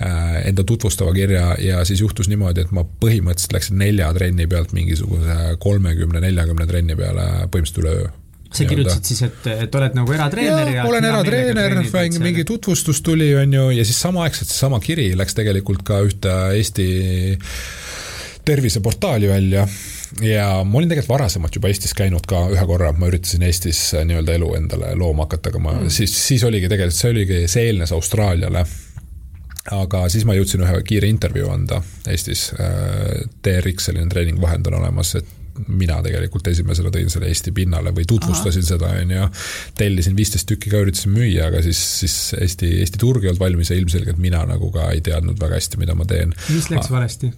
[0.00, 4.72] äh, enda tutvustava kirja ja siis juhtus niimoodi, et ma põhimõtteliselt läksin nelja trenni pealt
[4.76, 8.10] mingisuguse kolmekümne, neljakümne trenni peale põhimõtteliselt üleöö
[8.56, 11.78] sa kirjutasid siis, et, et oled nagu eratreener ja, ja olen eratreener,
[12.22, 16.86] mingi tutvustus tuli, on ju, ja siis samaaegselt seesama kiri läks tegelikult ka ühte Eesti
[18.44, 19.66] terviseportaali välja
[20.20, 24.38] ja ma olin tegelikult varasemalt juba Eestis käinud ka ühe korra, ma üritasin Eestis nii-öelda
[24.38, 25.92] elu endale looma hakata, aga ma mm.
[25.94, 28.64] siis, siis oligi tegelikult, see oligi, see eelnes Austraaliale
[29.70, 31.78] aga siis ma jõudsin ühe kiire intervjuu anda
[32.10, 32.48] Eestis.
[33.42, 35.38] TRX selline treeningvahend on olemas, et
[35.68, 38.70] mina tegelikult esimesena tõin selle Eesti pinnale või tutvustasin Aha.
[38.74, 39.28] seda, on ju.
[39.78, 43.72] tellisin viisteist tükki ka, üritasin müüa, aga siis, siis Eesti, Eesti turg ei olnud valmis
[43.72, 46.34] ja ilmselgelt mina nagu ka ei teadnud väga hästi, mida ma teen.
[46.48, 47.32] mis läks valesti?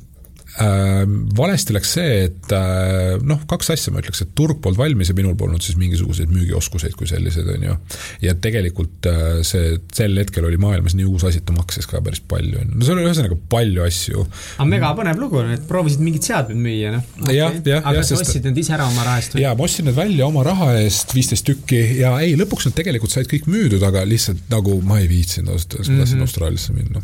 [0.63, 1.03] Äh,
[1.37, 5.17] valesti läks see, et äh, noh, kaks asja ma ütleks, et turg polnud valmis ja
[5.19, 7.77] minul polnud siis mingisuguseid müügioskuseid kui selliseid, on ju.
[8.25, 12.03] ja tegelikult äh, see, sel hetkel oli maailmas nii uus asi, et ta maksis ka
[12.05, 12.79] päris palju, on ju.
[12.79, 14.27] no seal oli ühesõnaga palju asju.
[14.59, 17.81] aga mega põnev lugu et proovisid mingit seadmed müüa, noh okay..
[17.81, 19.45] aga sa ostsid need ise ära oma raha eest või?
[19.45, 23.15] jaa, ma ostsin need välja oma raha eest, viisteist tükki ja ei, lõpuks nad tegelikult
[23.15, 26.27] said kõik müüdud, aga lihtsalt nagu ma ei viitsinud ausalt öeldes, ma tahtsin -hmm.
[26.29, 27.03] Austraaliasse minna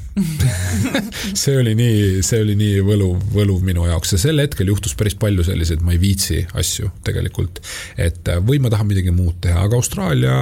[1.43, 5.17] see oli nii, see oli nii võluv, võluv minu jaoks ja sel hetkel juhtus päris
[5.21, 7.63] palju selliseid, ma ei viitsi asju tegelikult.
[7.97, 10.37] et äh, või ma tahan midagi muud teha, aga Austraalia,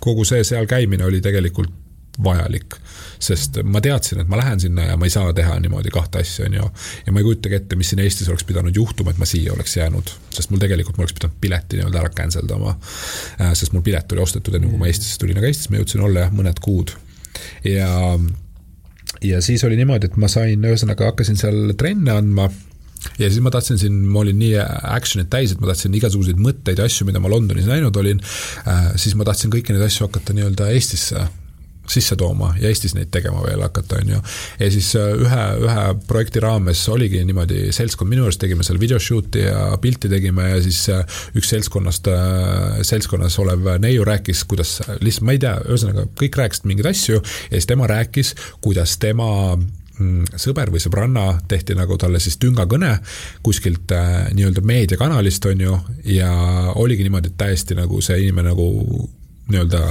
[0.00, 1.74] kogu see seal käimine oli tegelikult
[2.22, 2.78] vajalik
[3.22, 6.46] sest ma teadsin, et ma lähen sinna ja ma ei saa teha niimoodi kahte asja,
[6.48, 6.68] on ju.
[7.06, 9.76] ja ma ei kujutagi ette, mis siin Eestis oleks pidanud juhtuma, et ma siia oleks
[9.78, 12.76] jäänud, sest mul tegelikult, ma oleks pidanud pileti nii-öelda ära cancel dama.
[13.52, 16.26] sest mul pilet oli ostetud enne, kui ma Eestisse tulin, aga Eestis ma jõudsin olla
[16.26, 16.92] jah, mõned kuud.
[17.64, 17.90] ja,
[19.24, 22.50] ja siis oli niimoodi, et ma sain, ühesõnaga hakkasin seal trenne andma.
[23.20, 26.80] Ja siis ma tahtsin siin, ma olin nii action'it täis, et ma tahtsin igasuguseid mõtteid
[26.80, 28.22] ja asju, mida ma Londonis näinud olin.
[28.66, 31.28] Äh,, siis ma tahtsin kõiki neid asju hakata nii-öelda Eestisse
[31.90, 34.20] sisse tooma ja Eestis neid tegema veel hakata, on ju.
[34.60, 39.46] ja siis äh, ühe, ühe projekti raames oligi niimoodi seltskond minu juures, tegime seal videoshoot'i
[39.46, 45.26] ja pilti tegime ja siis äh, üks seltskonnast, äh, seltskonnas olev neiu rääkis, kuidas lihtsalt,
[45.26, 48.34] ma ei tea, ühesõnaga kõik rääkisid mingeid asju ja siis tema rääkis,
[48.64, 52.96] kuidas tema mm, sõber või sõbranna tehti nagu talle siis tüngakõne
[53.46, 53.94] kuskilt
[54.36, 55.78] nii-öelda meediakanalist, on ju,
[56.16, 56.32] ja
[56.74, 58.68] oligi niimoodi, et täiesti nagu see inimene nagu
[59.46, 59.82] nii-öelda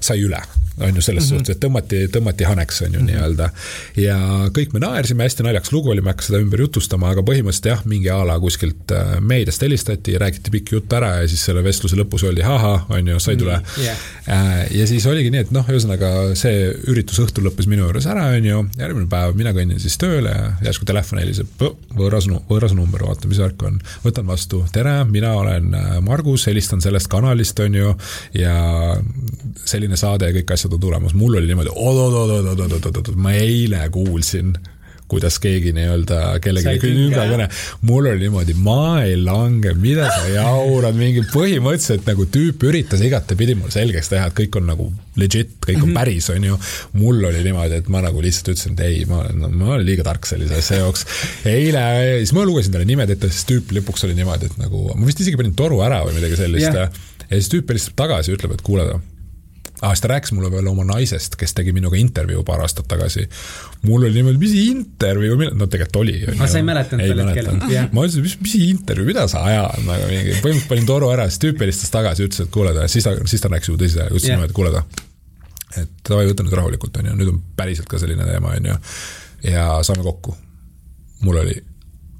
[0.00, 0.40] sai üle
[0.78, 1.38] on ju, selles mm -hmm.
[1.38, 3.10] suhtes, et tõmmati, tõmmati haneks, on ju mm -hmm.
[3.10, 3.50] nii-öelda.
[3.96, 4.16] ja
[4.58, 7.66] kõik me naersime, hästi naljakas lugu oli, ma ei hakka seda ümber jutustama, aga põhimõtteliselt
[7.66, 11.64] jah, mingi a la kuskilt äh, meediast helistati, räägiti pikk jutt ära ja siis selle
[11.64, 13.64] vestluse lõpus öeldi ahah, on ju, said üle mm.
[13.64, 13.80] -hmm.
[13.80, 14.66] Yeah.
[14.70, 18.44] ja siis oligi nii, et noh, ühesõnaga see üritus õhtul lõppes minu juures ära, on
[18.44, 21.46] ju, järgmine päev mina kõnnin siis tööle ja järsku telefon heliseb,
[21.96, 23.80] võõras, võõras number, vaata, mis värk on.
[24.04, 27.94] võtan vastu, tere, mina olen äh, Margus, helistan sellest kanalist, on ju,
[28.34, 28.56] ja
[29.64, 34.54] selline saade ja kõik asjad on tulemas, mul oli niimoodi oot-oot-oot-oot-oot-oot-oot, ma eile kuulsin
[35.10, 37.00] kuidas keegi nii-öelda kellelegi
[37.32, 37.48] kõne,
[37.88, 43.56] mul oli niimoodi, ma ei lange, mida sa jaurad, mingi põhimõtteliselt nagu tüüp üritas igatepidi
[43.58, 44.86] mulle selgeks teha, et kõik on nagu
[45.20, 45.98] legit, kõik on -hmm.
[45.98, 46.58] päris, on ju.
[47.02, 50.06] mul oli niimoodi, et ma nagu lihtsalt ütlesin, et ei, ma olen, ma olen liiga
[50.06, 51.06] tark sellise asja jaoks.
[51.44, 51.84] eile,
[52.22, 55.20] siis ma lugesin talle nimed ette, siis tüüp lõpuks oli niimoodi, et nagu, ma vist
[55.20, 57.02] isegi panin toru ära või midagi sellist yeah.
[57.26, 58.86] ja siis tüüp helistab tagasi ja ütleb, et kuule
[59.80, 59.92] ah,.
[59.92, 63.26] siis ta rääkis mulle veel oma naisest, kes tegi minuga intervjuu paar aastat tagasi.
[63.82, 66.16] mul oli niimoodi, mis intervjuu, no tegelikult oli.
[66.34, 67.62] aga sa ei mäletanud tol hetkel?
[67.92, 71.44] ma ütlesin, mis, mis intervjuu, mida sa ajad nagu mingi, põhimõtteliselt panin toru ära, siis
[71.46, 74.28] tüüp helistas tagasi, ütles, et kuule ta, siis ta, siis ta rääkis juba tõsiselt, ütles
[74.28, 74.38] yeah.
[74.38, 74.84] niimoodi, et kuule ta.
[75.84, 78.78] et davai, võta nüüd rahulikult, on ju, nüüd on päriselt ka selline teema, on ju.
[79.54, 80.36] ja saame kokku.
[81.26, 81.58] mul oli,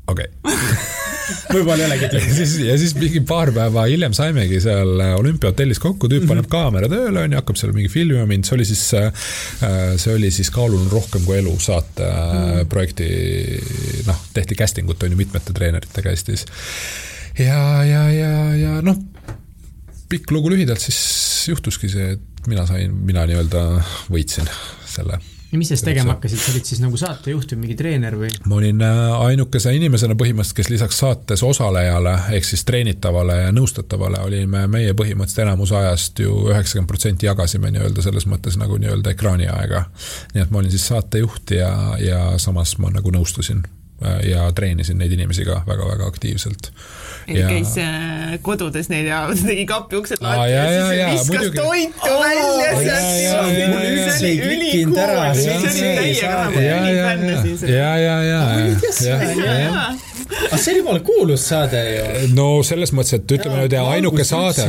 [0.08, 1.08] okei okay.
[1.50, 2.08] võib-olla ei olegi.
[2.16, 6.48] ja siis, ja siis mingi paar päeva hiljem saimegi seal olümpiahotellis kokku, tüüp paneb mm
[6.48, 6.52] -hmm.
[6.52, 9.10] kaamera tööle, on ju, hakkab seal mingi filmima mind, see oli siis, äh,
[9.96, 12.70] see oli siis Kaalul rohkem kui elu saate mm -hmm.
[12.72, 13.08] projekti,
[14.06, 16.46] noh, tehti casting ut on ju mitmete treeneritega Eestis.
[17.38, 18.96] ja, ja, ja, ja noh,
[20.08, 24.48] pikk lugu lühidalt, siis juhtuski see, et mina sain, mina nii-öelda võitsin
[24.86, 25.20] selle
[25.52, 28.30] ja mis sa siis tegema hakkasid, sa olid siis nagu saatejuht või mingi treener või?
[28.46, 34.22] ma olin äh, ainukese inimesena põhimõtteliselt, kes lisaks saates osalejale ehk siis treenitavale ja nõustatavale
[34.26, 39.84] olime meie põhimõtteliselt enamus ajast ju üheksakümmend protsenti jagasime nii-öelda selles mõttes nagu nii-öelda ekraaniaega.
[40.34, 43.79] nii et ma olin siis saatejuht ja, ja samas ma nagu nõustasin äh,
[44.24, 46.70] ja treenisin neid inimesi ka väga-väga aktiivselt
[47.28, 51.50] ja käis äh, kodudes neil ja tegi kapi uksed lahti ja, ja, ja siis viskas
[51.56, 53.66] toitu välja sealt niimoodi.
[53.72, 55.34] mul üldse ei klikkinud ära.
[55.34, 57.74] see oli täiega nagu ülifänn siin.
[57.74, 58.40] ja, ja, ja,
[59.04, 62.28] ja, ja, ja aga see oli jumala kuulus saade ju.
[62.34, 64.66] no selles mõttes, et ütleme niimoodi, ainuke saade,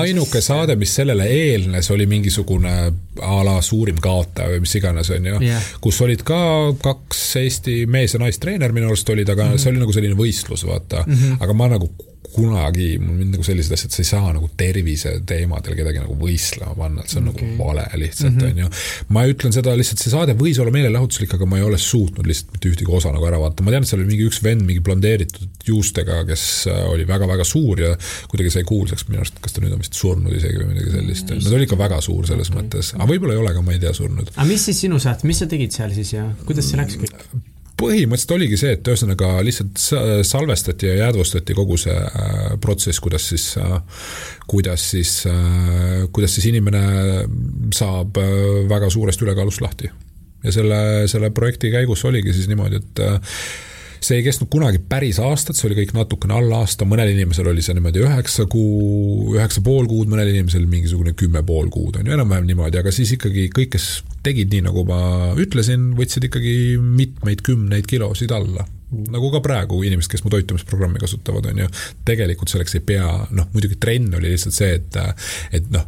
[0.00, 2.74] ainuke saade, mis sellele eelnes, oli mingisugune
[3.20, 5.72] a la suurim kaotaja või mis iganes, on ju yeah..
[5.80, 6.40] kus olid ka
[6.82, 9.62] kaks Eesti mees- ja naistreener minu arust olid, aga mm -hmm.
[9.62, 11.14] see oli nagu selline võistlus, vaata mm.
[11.14, 11.42] -hmm.
[11.44, 11.90] aga ma nagu
[12.34, 17.12] kunagi, mind nagu sellised asjad, sa ei saa nagu terviseteemadel kedagi nagu võistlema panna, et
[17.12, 17.48] see on okay.
[17.50, 18.50] nagu vale lihtsalt -hmm.
[18.50, 18.70] on ju.
[19.16, 22.54] ma ütlen seda lihtsalt, see saade võis olla meelelahutuslik, aga ma ei ole suutnud lihtsalt
[22.54, 24.84] mitte ühtegi osa nagu ära vaadata, ma tean, et seal oli mingi üks vend mingi
[24.86, 27.92] blondeeritud juustega, kes äh, oli väga-väga suur ja
[28.30, 31.34] kuidagi sai kuulsaks minu arust, kas ta nüüd on vist surnud isegi või midagi sellist,
[31.36, 32.62] no ta oli ikka väga suur selles okay.
[32.62, 34.34] mõttes, aga võib-olla ei ole ka, ma ei tea, surnud.
[34.36, 37.24] aga mis siis sinu saate, mis sa tegid seal siis ja kuidas see läks kõik?
[37.80, 39.80] Põhimõtteliselt oligi see, et ühesõnaga lihtsalt
[40.26, 44.04] salvestati ja jäädvustati kogu see äh, protsess, kuidas siis, äh,
[44.50, 46.84] kuidas siis, äh, kuidas siis inimene
[47.76, 48.20] saab
[48.70, 49.90] väga suurest ülekaalust lahti.
[50.44, 53.02] ja selle, selle projekti käigus oligi siis niimoodi, et
[54.00, 57.62] see ei kestnud kunagi päris aastat, see oli kõik natukene alla aasta, mõnel inimesel oli
[57.64, 62.16] see niimoodi üheksa kuu, üheksa pool kuud, mõnel inimesel mingisugune kümme pool kuud on ju,
[62.16, 63.88] enam-vähem niimoodi, aga siis ikkagi kõik, kes
[64.24, 65.00] tegid nii, nagu ma
[65.40, 68.66] ütlesin, võtsid ikkagi mitmeid kümneid kilosid alla.
[68.90, 71.70] Nagu ka praegu inimesed, kes mu toitumisprogrammi kasutavad, on ju,
[72.08, 73.06] tegelikult selleks ei pea,
[73.36, 74.98] noh muidugi trenn oli lihtsalt see, et,
[75.54, 75.86] et noh,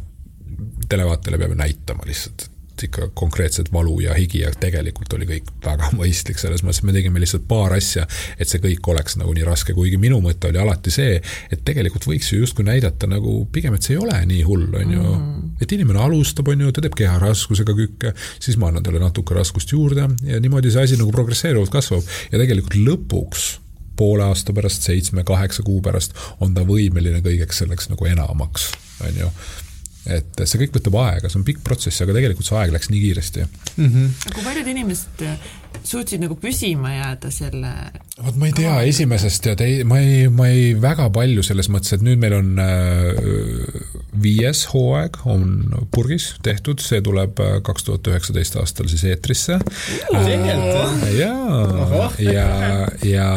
[0.89, 2.47] televaatajale peab ju näitama lihtsalt,
[2.87, 6.95] ikka konkreetselt valu ja higi ja tegelikult oli kõik väga mõistlik selles mõttes, et me
[6.95, 8.05] tegime lihtsalt paar asja,
[8.37, 11.19] et see kõik oleks nagu nii raske, kuigi minu mõte oli alati see,
[11.53, 14.93] et tegelikult võiks ju justkui näidata nagu pigem, et see ei ole nii hull, on
[14.97, 15.03] ju.
[15.13, 15.49] Mm..
[15.61, 18.13] et inimene alustab, on ju, ta teeb keharaskusega kükke,
[18.43, 22.07] siis ma annan talle natuke raskust juurde ja niimoodi see asi nagu progresseeruvalt kasvab.
[22.31, 23.49] Ja tegelikult lõpuks
[23.97, 28.71] poole aasta pärast, seitsme-kaheksa kuu pärast on ta võimeline kõigeks selleks nagu enamaks,
[29.05, 29.29] on ju
[30.05, 33.03] et see kõik võtab aega, see on pikk protsess, aga tegelikult see aeg läks nii
[33.05, 33.85] kiiresti mm.
[33.89, 34.33] -hmm.
[34.35, 35.27] kui paljud inimesed
[35.87, 37.73] suutsid nagu püsima jääda selle
[38.21, 41.95] vot ma ei tea esimesest ja tei-, ma ei, ma ei väga palju selles mõttes,
[41.95, 48.09] et nüüd meil on äh, viies hooaeg on purgis tehtud, see tuleb äh, kaks tuhat
[48.11, 50.29] üheksateist aastal siis eetrisse äh,.
[51.17, 52.45] jaa, ja,
[53.07, 53.27] ja,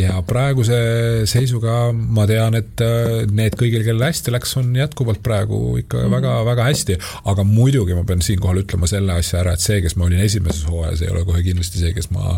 [0.00, 0.80] ja praeguse
[1.28, 6.62] seisuga ma tean, et äh, need kõigil, kellel hästi läks, on jätkuvalt praegu ikka väga-väga
[6.62, 6.70] mm.
[6.70, 6.98] hästi,
[7.28, 10.64] aga muidugi ma pean siinkohal ütlema selle asja ära, et see, kes ma olin esimeses
[10.68, 12.36] hooajas, ei ole kohe kindlasti see, kes ma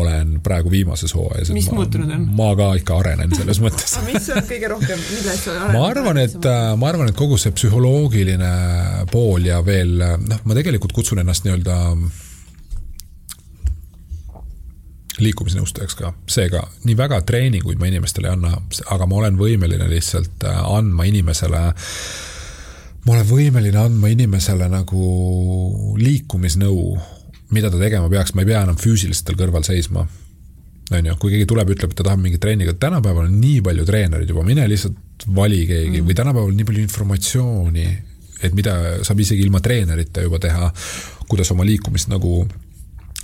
[0.00, 1.52] olen praegu viimases hooajas.
[1.56, 2.26] mis ma, muutunud on?
[2.38, 5.76] ma ka ikka arenen selles mõttes mis on kõige rohkem, milles sa arened?
[5.76, 8.50] ma arvan, et, äh, ma arvan, et kogu see psühholoogiline
[9.12, 11.78] pool ja veel noh, ma tegelikult kutsun ennast nii-öelda
[15.20, 18.54] liikumisnõustajaks ka, seega nii väga treeninguid ma inimestele ei anna,
[18.94, 21.62] aga ma olen võimeline lihtsalt äh, andma inimesele
[23.06, 25.04] ma olen võimeline andma inimesele nagu
[26.00, 26.84] liikumisnõu
[27.54, 30.06] mida ta tegema peaks, ma ei pea enam füüsiliselt tal kõrval seisma.
[30.90, 33.60] on ju, kui keegi tuleb, ütleb, et ta tahab mingit trenni, aga tänapäeval on nii
[33.62, 36.08] palju treenereid juba, mine lihtsalt vali keegi mm.
[36.08, 37.84] või tänapäeval nii palju informatsiooni,
[38.42, 38.74] et mida
[39.06, 40.72] saab isegi ilma treenerita juba teha,
[41.30, 42.42] kuidas oma liikumist nagu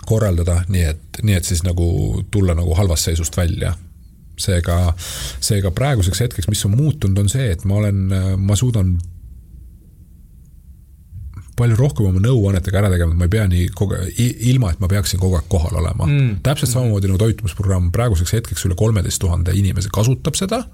[0.07, 1.89] korraldada, nii et, nii et siis nagu
[2.31, 3.75] tulla nagu halvast seisust välja
[4.39, 4.79] seega,
[5.43, 8.03] seega praeguseks hetkeks, mis on muutunud, on see, et ma olen,
[8.39, 8.95] ma suudan
[11.57, 14.81] palju rohkem oma nõuannetega ära tegema, et ma ei pea nii kogu aeg, ilma et
[14.83, 16.07] ma peaksin kogu aeg kohal olema.
[16.09, 16.41] Mm..
[16.47, 20.65] täpselt samamoodi nagu toitumisprogramm, praeguseks hetkeks üle kolmeteist tuhande inimese kasutab seda.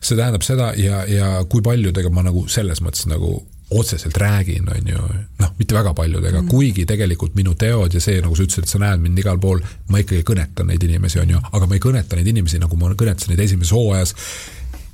[0.00, 3.42] see tähendab seda ja, ja kui paljudega ma nagu selles mõttes nagu
[3.74, 5.04] otseselt räägin, on ju,
[5.38, 8.70] noh, mitte väga paljudega mm., kuigi tegelikult minu teod ja see, nagu sa ütlesid, et
[8.70, 11.82] sa näed mind igal pool, ma ikkagi kõnetan neid inimesi, on ju, aga ma ei
[11.82, 14.14] kõneta neid inimesi, nagu ma kõnetasin neid esimeses hooajas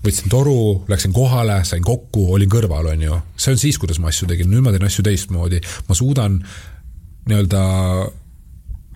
[0.05, 3.21] võtsin toru, läksin kohale, sain kokku, olin kõrval, on ju.
[3.37, 5.61] see on siis, kuidas ma asju tegin, nüüd ma teen asju teistmoodi.
[5.89, 6.41] ma suudan
[7.29, 7.63] nii-öelda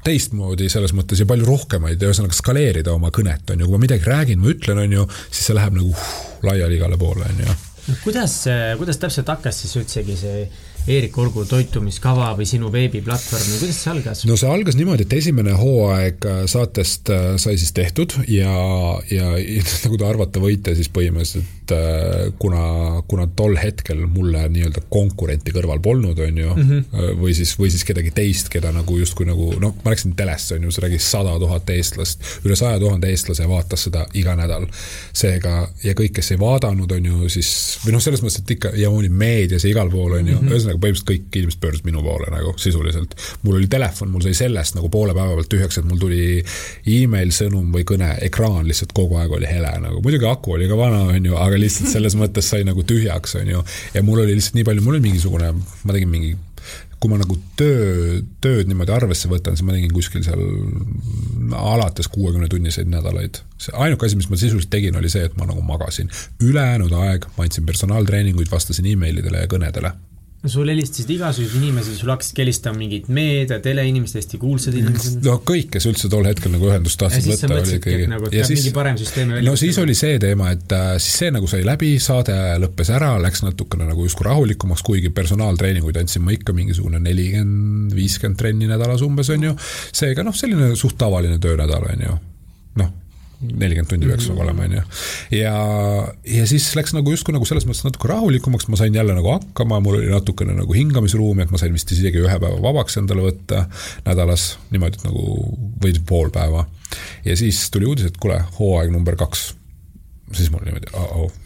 [0.05, 4.09] teistmoodi selles mõttes ja palju rohkemaid ühesõnaga skaleerida oma kõnet, on ju, kui ma midagi
[4.09, 6.11] räägin, ma ütlen, on ju, siis see läheb nagu uh,
[6.45, 7.57] laiali igale poole, on ju.
[8.05, 8.37] kuidas,
[8.81, 10.45] kuidas täpselt hakkas siis üldsegi see
[10.85, 14.25] Eerik Orgu toitumiskava või sinu veebiplatvorm või kuidas see algas?
[14.29, 18.53] no see algas niimoodi, et esimene hooaeg äh, saatest äh, sai siis tehtud ja,
[19.09, 19.31] ja
[19.87, 25.81] nagu te arvata võite, siis põhimõtteliselt äh, kuna, kuna tol hetkel mulle nii-öelda konkurenti kõrval
[25.85, 27.17] polnud, on ju mm, -hmm.
[27.21, 30.69] või siis, või siis kedagi teist, keda nagu justkui nagu noh, ma läksin telesse, on
[30.69, 34.67] ju, see räägis sada tuhat eestlast, üle saja tuhande eestlase vaatas seda iga nädal.
[35.15, 37.51] seega, ja kõik, kes ei vaadanud, on ju siis,
[37.85, 40.51] või noh, selles mõttes, et ikka ja olin meedias ja igal pool, on ju, mhm.
[40.51, 43.15] ühesõnaga nagu põhimõtteliselt kõik inimesed pöördusid minu poole nagu sisuliselt.
[43.43, 46.43] mul oli telefon, mul sai sellest nagu poole päeva pealt tühjaks, et mul tuli
[46.87, 50.79] email, sõnum või kõne, ekraan lihtsalt kogu aeg oli hele nagu, muidugi aku oli ka
[50.79, 53.63] vana, on ju, aga lihtsalt selles mõttes sai nagu tühjaks, on ju.
[53.95, 56.35] ja mul oli lihtsalt nii palju, mul oli mingisugune, ma tegin mingi
[57.05, 60.41] kui ma nagu töö, tööd niimoodi arvesse võtan, siis ma tegin kuskil seal
[61.59, 63.43] alates kuuekümne tunniseid nädalaid.
[63.61, 66.09] see ainuke asi, mis ma sisuliselt tegin, oli see, et ma nagu magasin.
[66.41, 69.93] ülejäänud aeg ma andsin personaaltreeninguid, vastasin emailidele ja kõnedele
[70.51, 75.21] sul helistasid igasuguseid inimesi, sul hakkasid helistama mingid meedia, teleinimesed, hästi kuulsad inimesed.
[75.25, 78.09] no kõik, kes üldse tol hetkel nagu ühendust tahtsid võtta, oli ikkagi.
[78.11, 79.47] Nagu, ja siis, mingi parem süsteem välja.
[79.49, 83.15] no siis oli see teema, et äh, siis see nagu sai läbi, saade lõppes ära,
[83.23, 89.05] läks natukene nagu justkui rahulikumaks, kuigi personaaltreeninguid andsin ma ikka mingisugune nelikümmend, viiskümmend trenni nädalas
[89.07, 89.57] umbes, on ju.
[89.95, 92.19] seega noh, selline suht tavaline töönädal, on ju.
[92.83, 92.93] noh
[93.53, 94.85] nelikümmend tundi peaks nagu olema, on ju.
[95.39, 95.55] ja,
[96.37, 99.81] ja siis läks nagu justkui nagu selles mõttes natuke rahulikumaks, ma sain jälle nagu hakkama,
[99.85, 103.67] mul oli natukene nagu hingamisruumi, et ma sain vist isegi ühe päeva vabaks endale võtta
[104.09, 105.29] nädalas, niimoodi, et nagu
[105.85, 106.67] või pool päeva.
[107.25, 109.53] ja siis tuli uudis, et kuule, hooaeg number kaks.
[110.33, 111.44] siis mul niimoodi, oh-oh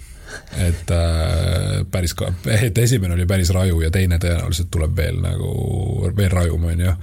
[0.58, 2.14] et äh, päris,
[2.52, 5.52] et esimene oli päris raju ja teine tõenäoliselt tuleb veel nagu,
[6.16, 6.94] veel rajum, on ju.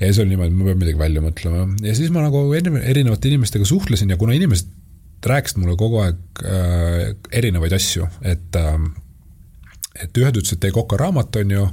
[0.00, 3.68] ja siis oli niimoodi, ma pean midagi välja mõtlema ja siis ma nagu erinevate inimestega
[3.68, 4.78] suhtlesin ja kuna inimesed
[5.26, 8.74] rääkisid mulle kogu aeg äh, erinevaid asju, et äh,
[10.00, 11.66] et ühed ütlesid, tee kokaraamat, on ju,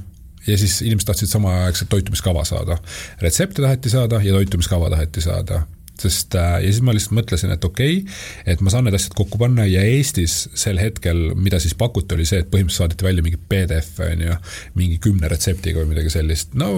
[0.48, 2.78] ja siis inimesed tahtsid samaaegselt toitumiskava saada.
[3.22, 5.64] retsepte taheti saada ja toitumiskava taheti saada
[6.06, 8.18] sest äh, ja siis ma lihtsalt mõtlesin, et okei okay,,
[8.53, 12.28] et ma saan need asjad kokku panna ja Eestis sel hetkel, mida siis pakuti, oli
[12.30, 14.41] see, et põhimõtteliselt saadeti välja mingi PDF, on ju,
[14.78, 16.72] mingi kümne retseptiga või midagi sellist, no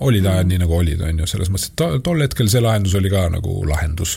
[0.00, 2.94] olid ajad nii, nagu olid, on ju, selles mõttes, et to, tol hetkel see lahendus
[2.96, 4.16] oli ka nagu lahendus.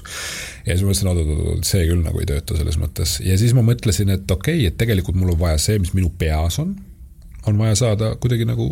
[0.64, 3.66] ja siis ma mõtlesin, oot-oot-oot, see küll nagu ei tööta selles mõttes ja siis ma
[3.68, 6.76] mõtlesin, et okei okay,, et tegelikult mul on vaja see, mis minu peas on,
[7.48, 8.70] on vaja saada kuidagi nagu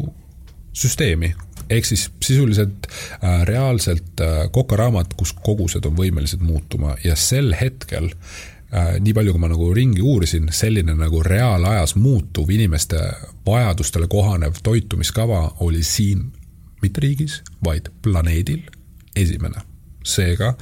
[0.73, 1.34] süsteemi,
[1.69, 8.11] ehk siis sisuliselt äh, reaalselt äh, kokaraamat, kus kogused on võimelised muutuma ja sel hetkel
[8.11, 13.02] äh, nii palju, kui ma nagu ringi uurisin, selline nagu reaalajas muutuv inimeste
[13.45, 16.30] vajadustele kohanev toitumiskava oli siin
[16.81, 18.64] mitte riigis, vaid planeedil
[19.15, 19.68] esimene.
[20.03, 20.56] seega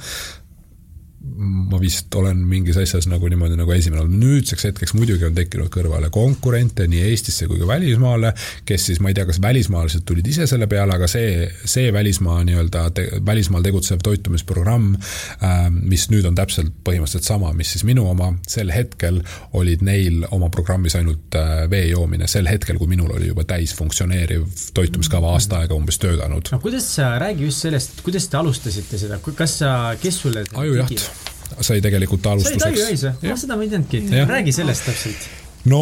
[1.36, 5.70] ma vist olen mingis asjas nagu niimoodi nagu esimene olnud, nüüdseks hetkeks muidugi on tekkinud
[5.72, 8.32] kõrvale konkurente nii Eestisse kui ka välismaale,
[8.68, 12.42] kes siis, ma ei tea, kas välismaalased tulid ise selle peale, aga see, see välismaa
[12.48, 18.06] nii-öelda te,, välismaal tegutsev toitumisprogramm äh,, mis nüüd on täpselt põhimõtteliselt sama, mis siis minu
[18.10, 19.22] oma, sel hetkel
[19.58, 23.74] olid neil oma programmis ainult äh, vee joomine, sel hetkel, kui minul oli juba täis
[23.78, 24.46] funktsioneeriv
[24.76, 26.52] toitumiskava aasta aega umbes töötanud.
[26.52, 31.19] no kuidas sa, räägi just sellest, kuidas te alustasite seda, kas sa, kes sulle ajujaht
[31.58, 32.62] sai tegelikult alustuseks.
[32.62, 33.30] sai Taiu Jäis või?
[33.30, 35.28] ma seda ma ei teadnudki, räägi sellest täpselt
[35.68, 35.80] no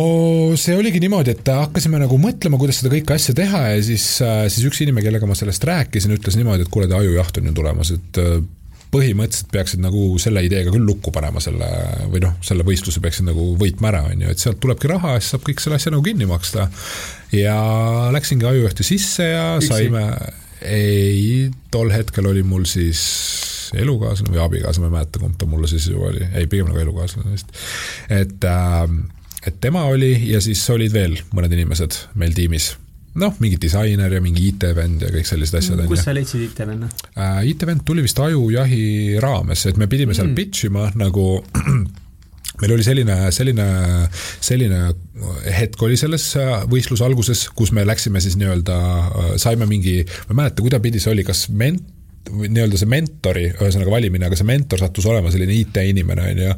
[0.58, 4.44] see oligi niimoodi, et hakkasime nagu mõtlema, kuidas seda kõike asja teha ja siis, äh,
[4.50, 7.92] siis üks inimene, kellega ma sellest rääkisin, ütles niimoodi, et kuule, ajujaht on ju tulemas,
[7.94, 8.40] et äh,
[8.92, 11.68] põhimõtteliselt peaksid nagu selle ideega küll lukku panema selle
[12.08, 15.22] või noh, selle võistluse peaksid nagu võitma ära, on ju, et sealt tulebki raha ja
[15.22, 16.68] siis saab kõik selle asja nagu kinni maksta.
[17.36, 17.56] ja
[18.14, 19.68] läksingi ajujahti sisse ja Üksi.
[19.68, 20.06] saime,
[20.62, 23.02] ei, tol hetkel oli mul siis
[23.76, 26.80] elukaaslane või abikaasa, ma ei mäleta, kumb ta mulle siis ju oli, ei, pigem nagu
[26.82, 27.54] elukaaslane vist.
[28.08, 29.00] et, ähm,
[29.46, 32.72] et tema oli ja siis olid veel mõned inimesed meil tiimis
[33.18, 35.84] noh, mingi disainer ja mingi IT-vend ja kõik sellised asjad.
[35.90, 37.40] kus sa leidsid IT-venna äh,?
[37.52, 40.36] IT-vend tuli vist Ajujahi raames, et me pidime seal mm.
[40.38, 41.26] pitch ima nagu
[42.62, 43.66] meil oli selline, selline,
[44.44, 44.80] selline
[45.54, 50.34] hetk oli selles äh, võistluse alguses, kus me läksime siis nii-öelda, äh, saime mingi, ma
[50.34, 51.86] ei mäleta, kuidapidi see oli, kas ment-,
[52.28, 56.56] nii-öelda see mentori, ühesõnaga valimine, aga see mentor sattus olema selline IT-inimene, on ju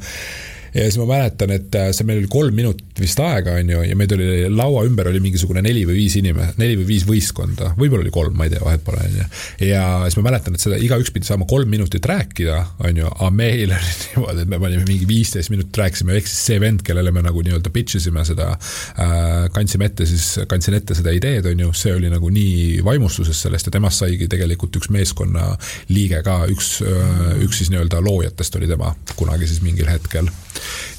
[0.75, 3.83] ja siis ma mäletan, et äh, see meil oli kolm minutit vist aega, on ju,
[3.87, 7.73] ja meid oli laua ümber oli mingisugune neli või viis inimest, neli või viis võistkonda,
[7.79, 9.27] võib-olla oli kolm, ma ei tea, vahet pole, on ju.
[9.71, 13.31] ja siis ma mäletan, et seda igaüks pidi saama kolm minutit rääkida, on ju, aga
[13.35, 17.15] meil oli niimoodi, et me panime mingi viisteist minutit rääkisime, ehk siis see vend, kellele
[17.15, 21.67] me nagu nii-öelda pitch isime seda äh,, kandsime ette siis, kandsin ette seda ideed, on
[21.67, 25.51] ju, see oli nagu nii vaimustuses sellest ja temast saigi tegelikult üks meeskonna
[25.91, 30.31] liige ka, üks, äh, üks siis nii-öelda loojatest oli tema kunagi siis mingil hetkel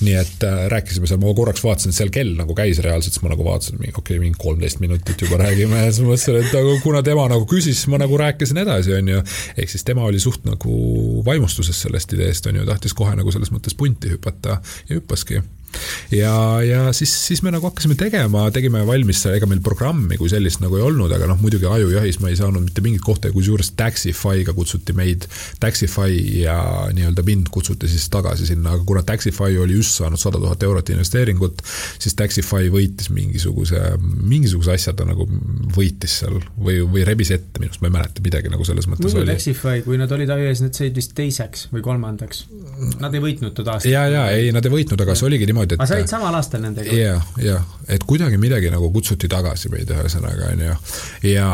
[0.06, 3.34] nii et äh, rääkisime seal, ma korraks vaatasin, seal kell nagu käis reaalselt, siis ma
[3.34, 5.86] nagu vaatasin, okei okay,, mingi kolmteist minutit juba räägime.
[5.86, 9.16] Ja siis mõtlesin, et aga kuna tema nagu küsis, siis ma nagu rääkisin edasi, on
[9.16, 9.24] ju.
[9.58, 13.54] ehk siis tema oli suht nagu vaimustuses sellest ideest, on ju, tahtis kohe nagu selles
[13.54, 14.60] mõttes punti hüpata
[14.90, 15.42] ja hüppaski
[16.16, 16.34] ja,
[16.66, 20.78] ja siis, siis me nagu hakkasime tegema, tegime valmis, ega meil programmi kui sellist nagu
[20.80, 24.56] ei olnud, aga noh, muidugi ajujahis ma ei saanud mitte mingit kohta ja kusjuures Taxify'ga
[24.58, 25.28] kutsuti meid,
[25.62, 26.58] Taxify ja
[26.96, 30.94] nii-öelda mind kutsuti siis tagasi sinna, aga kuna Taxify oli just saanud sada tuhat eurot
[30.94, 31.64] investeeringut,
[32.00, 35.28] siis Taxify võitis mingisuguse, mingisuguse asja ta nagu
[35.76, 39.24] võitis seal või, või rebis ette minust, ma ei mäleta midagi nagu selles mõttes muidu
[39.24, 39.36] oli.
[39.36, 42.46] Taxify, kui nad olid ajujas, nad said vist teiseks või kolmandaks.
[43.02, 43.92] Nad ei võitnud toda aastat.
[43.92, 45.88] ja, ja ei, nad ei võitnud, aga see oligi niimoodi, niimoodi, et.
[45.88, 46.96] sa olid samal aastal nendega?
[46.96, 50.76] jah, jah, et kuidagi midagi nagu kutsuti tagasi meid ühesõnaga onju
[51.32, 51.48] ja.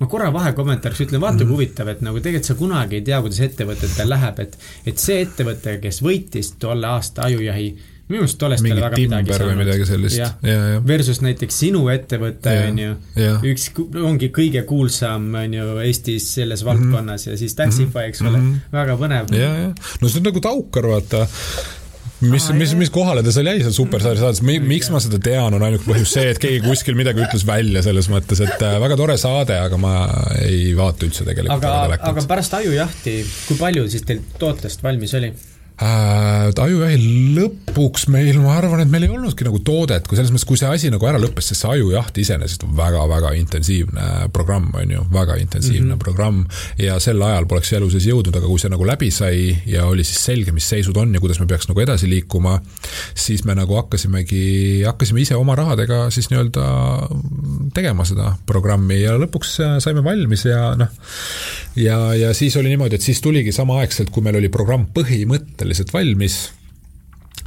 [0.00, 3.18] ma korra vahekommentaariks ütlen, vaata kui mm huvitav, et nagu tegelikult sa kunagi ei tea,
[3.24, 7.70] kuidas ettevõtetel läheb, et, et see ettevõte, kes võitis tolle aasta ajujahi
[8.08, 9.58] minu meelest tollest ei ole väga midagi saanud.
[9.60, 10.80] midagi sellist, ja, ja, ja.
[10.86, 12.94] Versus näiteks sinu ettevõte on ju,
[13.50, 13.68] üks,
[14.00, 17.34] ongi kõige kuulsam on ju Eestis selles valdkonnas mm -hmm.
[17.34, 18.72] ja siis Taxify, eks ole mm, -hmm.
[18.72, 19.34] väga põnev.
[20.00, 21.26] no see on nagu Taukar, vaata
[22.20, 25.64] mis, mis, mis kohale ta seal jäi seal superstaari saates, miks ma seda tean, on
[25.66, 29.18] ainuke põhjus see, et keegi kuskil midagi ütles välja selles mõttes, et äh, väga tore
[29.20, 29.94] saade, aga ma
[30.44, 31.56] ei vaata üldse tegelikult.
[31.58, 35.32] aga, aga pärast ajujahti, kui palju siis teil tootest valmis oli?
[35.82, 36.48] Äh,.
[36.58, 36.96] ajujahi
[37.36, 40.70] lõpuks meil, ma arvan, et meil ei olnudki nagu toodet, kui selles mõttes, kui see
[40.70, 45.38] asi nagu ära lõppes, sest see ajujaht iseenesest on väga-väga intensiivne programm, on ju, väga
[45.42, 46.04] intensiivne mm -hmm.
[46.04, 46.46] programm.
[46.78, 50.04] ja sel ajal poleks elu sees jõudnud, aga kui see nagu läbi sai ja oli
[50.04, 52.60] siis selge, mis seisud on ja kuidas me peaks nagu edasi liikuma,
[53.14, 56.66] siis me nagu hakkasimegi, hakkasime ise oma rahadega siis nii-öelda
[57.74, 60.88] tegema seda programmi ja lõpuks saime valmis ja noh,
[61.78, 66.38] ja, ja siis oli niimoodi, et siis tuligi samaaegselt, kui meil oli programm põhimõtteliselt valmis,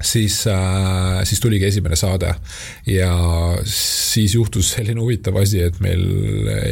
[0.01, 2.33] siis äh,, siis tuligi esimene saade.
[2.89, 3.11] Ja
[3.67, 6.03] siis juhtus selline huvitav asi, et meil,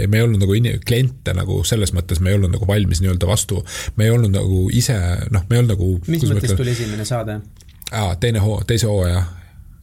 [0.08, 3.30] me ei olnud nagu in-, kliente nagu selles mõttes, me ei olnud nagu valmis nii-öelda
[3.30, 3.64] vastu,
[3.96, 4.98] me ei olnud nagu ise,
[5.34, 7.40] noh, me ei olnud nagu mis mõttes tuli esimene saade?
[7.92, 9.24] aa, teine hoo, teise hooaja,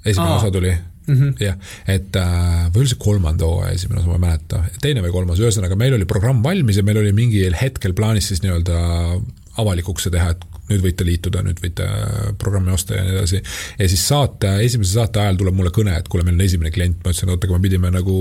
[0.05, 0.43] esimene aa.
[0.43, 0.75] osa tuli
[1.07, 1.33] mm -hmm.
[1.41, 1.57] jah,
[1.87, 5.41] et äh, või oli see kolmanda hooaja esimene osa, ma ei mäleta, teine või kolmas,
[5.43, 8.77] ühesõnaga meil oli programm valmis ja meil oli mingil hetkel plaanis siis nii-öelda
[9.57, 13.41] avalikuks see teha, et nüüd võite liituda, nüüd võite äh, programmi osta ja nii edasi.
[13.79, 16.99] ja siis saate, esimese saate ajal tuleb mulle kõne, et kuule, meil on esimene klient,
[17.05, 18.17] ma ütlesin, oota, aga me pidime nagu,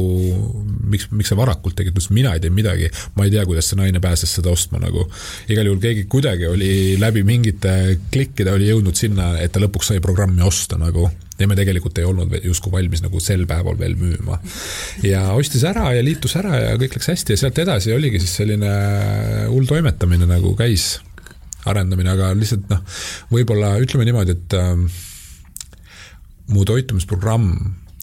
[0.94, 3.72] miks, miks sa varakult tegid, ta ütles, mina ei teinud midagi, ma ei tea, kuidas
[3.72, 5.07] see naine pääses seda ostma nagu.
[5.49, 6.72] igal juhul keegi kuidagi oli
[7.02, 7.76] läbi mingite
[8.14, 11.10] klikkide oli jõudnud sinna, et ta lõpuks sai programmi osta nagu
[11.40, 14.40] ja me tegelikult ei olnud justkui valmis nagu sel päeval veel müüma.
[15.03, 18.38] ja ostis ära ja liitus ära ja kõik läks hästi ja sealt edasi oligi siis
[18.41, 18.72] selline
[19.52, 20.95] hull toimetamine nagu käis
[21.66, 22.82] arendamine, aga lihtsalt noh,
[23.34, 24.76] võib-olla ütleme niimoodi, et äh,
[26.53, 27.56] mu toitumisprogramm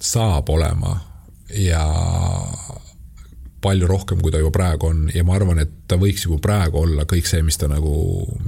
[0.02, 0.96] saab olema
[1.54, 1.84] ja
[3.62, 6.82] palju rohkem, kui ta juba praegu on ja ma arvan, et ta võiks juba praegu
[6.82, 7.94] olla kõik see, mis ta nagu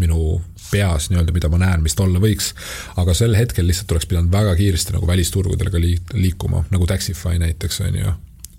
[0.01, 2.53] minu peas nii-öelda, mida ma näen, mis ta olla võiks.
[3.01, 5.83] aga sel hetkel lihtsalt oleks pidanud väga kiiresti nagu välisturgudele ka
[6.19, 8.15] liikuma, nagu Taxify näiteks on ju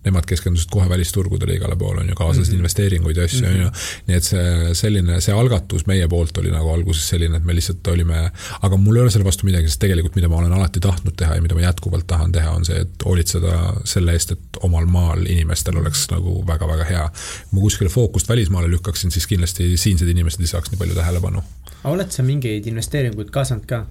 [0.06, 2.57] nemad keskendusid kohe välisturgudele igale poole, on ju, kaasasid mm -hmm.
[2.57, 3.65] investeeringuid ja asju, on ju.
[3.65, 4.03] Mhm.
[4.07, 7.88] nii et see selline, see algatus meie poolt oli nagu alguses selline, et me lihtsalt
[7.88, 11.15] olime, aga mul ei ole selle vastu midagi, sest tegelikult mida ma olen alati tahtnud
[11.18, 14.86] teha ja mida ma jätkuvalt tahan teha, on see, et hoolitseda selle eest, et omal
[14.86, 17.10] maal inimestel oleks nagu väga-väga hea.
[17.49, 21.44] kui ma kuskile fookust välismaale lükkaksin, siis kindlasti siinsed inimesed ei saaks nii palju tähelepanu.
[21.84, 23.86] oled sa mingeid investeeringuid kaasanud ka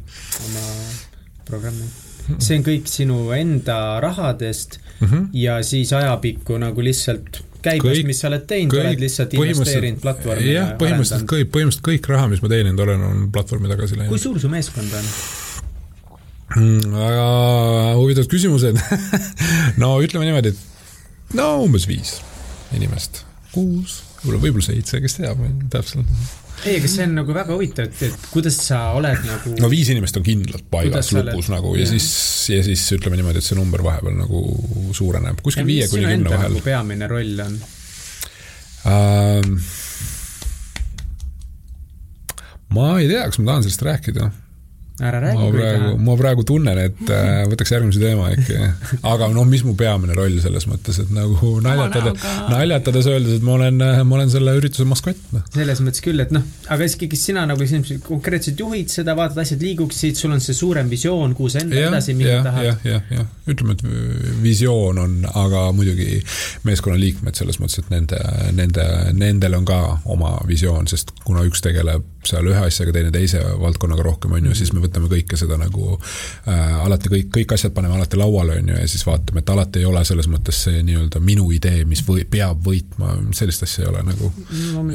[0.47, 0.65] oma
[1.45, 1.87] programmi?
[2.39, 5.29] see on kõik sinu enda rahadest mm -hmm.
[5.33, 10.53] ja siis ajapikku nagu lihtsalt käibest, mis sa oled teinud, oled lihtsalt investeerinud platvormi.
[10.53, 14.13] jah, põhimõtteliselt kõik, põhimõtteliselt kõik raha, mis ma teeninud olen, on platvormi tagasi läinud.
[14.13, 15.11] kui suur su meeskond on?
[16.55, 17.27] Mm, väga
[17.99, 18.79] huvitavad küsimused
[19.83, 22.19] no ütleme niimoodi, et no umbes viis
[22.77, 23.25] inimest,
[23.55, 26.11] kuus, võib-olla, võib-olla seitse, kes teab täpselt
[26.65, 29.55] ei, aga see on nagu väga huvitav, et, et kuidas sa oled nagu.
[29.61, 31.55] no viis inimest on kindlalt paigas lukus oled...
[31.57, 32.09] nagu ja, ja siis,
[32.55, 34.45] ja siis ütleme niimoodi, et see number vahepeal nagu
[34.97, 36.55] suureneb, kuskil viie kuni kümne vahel.
[36.55, 37.59] Nagu peamine roll on
[38.91, 39.59] ähm,?
[42.75, 44.31] ma ei tea, kas ma tahan sellest rääkida
[45.01, 45.39] ära räägi.
[45.39, 48.59] ma praegu, ma praegu tunnen, et äh, võtaks järgmise teema äkki.
[49.11, 52.13] aga noh, mis mu peamine roll selles mõttes, et nagu naljatada,
[52.53, 55.19] naljatades öeldes, et ma olen, ma olen selle ürituse maskott.
[55.35, 55.43] Noh.
[55.55, 57.67] selles mõttes küll, et noh, aga ikkagi sina nagu
[58.07, 61.91] konkreetselt juhid seda, vaatad, asjad liiguksid, sul on see suurem visioon, kuhu sa enda ja,
[61.91, 62.69] edasi minna tahad.
[62.69, 63.85] jah, jah, jah, ütleme, et
[64.45, 66.21] visioon on, aga muidugi
[66.69, 68.21] meeskonnaliikmed selles mõttes, et nende,
[68.55, 68.87] nende,
[69.19, 69.81] nendel on ka
[70.15, 74.57] oma visioon, sest kuna üks tegeleb seal ühe asjaga, teine teise valdkonnaga rohkem, on ju,
[74.57, 78.75] siis me võtame kõike seda nagu äh, alati kõik, kõik asjad paneme alati lauale, on
[78.75, 82.05] ju, ja siis vaatame, et alati ei ole selles mõttes see nii-öelda minu idee, mis
[82.07, 84.33] või, peab võitma, sellist asja ei ole nagu.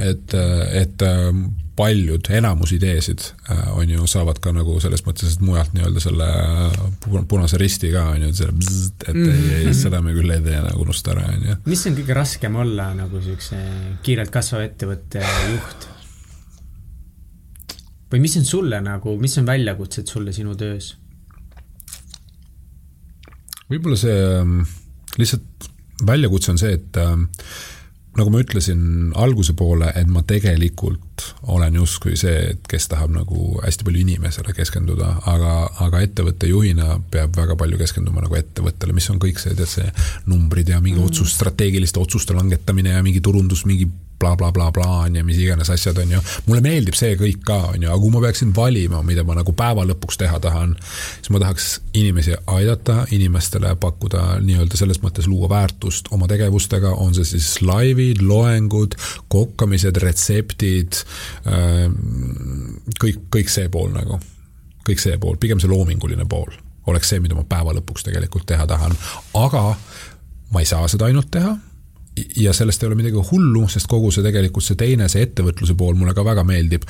[0.10, 0.38] et,
[0.84, 1.34] et äh,
[1.80, 3.22] paljud, enamus ideesid
[3.52, 6.28] äh, on ju, saavad ka nagu selles mõttes, et mujalt nii-öelda selle
[7.30, 9.54] punase risti ka on ju, selle bzzzt, et mm -hmm.
[9.54, 9.78] ei, mhm.
[9.84, 11.56] seda me küll ei tee nagu unusta ära, on ju.
[11.66, 13.62] mis on kõige raskem olla nagu siukse
[14.04, 15.88] kiirelt kasvava ettevõtte juht?
[18.12, 20.96] Või mis on sulle nagu, mis on väljakutsed sulle sinu töös?
[23.70, 24.62] võib-olla see ähm,
[25.20, 25.70] lihtsalt
[26.06, 27.28] väljakutse on see, et ähm,
[28.18, 31.24] nagu ma ütlesin alguse poole, et ma tegelikult
[31.54, 35.54] olen justkui see, et kes tahab nagu hästi palju inimesele keskenduda, aga,
[35.86, 39.88] aga ettevõtte juhina peab väga palju keskenduma nagu ettevõttele, mis on kõik see, tead see
[40.32, 41.12] numbrid ja mingi mm.
[41.12, 43.88] otsus, strateegiliste otsuste langetamine ja mingi turundus, mingi
[44.20, 46.22] blablabla bla, bla, on ja mis iganes asjad, on ju.
[46.48, 49.54] mulle meeldib see kõik ka, on ju, aga kui ma peaksin valima, mida ma nagu
[49.58, 50.76] päeva lõpuks teha tahan,
[51.18, 51.70] siis ma tahaks
[52.00, 58.24] inimesi aidata, inimestele pakkuda nii-öelda selles mõttes luua väärtust oma tegevustega, on see siis laivid,
[58.26, 58.98] loengud,
[59.32, 61.04] kokkamised, retseptid,
[61.48, 61.96] ähm,
[63.02, 64.20] kõik, kõik see pool nagu,
[64.88, 66.52] kõik see pool, pigem see loominguline pool
[66.90, 68.96] oleks see, mida ma päeva lõpuks tegelikult teha tahan,
[69.38, 69.64] aga
[70.54, 71.54] ma ei saa seda ainult teha
[72.36, 75.98] ja sellest ei ole midagi hullu, sest kogu see tegelikult see teine, see ettevõtluse pool
[76.00, 76.86] mulle ka väga meeldib.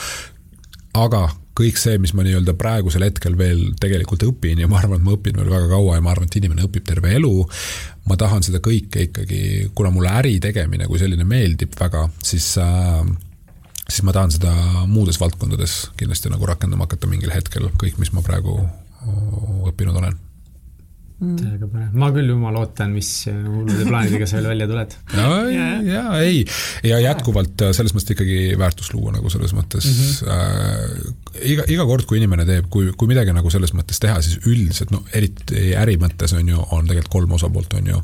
[0.99, 1.27] aga
[1.59, 5.15] kõik see, mis ma nii-öelda praegusel hetkel veel tegelikult õpin ja ma arvan, et ma
[5.17, 7.33] õpin veel väga kaua ja ma arvan, et inimene õpib terve elu.
[8.09, 9.41] ma tahan seda kõike ikkagi,
[9.75, 13.03] kuna mulle äri tegemine kui selline meeldib väga, siis äh,
[13.89, 14.53] siis ma tahan seda
[14.87, 18.57] muudes valdkondades kindlasti nagu rakendama hakata mingil hetkel, kõik, mis ma praegu
[19.69, 20.17] õppinud olen
[21.19, 24.93] täiega põnev, ma küll jumala ootan, mis hullude plaanidega sa veel välja tuled.
[25.17, 26.45] ja, ja, ja ei,
[26.87, 29.97] ja jätkuvalt äh, selles mõttes ikkagi väärtust luua nagu selles mõttes mm.
[29.99, 30.29] -hmm.
[30.29, 34.39] Äh, iga, iga kord, kui inimene teeb, kui, kui midagi nagu selles mõttes teha, siis
[34.45, 38.01] üldiselt no eriti äri mõttes on ju, on tegelikult kolm osapoolt, on ju,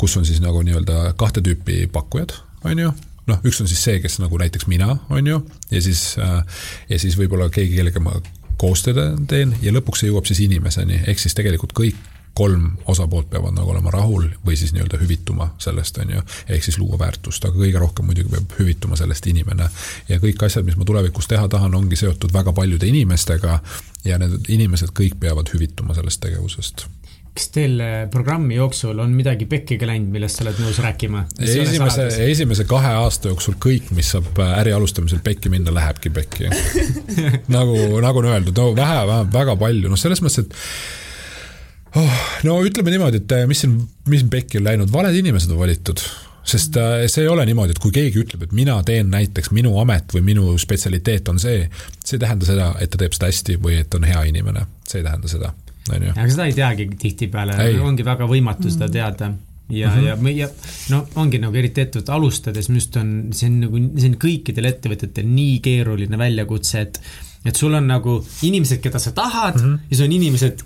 [0.00, 2.32] kus on siis nagu nii-öelda kahte tüüpi pakkujad,
[2.64, 2.96] on ju
[3.30, 5.40] noh, üks on siis see, kes nagu näiteks mina, on ju,
[5.70, 6.40] ja siis, äh,
[6.88, 8.16] ja siis võib-olla keegi, kellega ma
[8.60, 11.98] koostööd teen ja lõpuks see jõuab siis inimeseni, ehk siis tegelikult kõik
[12.34, 16.78] kolm osapoolt peavad nagu olema rahul või siis nii-öelda hüvituma sellest, on ju, ehk siis
[16.78, 19.66] luua väärtust, aga kõige rohkem muidugi peab hüvituma sellest inimene.
[20.08, 23.58] ja kõik asjad, mis ma tulevikus teha tahan, ongi seotud väga paljude inimestega.
[24.04, 26.86] Ja need inimesed kõik peavad hüvituma sellest tegevusest
[27.34, 31.24] kas teil äh, programmi jooksul on midagi pekkiga läinud, millest sa oled nõus rääkima?
[31.38, 36.50] esimese, esimese kahe aasta jooksul kõik, mis saab äh, äri alustamisel pekki minna, lähebki pekki.
[37.54, 42.58] Nagu, nagu on öeldud, no vähe, vähe, väga palju, noh, selles mõttes, et oh, no
[42.66, 43.78] ütleme niimoodi, et äh, mis siin,
[44.10, 46.02] mis siin pekki on läinud, valed inimesed on valitud.
[46.50, 46.74] Sest
[47.12, 50.24] see ei ole niimoodi, et kui keegi ütleb, et mina teen näiteks, minu amet või
[50.32, 51.66] minu spetsialiteet on see,
[52.00, 55.02] see ei tähenda seda, et ta teeb seda hästi või et on hea inimene, see
[55.02, 55.52] ei tähenda seda
[55.94, 56.16] on ju.
[56.16, 58.92] aga seda ei teagi tihtipeale, ongi väga võimatu seda mm.
[58.98, 59.32] teada
[59.70, 60.28] ja mm, -hmm.
[60.28, 60.48] ja, ja
[60.90, 64.70] no ongi nagu eriti ettevõtte alustades, minu arust on, see on nagu, see on kõikidel
[64.72, 67.00] ettevõtetel nii keeruline väljakutse, et
[67.44, 69.78] et sul on nagu inimesed, keda sa tahad mm -hmm.
[69.90, 70.64] ja siis on inimesed,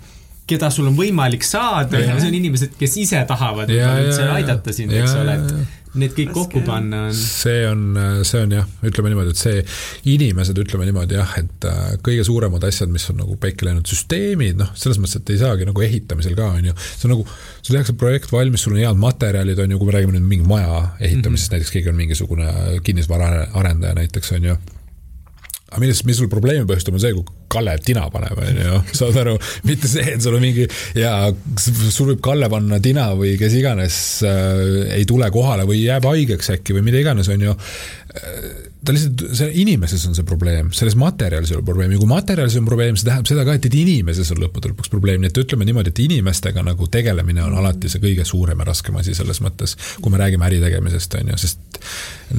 [0.49, 4.75] keda sul on võimalik saada ja, ja siis on inimesed, kes ise tahavad üldse aidata
[4.75, 7.15] sind, eks ole, et need kõik kokku panna on.
[7.15, 7.97] see on,
[8.27, 9.63] see on jah, ütleme niimoodi, et see,
[10.11, 14.59] inimesed, ütleme niimoodi jah, et äh, kõige suuremad asjad, mis on nagu pekki läinud, süsteemid,
[14.59, 17.27] noh, selles mõttes, et ei saagi nagu ehitamisel ka, on ju, see on nagu,
[17.61, 20.49] sul tehakse projekt valmis, sul on head materjalid, on ju, kui me räägime nüüd mingi
[20.49, 21.59] maja ehitamisest mm, -hmm.
[21.59, 24.57] näiteks keegi on mingisugune kinnisvaraarendaja näiteks, on ju
[25.71, 29.17] aga milles, mis sul probleemi põhjustab, on see, kui Kalle tina paneb, on ju, saad
[29.21, 29.35] aru,
[29.65, 30.65] mitte see, et sul on mingi
[30.97, 31.13] ja
[31.57, 33.97] sul võib Kalle panna tina või kes iganes
[34.27, 37.55] äh, ei tule kohale või jääb haigeks äkki või mida iganes, on ju
[38.15, 42.67] ta lihtsalt, see inimeses on see probleem, selles materjalis ei ole probleemi, kui materjalis on
[42.67, 45.91] probleem, see tähendab seda ka, et inimeses on lõppude lõpuks probleem, nii et ütleme niimoodi,
[45.91, 50.13] et inimestega nagu tegelemine on alati see kõige suurem ja raskem asi selles mõttes, kui
[50.13, 51.79] me räägime äri tegemisest, on ju, sest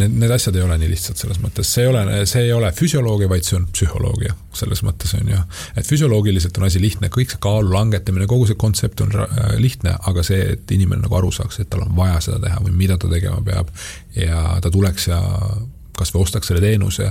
[0.00, 2.72] need, need asjad ei ole nii lihtsad selles mõttes, see ei ole, see ei ole
[2.76, 5.42] füsioloogia, vaid see on psühholoogia selles mõttes, on ju.
[5.76, 9.12] et füsioloogiliselt on asi lihtne, kõik see kaalu langetamine, kogu see kontsept on
[9.60, 12.72] lihtne, aga see, et inimene nagu aru saaks, et tal on vaja seda teha või
[12.84, 13.74] mida ta tegema peab
[14.16, 15.20] ja ta tuleks ja
[15.96, 17.10] kas või ostaks selle teenuse,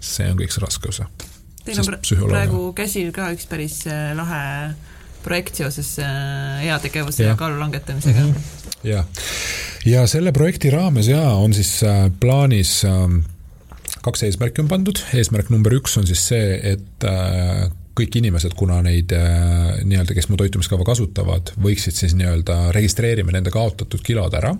[0.00, 1.08] see on kõik see raske osa.
[1.64, 4.42] Teil on praegu käsil ka üks päris äh, lahe
[5.24, 8.30] projekt seoses äh, heategevuse ja, ja kaalu langetamisega mm.
[8.30, 8.86] -hmm.
[8.88, 9.04] ja,
[9.84, 13.20] ja selle projekti raames ja on siis äh, plaanis ähm,
[14.02, 17.04] kaks eesmärki on pandud, eesmärk number üks on siis see, et
[17.98, 23.52] kõik inimesed, kuna neid äh, nii-öelda, kes mu toitumiskava kasutavad, võiksid siis nii-öelda, registreerime nende
[23.54, 24.54] kaotatud kilod ära.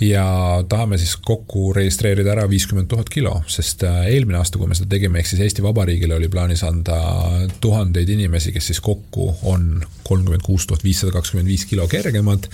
[0.00, 0.24] ja
[0.68, 4.90] tahame siis kokku registreerida ära viiskümmend tuhat kilo, sest äh, eelmine aasta, kui me seda
[4.96, 6.98] tegime, ehk siis Eesti Vabariigile oli plaanis anda
[7.60, 12.50] tuhandeid inimesi, kes siis kokku on kolmkümmend kuus tuhat viissada kakskümmend viis kilo kergemad.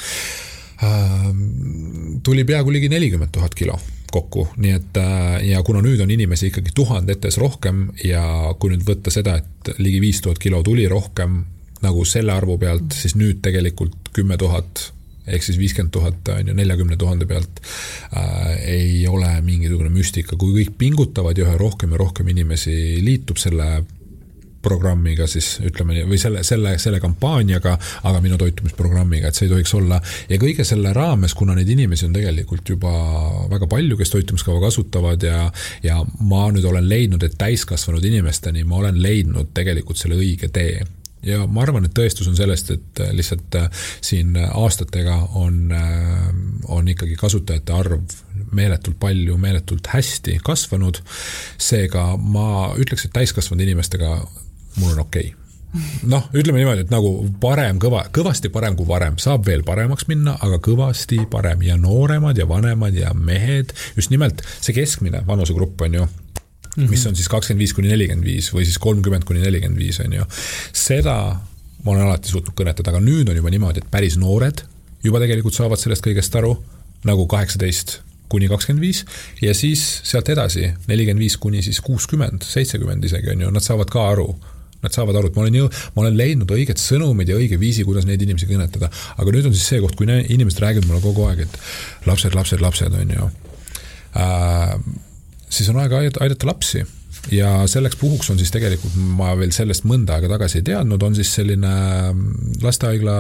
[0.82, 3.78] Ähm, tuli peaaegu ligi nelikümmend tuhat kilo
[4.12, 8.24] kokku, nii et äh, ja kuna nüüd on inimesi ikkagi tuhandetes rohkem ja
[8.58, 11.42] kui nüüd võtta seda, et ligi viis tuhat kilo tuli rohkem
[11.82, 14.90] nagu selle arvu pealt, siis nüüd tegelikult kümme tuhat
[15.26, 20.54] ehk siis viiskümmend tuhat on ju neljakümne tuhande pealt äh, ei ole mingisugune müstika, kui
[20.56, 22.74] kõik pingutavad ja üha rohkem ja rohkem inimesi
[23.04, 23.84] liitub selle
[24.62, 27.76] programmiga siis ütleme nii, või selle, selle, selle kampaaniaga,
[28.08, 30.00] aga minu toitumisprogrammiga, et see ei tohiks olla.
[30.28, 32.94] ja kõige selle raames, kuna neid inimesi on tegelikult juba
[33.52, 35.44] väga palju, kes toitumiskava kasutavad ja,
[35.82, 40.82] ja ma nüüd olen leidnud, et täiskasvanud inimesteni ma olen leidnud tegelikult selle õige tee
[41.26, 46.28] ja ma arvan, et tõestus on sellest, et lihtsalt äh, siin aastatega on, äh,
[46.72, 48.16] on ikkagi kasutajate arv
[48.52, 51.00] meeletult palju, meeletult hästi kasvanud.
[51.58, 54.16] seega ma ütleks, et täiskasvanud inimestega
[54.78, 55.38] mul on okei okay
[56.08, 60.34] noh, ütleme niimoodi, et nagu parem, kõva, kõvasti parem kui varem, saab veel paremaks minna,
[60.44, 65.96] aga kõvasti parem ja nooremad ja vanemad ja mehed, just nimelt see keskmine vanusegrupp on
[66.00, 66.08] ju,
[66.90, 70.12] mis on siis kakskümmend viis kuni nelikümmend viis või siis kolmkümmend kuni nelikümmend viis on
[70.16, 70.28] ju.
[70.76, 71.16] seda
[71.82, 74.64] ma olen alati suutnud kõnetada, aga nüüd on juba niimoodi, et päris noored
[75.02, 76.54] juba tegelikult saavad sellest kõigest aru,
[77.08, 78.00] nagu kaheksateist
[78.32, 79.02] kuni kakskümmend viis
[79.42, 83.92] ja siis sealt edasi nelikümmend viis kuni siis kuuskümmend, seitsekümmend isegi on ju, nad saavad
[83.92, 84.30] ka aru
[84.82, 87.84] Nad saavad aru, et ma olen ju, ma olen leidnud õiged sõnumid ja õige viisi,
[87.86, 88.90] kuidas neid inimesi kõnetada.
[89.16, 92.64] aga nüüd on siis see koht, kui inimesed räägivad mulle kogu aeg, et lapsed, lapsed,
[92.64, 93.30] lapsed, on ju
[94.18, 94.74] äh,.
[95.48, 96.82] siis on aeg aidata lapsi
[97.30, 101.16] ja selleks puhuks on siis tegelikult, ma veel sellest mõnda aega tagasi ei teadnud, on
[101.16, 101.72] siis selline
[102.64, 103.16] lastehaigla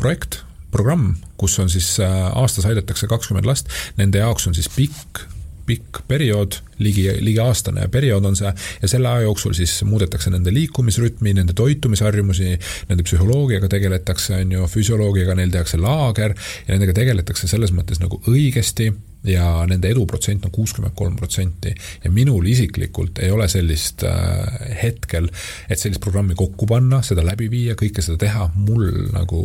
[0.00, 3.68] projekt, programm, kus on siis äh, aastas aidatakse kakskümmend last,
[3.98, 5.26] nende jaoks on siis pikk
[5.66, 8.50] pikk periood, ligi, ligi aastane periood on see
[8.82, 12.56] ja selle aja jooksul siis muudetakse nende liikumisrütmi, nende toitumisharjumusi,
[12.90, 16.36] nende psühholoogiaga tegeletakse, on ju, füsioloogiaga, neil tehakse laager
[16.66, 18.90] ja nendega tegeletakse selles mõttes nagu õigesti
[19.24, 21.74] ja nende eduprotsent on kuuskümmend kolm protsenti.
[22.04, 25.28] ja minul isiklikult ei ole sellist äh, hetkel,
[25.70, 29.42] et sellist programmi kokku panna, seda läbi viia, kõike seda teha, mul nagu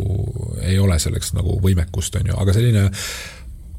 [0.66, 2.88] ei ole selleks nagu võimekust, on ju, aga selline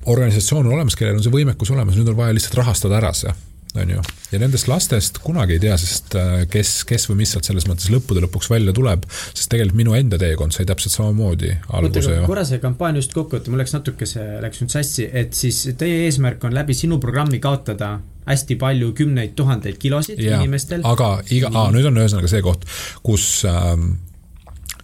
[0.07, 3.35] organisatsioon on olemas, kellel on see võimekus olemas, nüüd on vaja lihtsalt rahastada ära see
[3.75, 4.03] on ju.
[4.33, 7.91] ja nendest lastest kunagi ei tea, sest äh, kes, kes või mis sealt selles mõttes
[7.93, 12.25] lõppude lõpuks välja tuleb, sest tegelikult minu enda teekond sai täpselt samamoodi alguse ju.
[12.29, 15.61] korra see kampaania just kokku võtta, mul läks natuke see, läks nüüd sassi, et siis
[15.79, 17.99] teie eesmärk on läbi sinu programmi kaotada
[18.29, 20.85] hästi palju kümneid tuhandeid kilosid ja, inimestel.
[20.89, 22.67] aga iga, nüüd on ühesõnaga see koht,
[23.05, 23.95] kus ähm,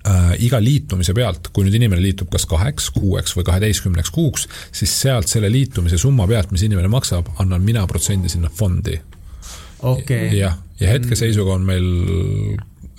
[0.08, 4.94] äh, iga liitumise pealt, kui nüüd inimene liitub kas kaheks, kuueks või kaheteistkümneks kuuks, siis
[5.04, 8.98] sealt selle liitumise summa pealt, mis inimene maksab, annan mina protsendi sinna fondi
[9.82, 10.30] okay..
[10.38, 11.90] jah, ja hetkeseisuga on meil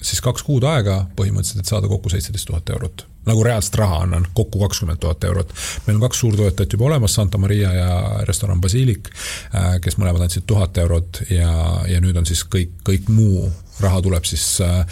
[0.06, 3.06] siis kaks kuud aega põhimõtteliselt, et saada kokku seitseteist tuhat eurot.
[3.26, 5.54] nagu reaalset raha annan, kokku kakskümmend tuhat eurot.
[5.88, 7.90] meil on kaks suurtoetajat juba olemas, Santa Maria ja
[8.30, 9.10] restoran Basilik,
[9.56, 11.52] äh, kes mõlemad andsid tuhat eurot ja,
[11.90, 13.50] ja nüüd on siis kõik, kõik muu
[13.80, 14.86] raha tuleb siis, äh,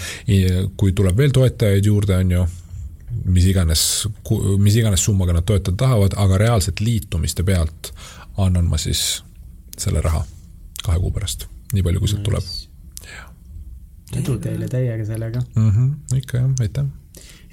[0.77, 2.47] kui tuleb veel toetajaid juurde, on ju,
[3.25, 3.83] mis iganes,
[4.59, 7.93] mis iganes summaga nad toetada tahavad, aga reaalselt liitumiste pealt
[8.37, 9.23] annan ma siis
[9.77, 10.23] selle raha
[10.83, 12.51] kahe kuu pärast, nii palju, kui sealt tuleb.
[14.13, 15.69] edu teile täiega sellega mm.
[15.69, 16.85] -hmm, ikka jah, aitäh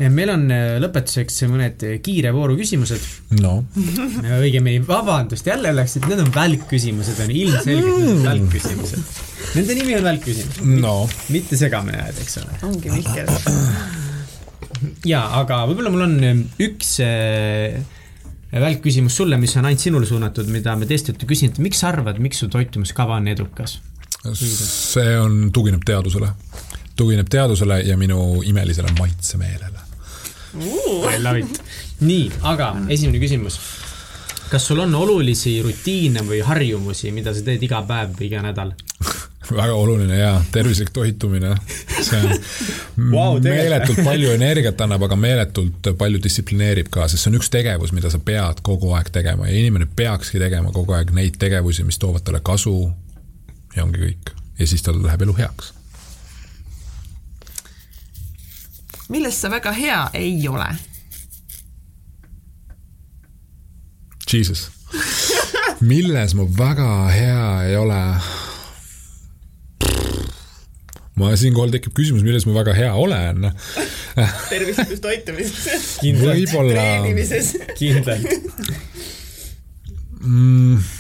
[0.08, 3.04] meil on äh, lõpetuseks mõned kiire vooru küsimused.
[3.40, 3.58] no.
[4.40, 8.24] õigemini, vabandust, jälle läksid, need on välkküsimused, on ilmselgelt mm.
[8.24, 9.20] välkküsimused.
[9.58, 10.94] Nende nimi on välkküsimus no..
[11.34, 12.58] mitte segamini ajada, eks ole.
[12.70, 13.28] ongi Mihkel.
[15.12, 16.96] jaa, aga võib-olla mul on üks
[18.50, 22.18] välkküsimus sulle, mis on ainult sinule suunatud, mida me teistelt ei küsinud, miks sa arvad,
[22.22, 23.78] miks su toitumiskava on edukas?
[24.36, 26.28] see on, tugineb teadusele
[27.00, 29.79] tugineb teadusele ja minu imelisele maitsemeelele.
[30.54, 31.62] I love it.
[32.00, 33.60] nii, aga esimene küsimus.
[34.50, 38.72] kas sul on olulisi rutiine või harjumusi, mida sa teed iga päev või iga nädal?
[39.50, 41.56] Väga oluline ja tervislik toitumine,
[41.90, 42.34] see on
[43.14, 47.94] wow, meeletult palju energiat annab, aga meeletult palju distsiplineerib ka, sest see on üks tegevus,
[47.96, 51.98] mida sa pead kogu aeg tegema ja inimene peakski tegema kogu aeg neid tegevusi, mis
[51.98, 52.92] toovad talle kasu.
[53.76, 54.34] ja ongi kõik.
[54.58, 55.74] Ja siis tal läheb elu heaks
[59.10, 60.68] milles sa väga hea ei ole?
[64.30, 64.68] Jesus,
[65.80, 68.02] milles ma väga hea ei ole?
[71.20, 73.50] ma siinkohal tekib küsimus, milles ma väga hea olen
[74.48, 75.90] tervislikus toitumises.
[76.00, 76.78] võib-olla.
[76.78, 77.52] treenimises.
[77.76, 78.30] kindlalt
[80.20, 80.99] mm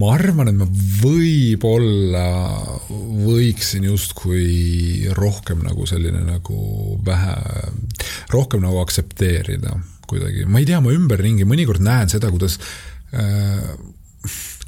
[0.00, 0.66] ma arvan, et ma
[1.00, 2.26] võib-olla
[2.90, 7.34] võiksin justkui rohkem nagu selline nagu vähe,
[8.34, 9.76] rohkem nagu aktsepteerida
[10.10, 12.58] kuidagi, ma ei tea, ma ümberringi mõnikord näen seda, kuidas
[13.14, 13.70] äh,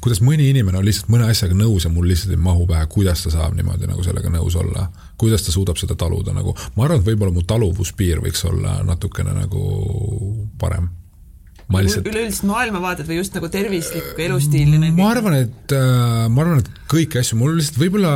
[0.01, 3.25] kuidas mõni inimene on lihtsalt mõne asjaga nõus ja mul lihtsalt ei mahu pähe, kuidas
[3.25, 4.87] ta saab niimoodi nagu sellega nõus olla.
[5.17, 9.33] kuidas ta suudab seda taluda nagu, ma arvan, et võib-olla mu taluvuspiir võiks olla natukene
[9.33, 9.61] nagu
[10.61, 10.87] parem
[11.71, 14.79] ma lihtsalt üleüldist maailmavaadet või just nagu tervislikku elustiili?
[14.95, 18.13] ma arvan, et äh, ma arvan, et kõiki asju, mul lihtsalt võib-olla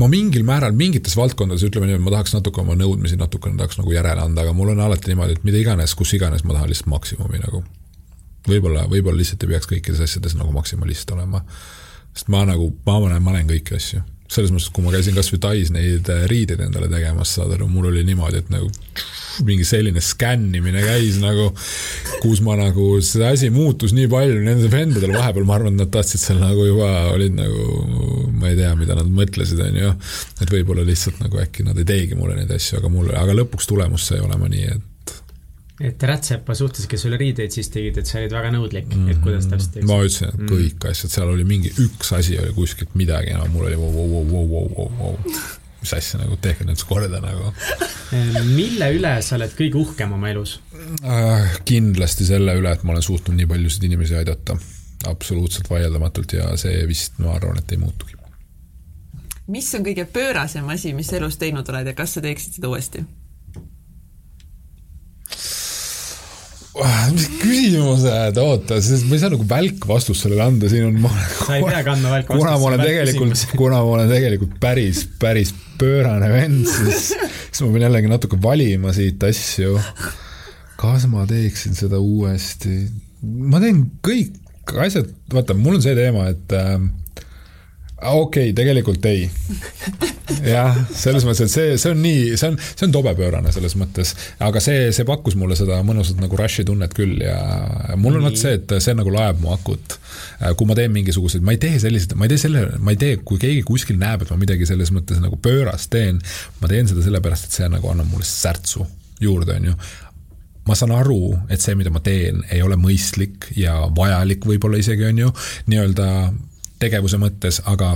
[0.00, 3.92] ma mingil määral mingites valdkondades, ütleme niimoodi, ma tahaks natuke oma nõudmisi natukene tahaks nagu
[3.92, 6.92] järele anda, aga mul on alati niimoodi, et mida iganes, kus iganes ma tahan lihtsalt
[6.94, 7.64] maksimumi nagu.
[8.48, 11.44] võib-olla, võib-olla lihtsalt ei peaks kõikides asjades nagu maksimalist olema.
[12.14, 14.00] sest ma nagu, ma olen, ma olen kõiki asju
[14.30, 17.90] selles mõttes, kui ma käisin kasvõi Tais neid äh, riideid endale tegemas, saad aru, mul
[17.90, 18.70] oli niimoodi, et nagu
[19.46, 21.48] mingi selline skännimine käis nagu,
[22.20, 25.92] kus ma nagu, see asi muutus nii palju nendel vendadel vahepeal, ma arvan, et nad
[25.94, 27.64] tahtsid seal nagu juba, olid nagu,
[28.36, 29.94] ma ei tea, mida nad mõtlesid, on ju.
[30.44, 33.70] et võib-olla lihtsalt nagu äkki nad ei teegi mulle neid asju, aga mulle, aga lõpuks
[33.70, 34.89] tulemus sai olema nii, et
[35.80, 39.14] et rätsepa suhtes, kes sulle riideid siis tegid, et sa olid väga nõudlik mm, -hmm.
[39.14, 39.88] et kuidas täpselt teeksid?
[39.88, 40.50] ma ütlesin, et mm.
[40.50, 40.90] kõik mm.
[40.90, 44.24] asjad, seal oli mingi üks asi oli kuskilt midagi, no mul oli vau, vau, vau,
[44.32, 45.38] vau, vau, vau, vau.
[45.80, 47.54] mis asja nagu, tehke nüüd korda nagu.
[48.50, 50.58] mille üle sa oled kõige uhkem oma elus
[51.00, 51.56] äh,?
[51.64, 54.58] kindlasti selle üle, et ma olen suutnud nii paljusid inimesi aidata.
[55.08, 58.20] absoluutselt vaieldamatult ja see vist, ma arvan, et ei muutugi.
[59.48, 63.06] mis on kõige pöörasem asi, mis elus teinud oled ja kas sa teeksid seda uuesti?
[67.12, 71.10] Mis küsimused, oota, sest ma ei saa nagu välkvastust sellele anda, siin on ma
[71.46, 72.40] sa ei pea kandma välkvastust.
[72.40, 77.72] kuna ma olen tegelikult, kuna ma olen tegelikult päris, päris pöörane vend, siis, siis ma
[77.74, 79.76] pean jällegi natuke valima siit asju.
[80.80, 82.82] kas ma teeksin seda uuesti?
[83.20, 84.38] ma teen kõik
[84.80, 86.76] asjad, vaata, mul on see teema, et äh,
[88.02, 89.28] okei okay,, tegelikult ei.
[90.46, 94.14] jah, selles mõttes, et see, see on nii, see on, see on tobepöörane selles mõttes,
[94.42, 97.38] aga see, see pakkus mulle seda mõnusat nagu rush'i tunnet küll ja
[98.00, 99.98] mul on vot see, et see nagu laeb mu akut.
[100.56, 103.18] kui ma teen mingisuguseid, ma ei tee selliseid, ma ei tee selle, ma ei tee,
[103.24, 106.20] kui keegi kuskil näeb, et ma midagi selles mõttes nagu pöörast teen,
[106.62, 108.86] ma teen seda sellepärast, et see nagu annab mulle särtsu
[109.20, 109.80] juurde, on ju
[110.68, 115.08] ma saan aru, et see, mida ma teen, ei ole mõistlik ja vajalik võib-olla isegi,
[115.08, 115.32] on ju,
[115.72, 116.06] nii-öelda
[116.80, 117.94] tegevuse mõttes, aga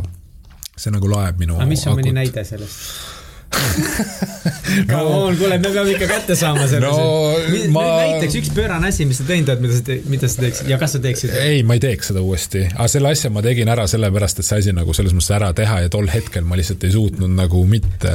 [0.75, 3.13] see nagu laeb minu aga mis on mõni näide sellest?
[4.91, 7.37] no on, kuule, me peame ikka kätte saama selle no,.
[7.75, 7.85] Ma...
[8.01, 10.97] näiteks üks pöörane asi, mis sa teinud oled, mida sa, mida sa teeksid ja kas
[10.97, 11.35] sa teeksid?
[11.39, 14.65] ei, ma ei teeks seda uuesti, aga selle asja ma tegin ära sellepärast, et see
[14.65, 18.15] asi nagu selles mõttes ära teha ja tol hetkel ma lihtsalt ei suutnud nagu mitte,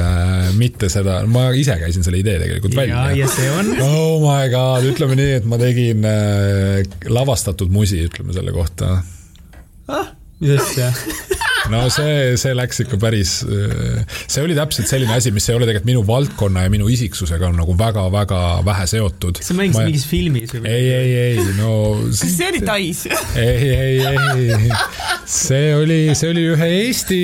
[0.60, 3.08] mitte seda, ma ise käisin selle idee tegelikult välja.
[3.16, 3.74] ja see on?
[3.86, 8.98] oh my god, ütleme nii, et ma tegin äh, lavastatud musi, ütleme selle kohta
[9.90, 10.92] ah mis asja?
[11.70, 15.88] no see, see läks ikka päris, see oli täpselt selline asi, mis ei ole tegelikult
[15.90, 19.40] minu valdkonna ja minu isiksusega on nagu väga-väga vähe seotud.
[19.44, 19.86] sa mängisid Ma...
[19.88, 20.64] mingis filmis või?
[20.70, 21.72] ei, ei, ei, no.
[22.08, 23.04] kas see oli Tais?
[23.38, 24.72] ei, ei, ei,
[25.30, 27.20] see oli, see oli ühe Eesti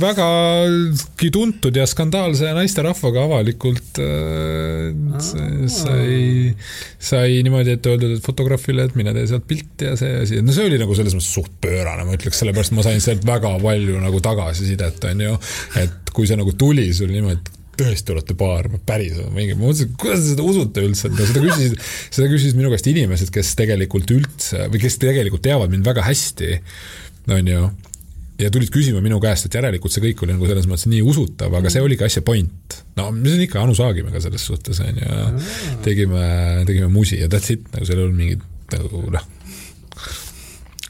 [0.00, 4.90] vägagi tuntud ja skandaalse naisterahvaga avalikult äh,
[5.22, 6.52] sai,
[6.98, 10.54] sai niimoodi ette öeldud, et fotograafile, et mine tee sealt pilti ja see asi, no
[10.56, 14.00] see oli nagu selles mõttes suht pöörane, ma ütleks, sellepärast ma sain sealt väga palju
[14.00, 15.36] nagu tagasisidet, on ju.
[15.82, 19.98] et kui see nagu tuli, oli niimoodi, et tõesti olete paar, mingi, ma mõtlesin, et
[20.00, 24.14] kuidas te seda usute üldse, et seda küsisid, seda küsisid minu käest inimesed, kes tegelikult
[24.16, 26.54] üldse või kes tegelikult teavad mind väga hästi,
[27.36, 27.66] on ju
[28.40, 31.52] ja tulid küsima minu käest, et järelikult see kõik oli nagu selles mõttes nii usutav,
[31.56, 32.80] aga see oligi asja point.
[32.96, 35.22] no mis on ikka Anu Saagimega selles suhtes on ju,
[35.84, 36.26] tegime,
[36.68, 39.32] tegime musi ja that's it, nagu seal ei olnud mingit nagu noh.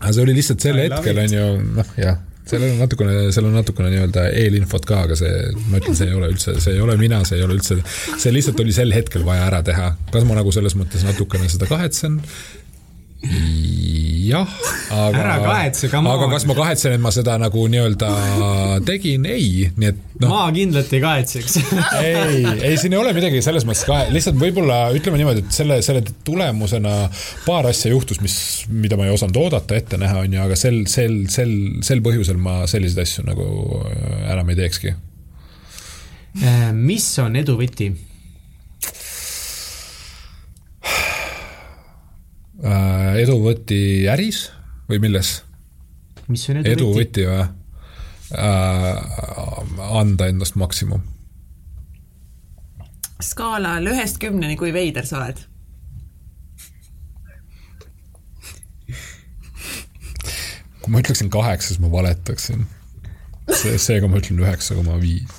[0.00, 1.50] Aga see oli lihtsalt sel hetkel on ju
[1.80, 5.32] noh, jah sellel on natukene, seal on natukene nii-öelda eelinfot ka, aga see,
[5.66, 8.34] ma ütlen, see ei ole üldse, see ei ole mina, see ei ole üldse, see
[8.34, 9.88] lihtsalt oli sel hetkel vaja ära teha.
[10.12, 12.20] kas ma nagu selles mõttes natukene seda kahetsen?
[14.26, 14.48] Jah,
[14.90, 15.18] aga.
[15.20, 16.18] ära kahetse, come on.
[16.18, 18.10] aga kas ma kahetsen, et ma seda nagu nii-öelda
[18.86, 20.32] tegin, ei, nii et noh.
[20.32, 21.58] ma kindlalt ei kahetseks
[22.02, 25.78] ei, ei siin ei ole midagi selles mõttes ka, lihtsalt võib-olla ütleme niimoodi, et selle,
[25.86, 26.96] selle tulemusena
[27.46, 28.38] paar asja juhtus, mis,
[28.70, 31.54] mida ma ei osanud oodata, ette näha, on ju, aga sel, sel, sel,
[31.86, 33.46] sel põhjusel ma selliseid asju nagu
[33.84, 34.96] äh, enam ei teekski.
[36.42, 37.92] Äh, mis on edu võti?
[42.66, 44.48] Äh, eduvõti äris
[44.90, 45.42] või milles?
[46.26, 46.72] mis on eduvõti?
[46.74, 47.50] eduvõti või äh,?
[50.00, 51.04] anda endast maksimum.
[53.22, 55.44] skaalal ühest kümneni, kui veider sa oled?
[60.82, 62.66] kui ma ütleksin kaheksa, siis ma valetaksin.
[63.52, 65.30] see, seega ma ütlen üheksa koma viis.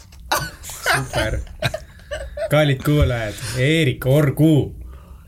[0.94, 1.42] super.
[2.54, 4.78] kallid kuulajad, Eerik Orgu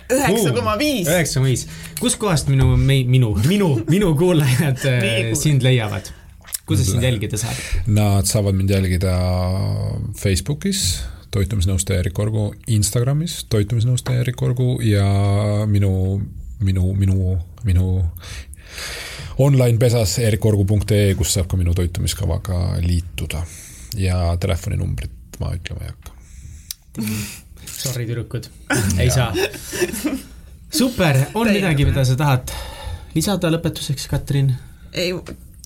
[0.10, 1.08] üheksa koma viis.
[1.08, 1.68] üheksa koma viis.
[2.00, 6.12] Kuskohast minu, minu, minu, minu kuulajad äh, sind leiavad?
[6.70, 7.58] kuidas sind jälgida saab?
[7.88, 9.14] Nad saavad mind jälgida
[10.18, 11.02] Facebookis,
[11.34, 15.08] toitumisnõustaja Erik Orgu, Instagramis toitumisnõustaja Erik Orgu ja
[15.70, 15.92] minu,
[16.62, 17.34] minu, minu,
[17.66, 17.90] minu
[19.40, 23.44] online-pesas erikorgu.ee, kus saab ka minu toitumiskavaga liituda.
[23.98, 26.12] ja telefoninumbrit ma ütlema ei hakka
[27.80, 28.50] Sorry, tüdrukud,
[29.02, 29.32] ei saa.
[30.70, 32.52] Super, on midagi, mida sa tahad
[33.16, 34.54] lisada lõpetuseks, Katrin?
[34.94, 35.14] ei,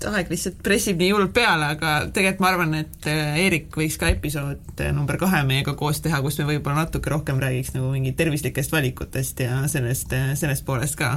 [0.10, 4.10] aeg lihtsalt pressib nii hullult peale, aga tegelikult ma arvan, et äh, Eerik võiks ka
[4.12, 8.16] episood äh, number kahe meiega koos teha, kus me võib-olla natuke rohkem räägiks nagu mingi
[8.18, 11.16] tervislikest valikutest ja sellest, äh, sellest poolest ka.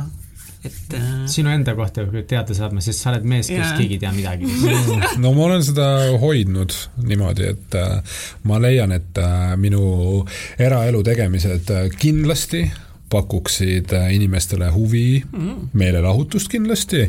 [0.67, 1.27] Et äh...
[1.31, 4.49] sinu enda kohta teada saama, sest sa oled mees, kes keegi ei tea midagi.
[5.23, 5.87] No ma olen seda
[6.23, 6.75] hoidnud
[7.07, 8.19] niimoodi, et äh,
[8.49, 10.25] ma leian, et äh, minu
[10.59, 12.65] eraelu tegemised äh, kindlasti
[13.13, 17.05] pakuksid inimestele huvi mm., meelelahutust kindlasti,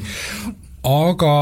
[0.87, 1.33] aga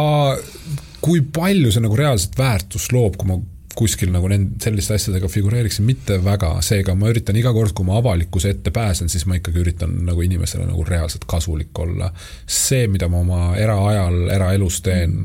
[1.06, 3.40] kui palju see nagu reaalset väärtust loob, kui ma
[3.76, 7.99] kuskil nagu nend-, selliste asjadega figureeriksin, mitte väga, seega ma üritan iga kord, kui ma
[7.99, 12.11] avalikkuse ette pääsen, siis ma ikkagi üritan nagu inimesele nagu reaalselt kasulik olla.
[12.48, 15.19] see, mida ma oma eraajal, eraelus teen,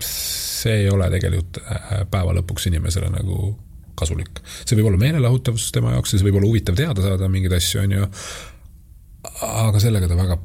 [0.00, 3.52] see ei ole tegelikult äh, päeva lõpuks inimesele nagu
[3.98, 4.42] kasulik.
[4.64, 7.80] see võib olla meelelahutavus tema jaoks ja see võib olla huvitav teada saada mingeid asju,
[7.84, 8.10] on ju,
[9.46, 10.38] aga sellega ta väga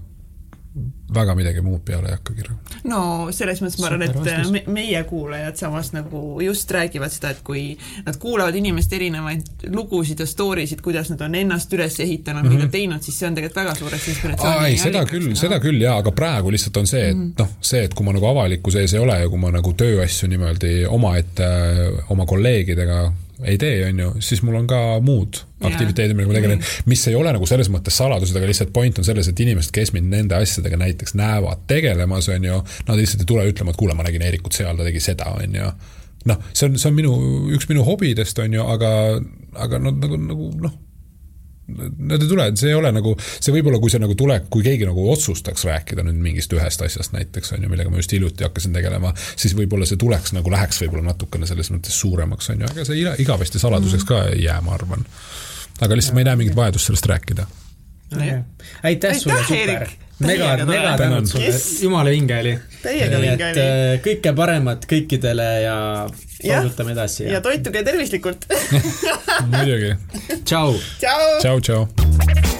[1.14, 2.78] väga midagi muud peale ei hakka kirjutama.
[2.88, 3.00] no
[3.36, 7.64] selles mõttes ma arvan, et me, meie kuulajad samas nagu just räägivad seda, et kui
[8.06, 12.48] nad kuulavad inimeste erinevaid lugusid ja story sid, kuidas nad on ennast üles ehitanud mm,
[12.48, 12.54] -hmm.
[12.54, 12.72] mida mhm.
[12.72, 14.70] teinud, siis see on tegelikult väga suureks inspiratsiooni.
[14.70, 17.34] ei, seda küll no., seda küll jaa, aga praegu lihtsalt on see, et mm -hmm.
[17.40, 20.32] noh, see, et kui ma nagu avalikkuse ees ei ole ja kui ma nagu tööasju
[20.32, 21.52] niimoodi omaette
[22.10, 23.02] oma kolleegidega
[23.46, 27.16] ei tee, on ju, siis mul on ka muud aktiviteedid, millega ma tegelen, mis ei
[27.18, 30.38] ole nagu selles mõttes saladused, aga lihtsalt point on selles, et inimesed, kes mind nende
[30.38, 34.26] asjadega näiteks näevad tegelemas, on ju, nad lihtsalt ei tule ütlema, et kuule, ma nägin
[34.26, 35.74] Eerikut seal, ta tegi seda, on ju.
[36.30, 37.18] noh, see on, see on minu,
[37.58, 38.94] üks minu hobidest, on ju, aga,
[39.66, 40.80] aga no nagu, nagu noh
[41.98, 44.88] Nad ei tule, see ei ole nagu, see võib-olla, kui see nagu tuleb, kui keegi
[44.90, 48.76] nagu otsustaks rääkida nüüd mingist ühest asjast näiteks, on ju, millega ma just hiljuti hakkasin
[48.76, 52.88] tegelema, siis võib-olla see tuleks nagu, läheks võib-olla natukene selles mõttes suuremaks, on ju, aga
[52.88, 55.06] see igavesti saladuseks ka ei jää, ma arvan.
[55.82, 57.48] aga lihtsalt ma ei näe mingit vajadust sellest rääkida.
[58.84, 59.90] aitäh sulle, super!
[60.26, 62.56] Mega, mega tänud sulle jumala vinge oli.
[62.84, 63.66] täiega vinge oli.
[63.66, 65.78] Äh, kõike paremat kõikidele ja
[66.42, 67.28] paugutame edasi.
[67.32, 68.48] ja toituge tervislikult
[69.54, 69.96] muidugi.
[70.44, 70.76] tšau.
[71.02, 72.60] tšau, tšau.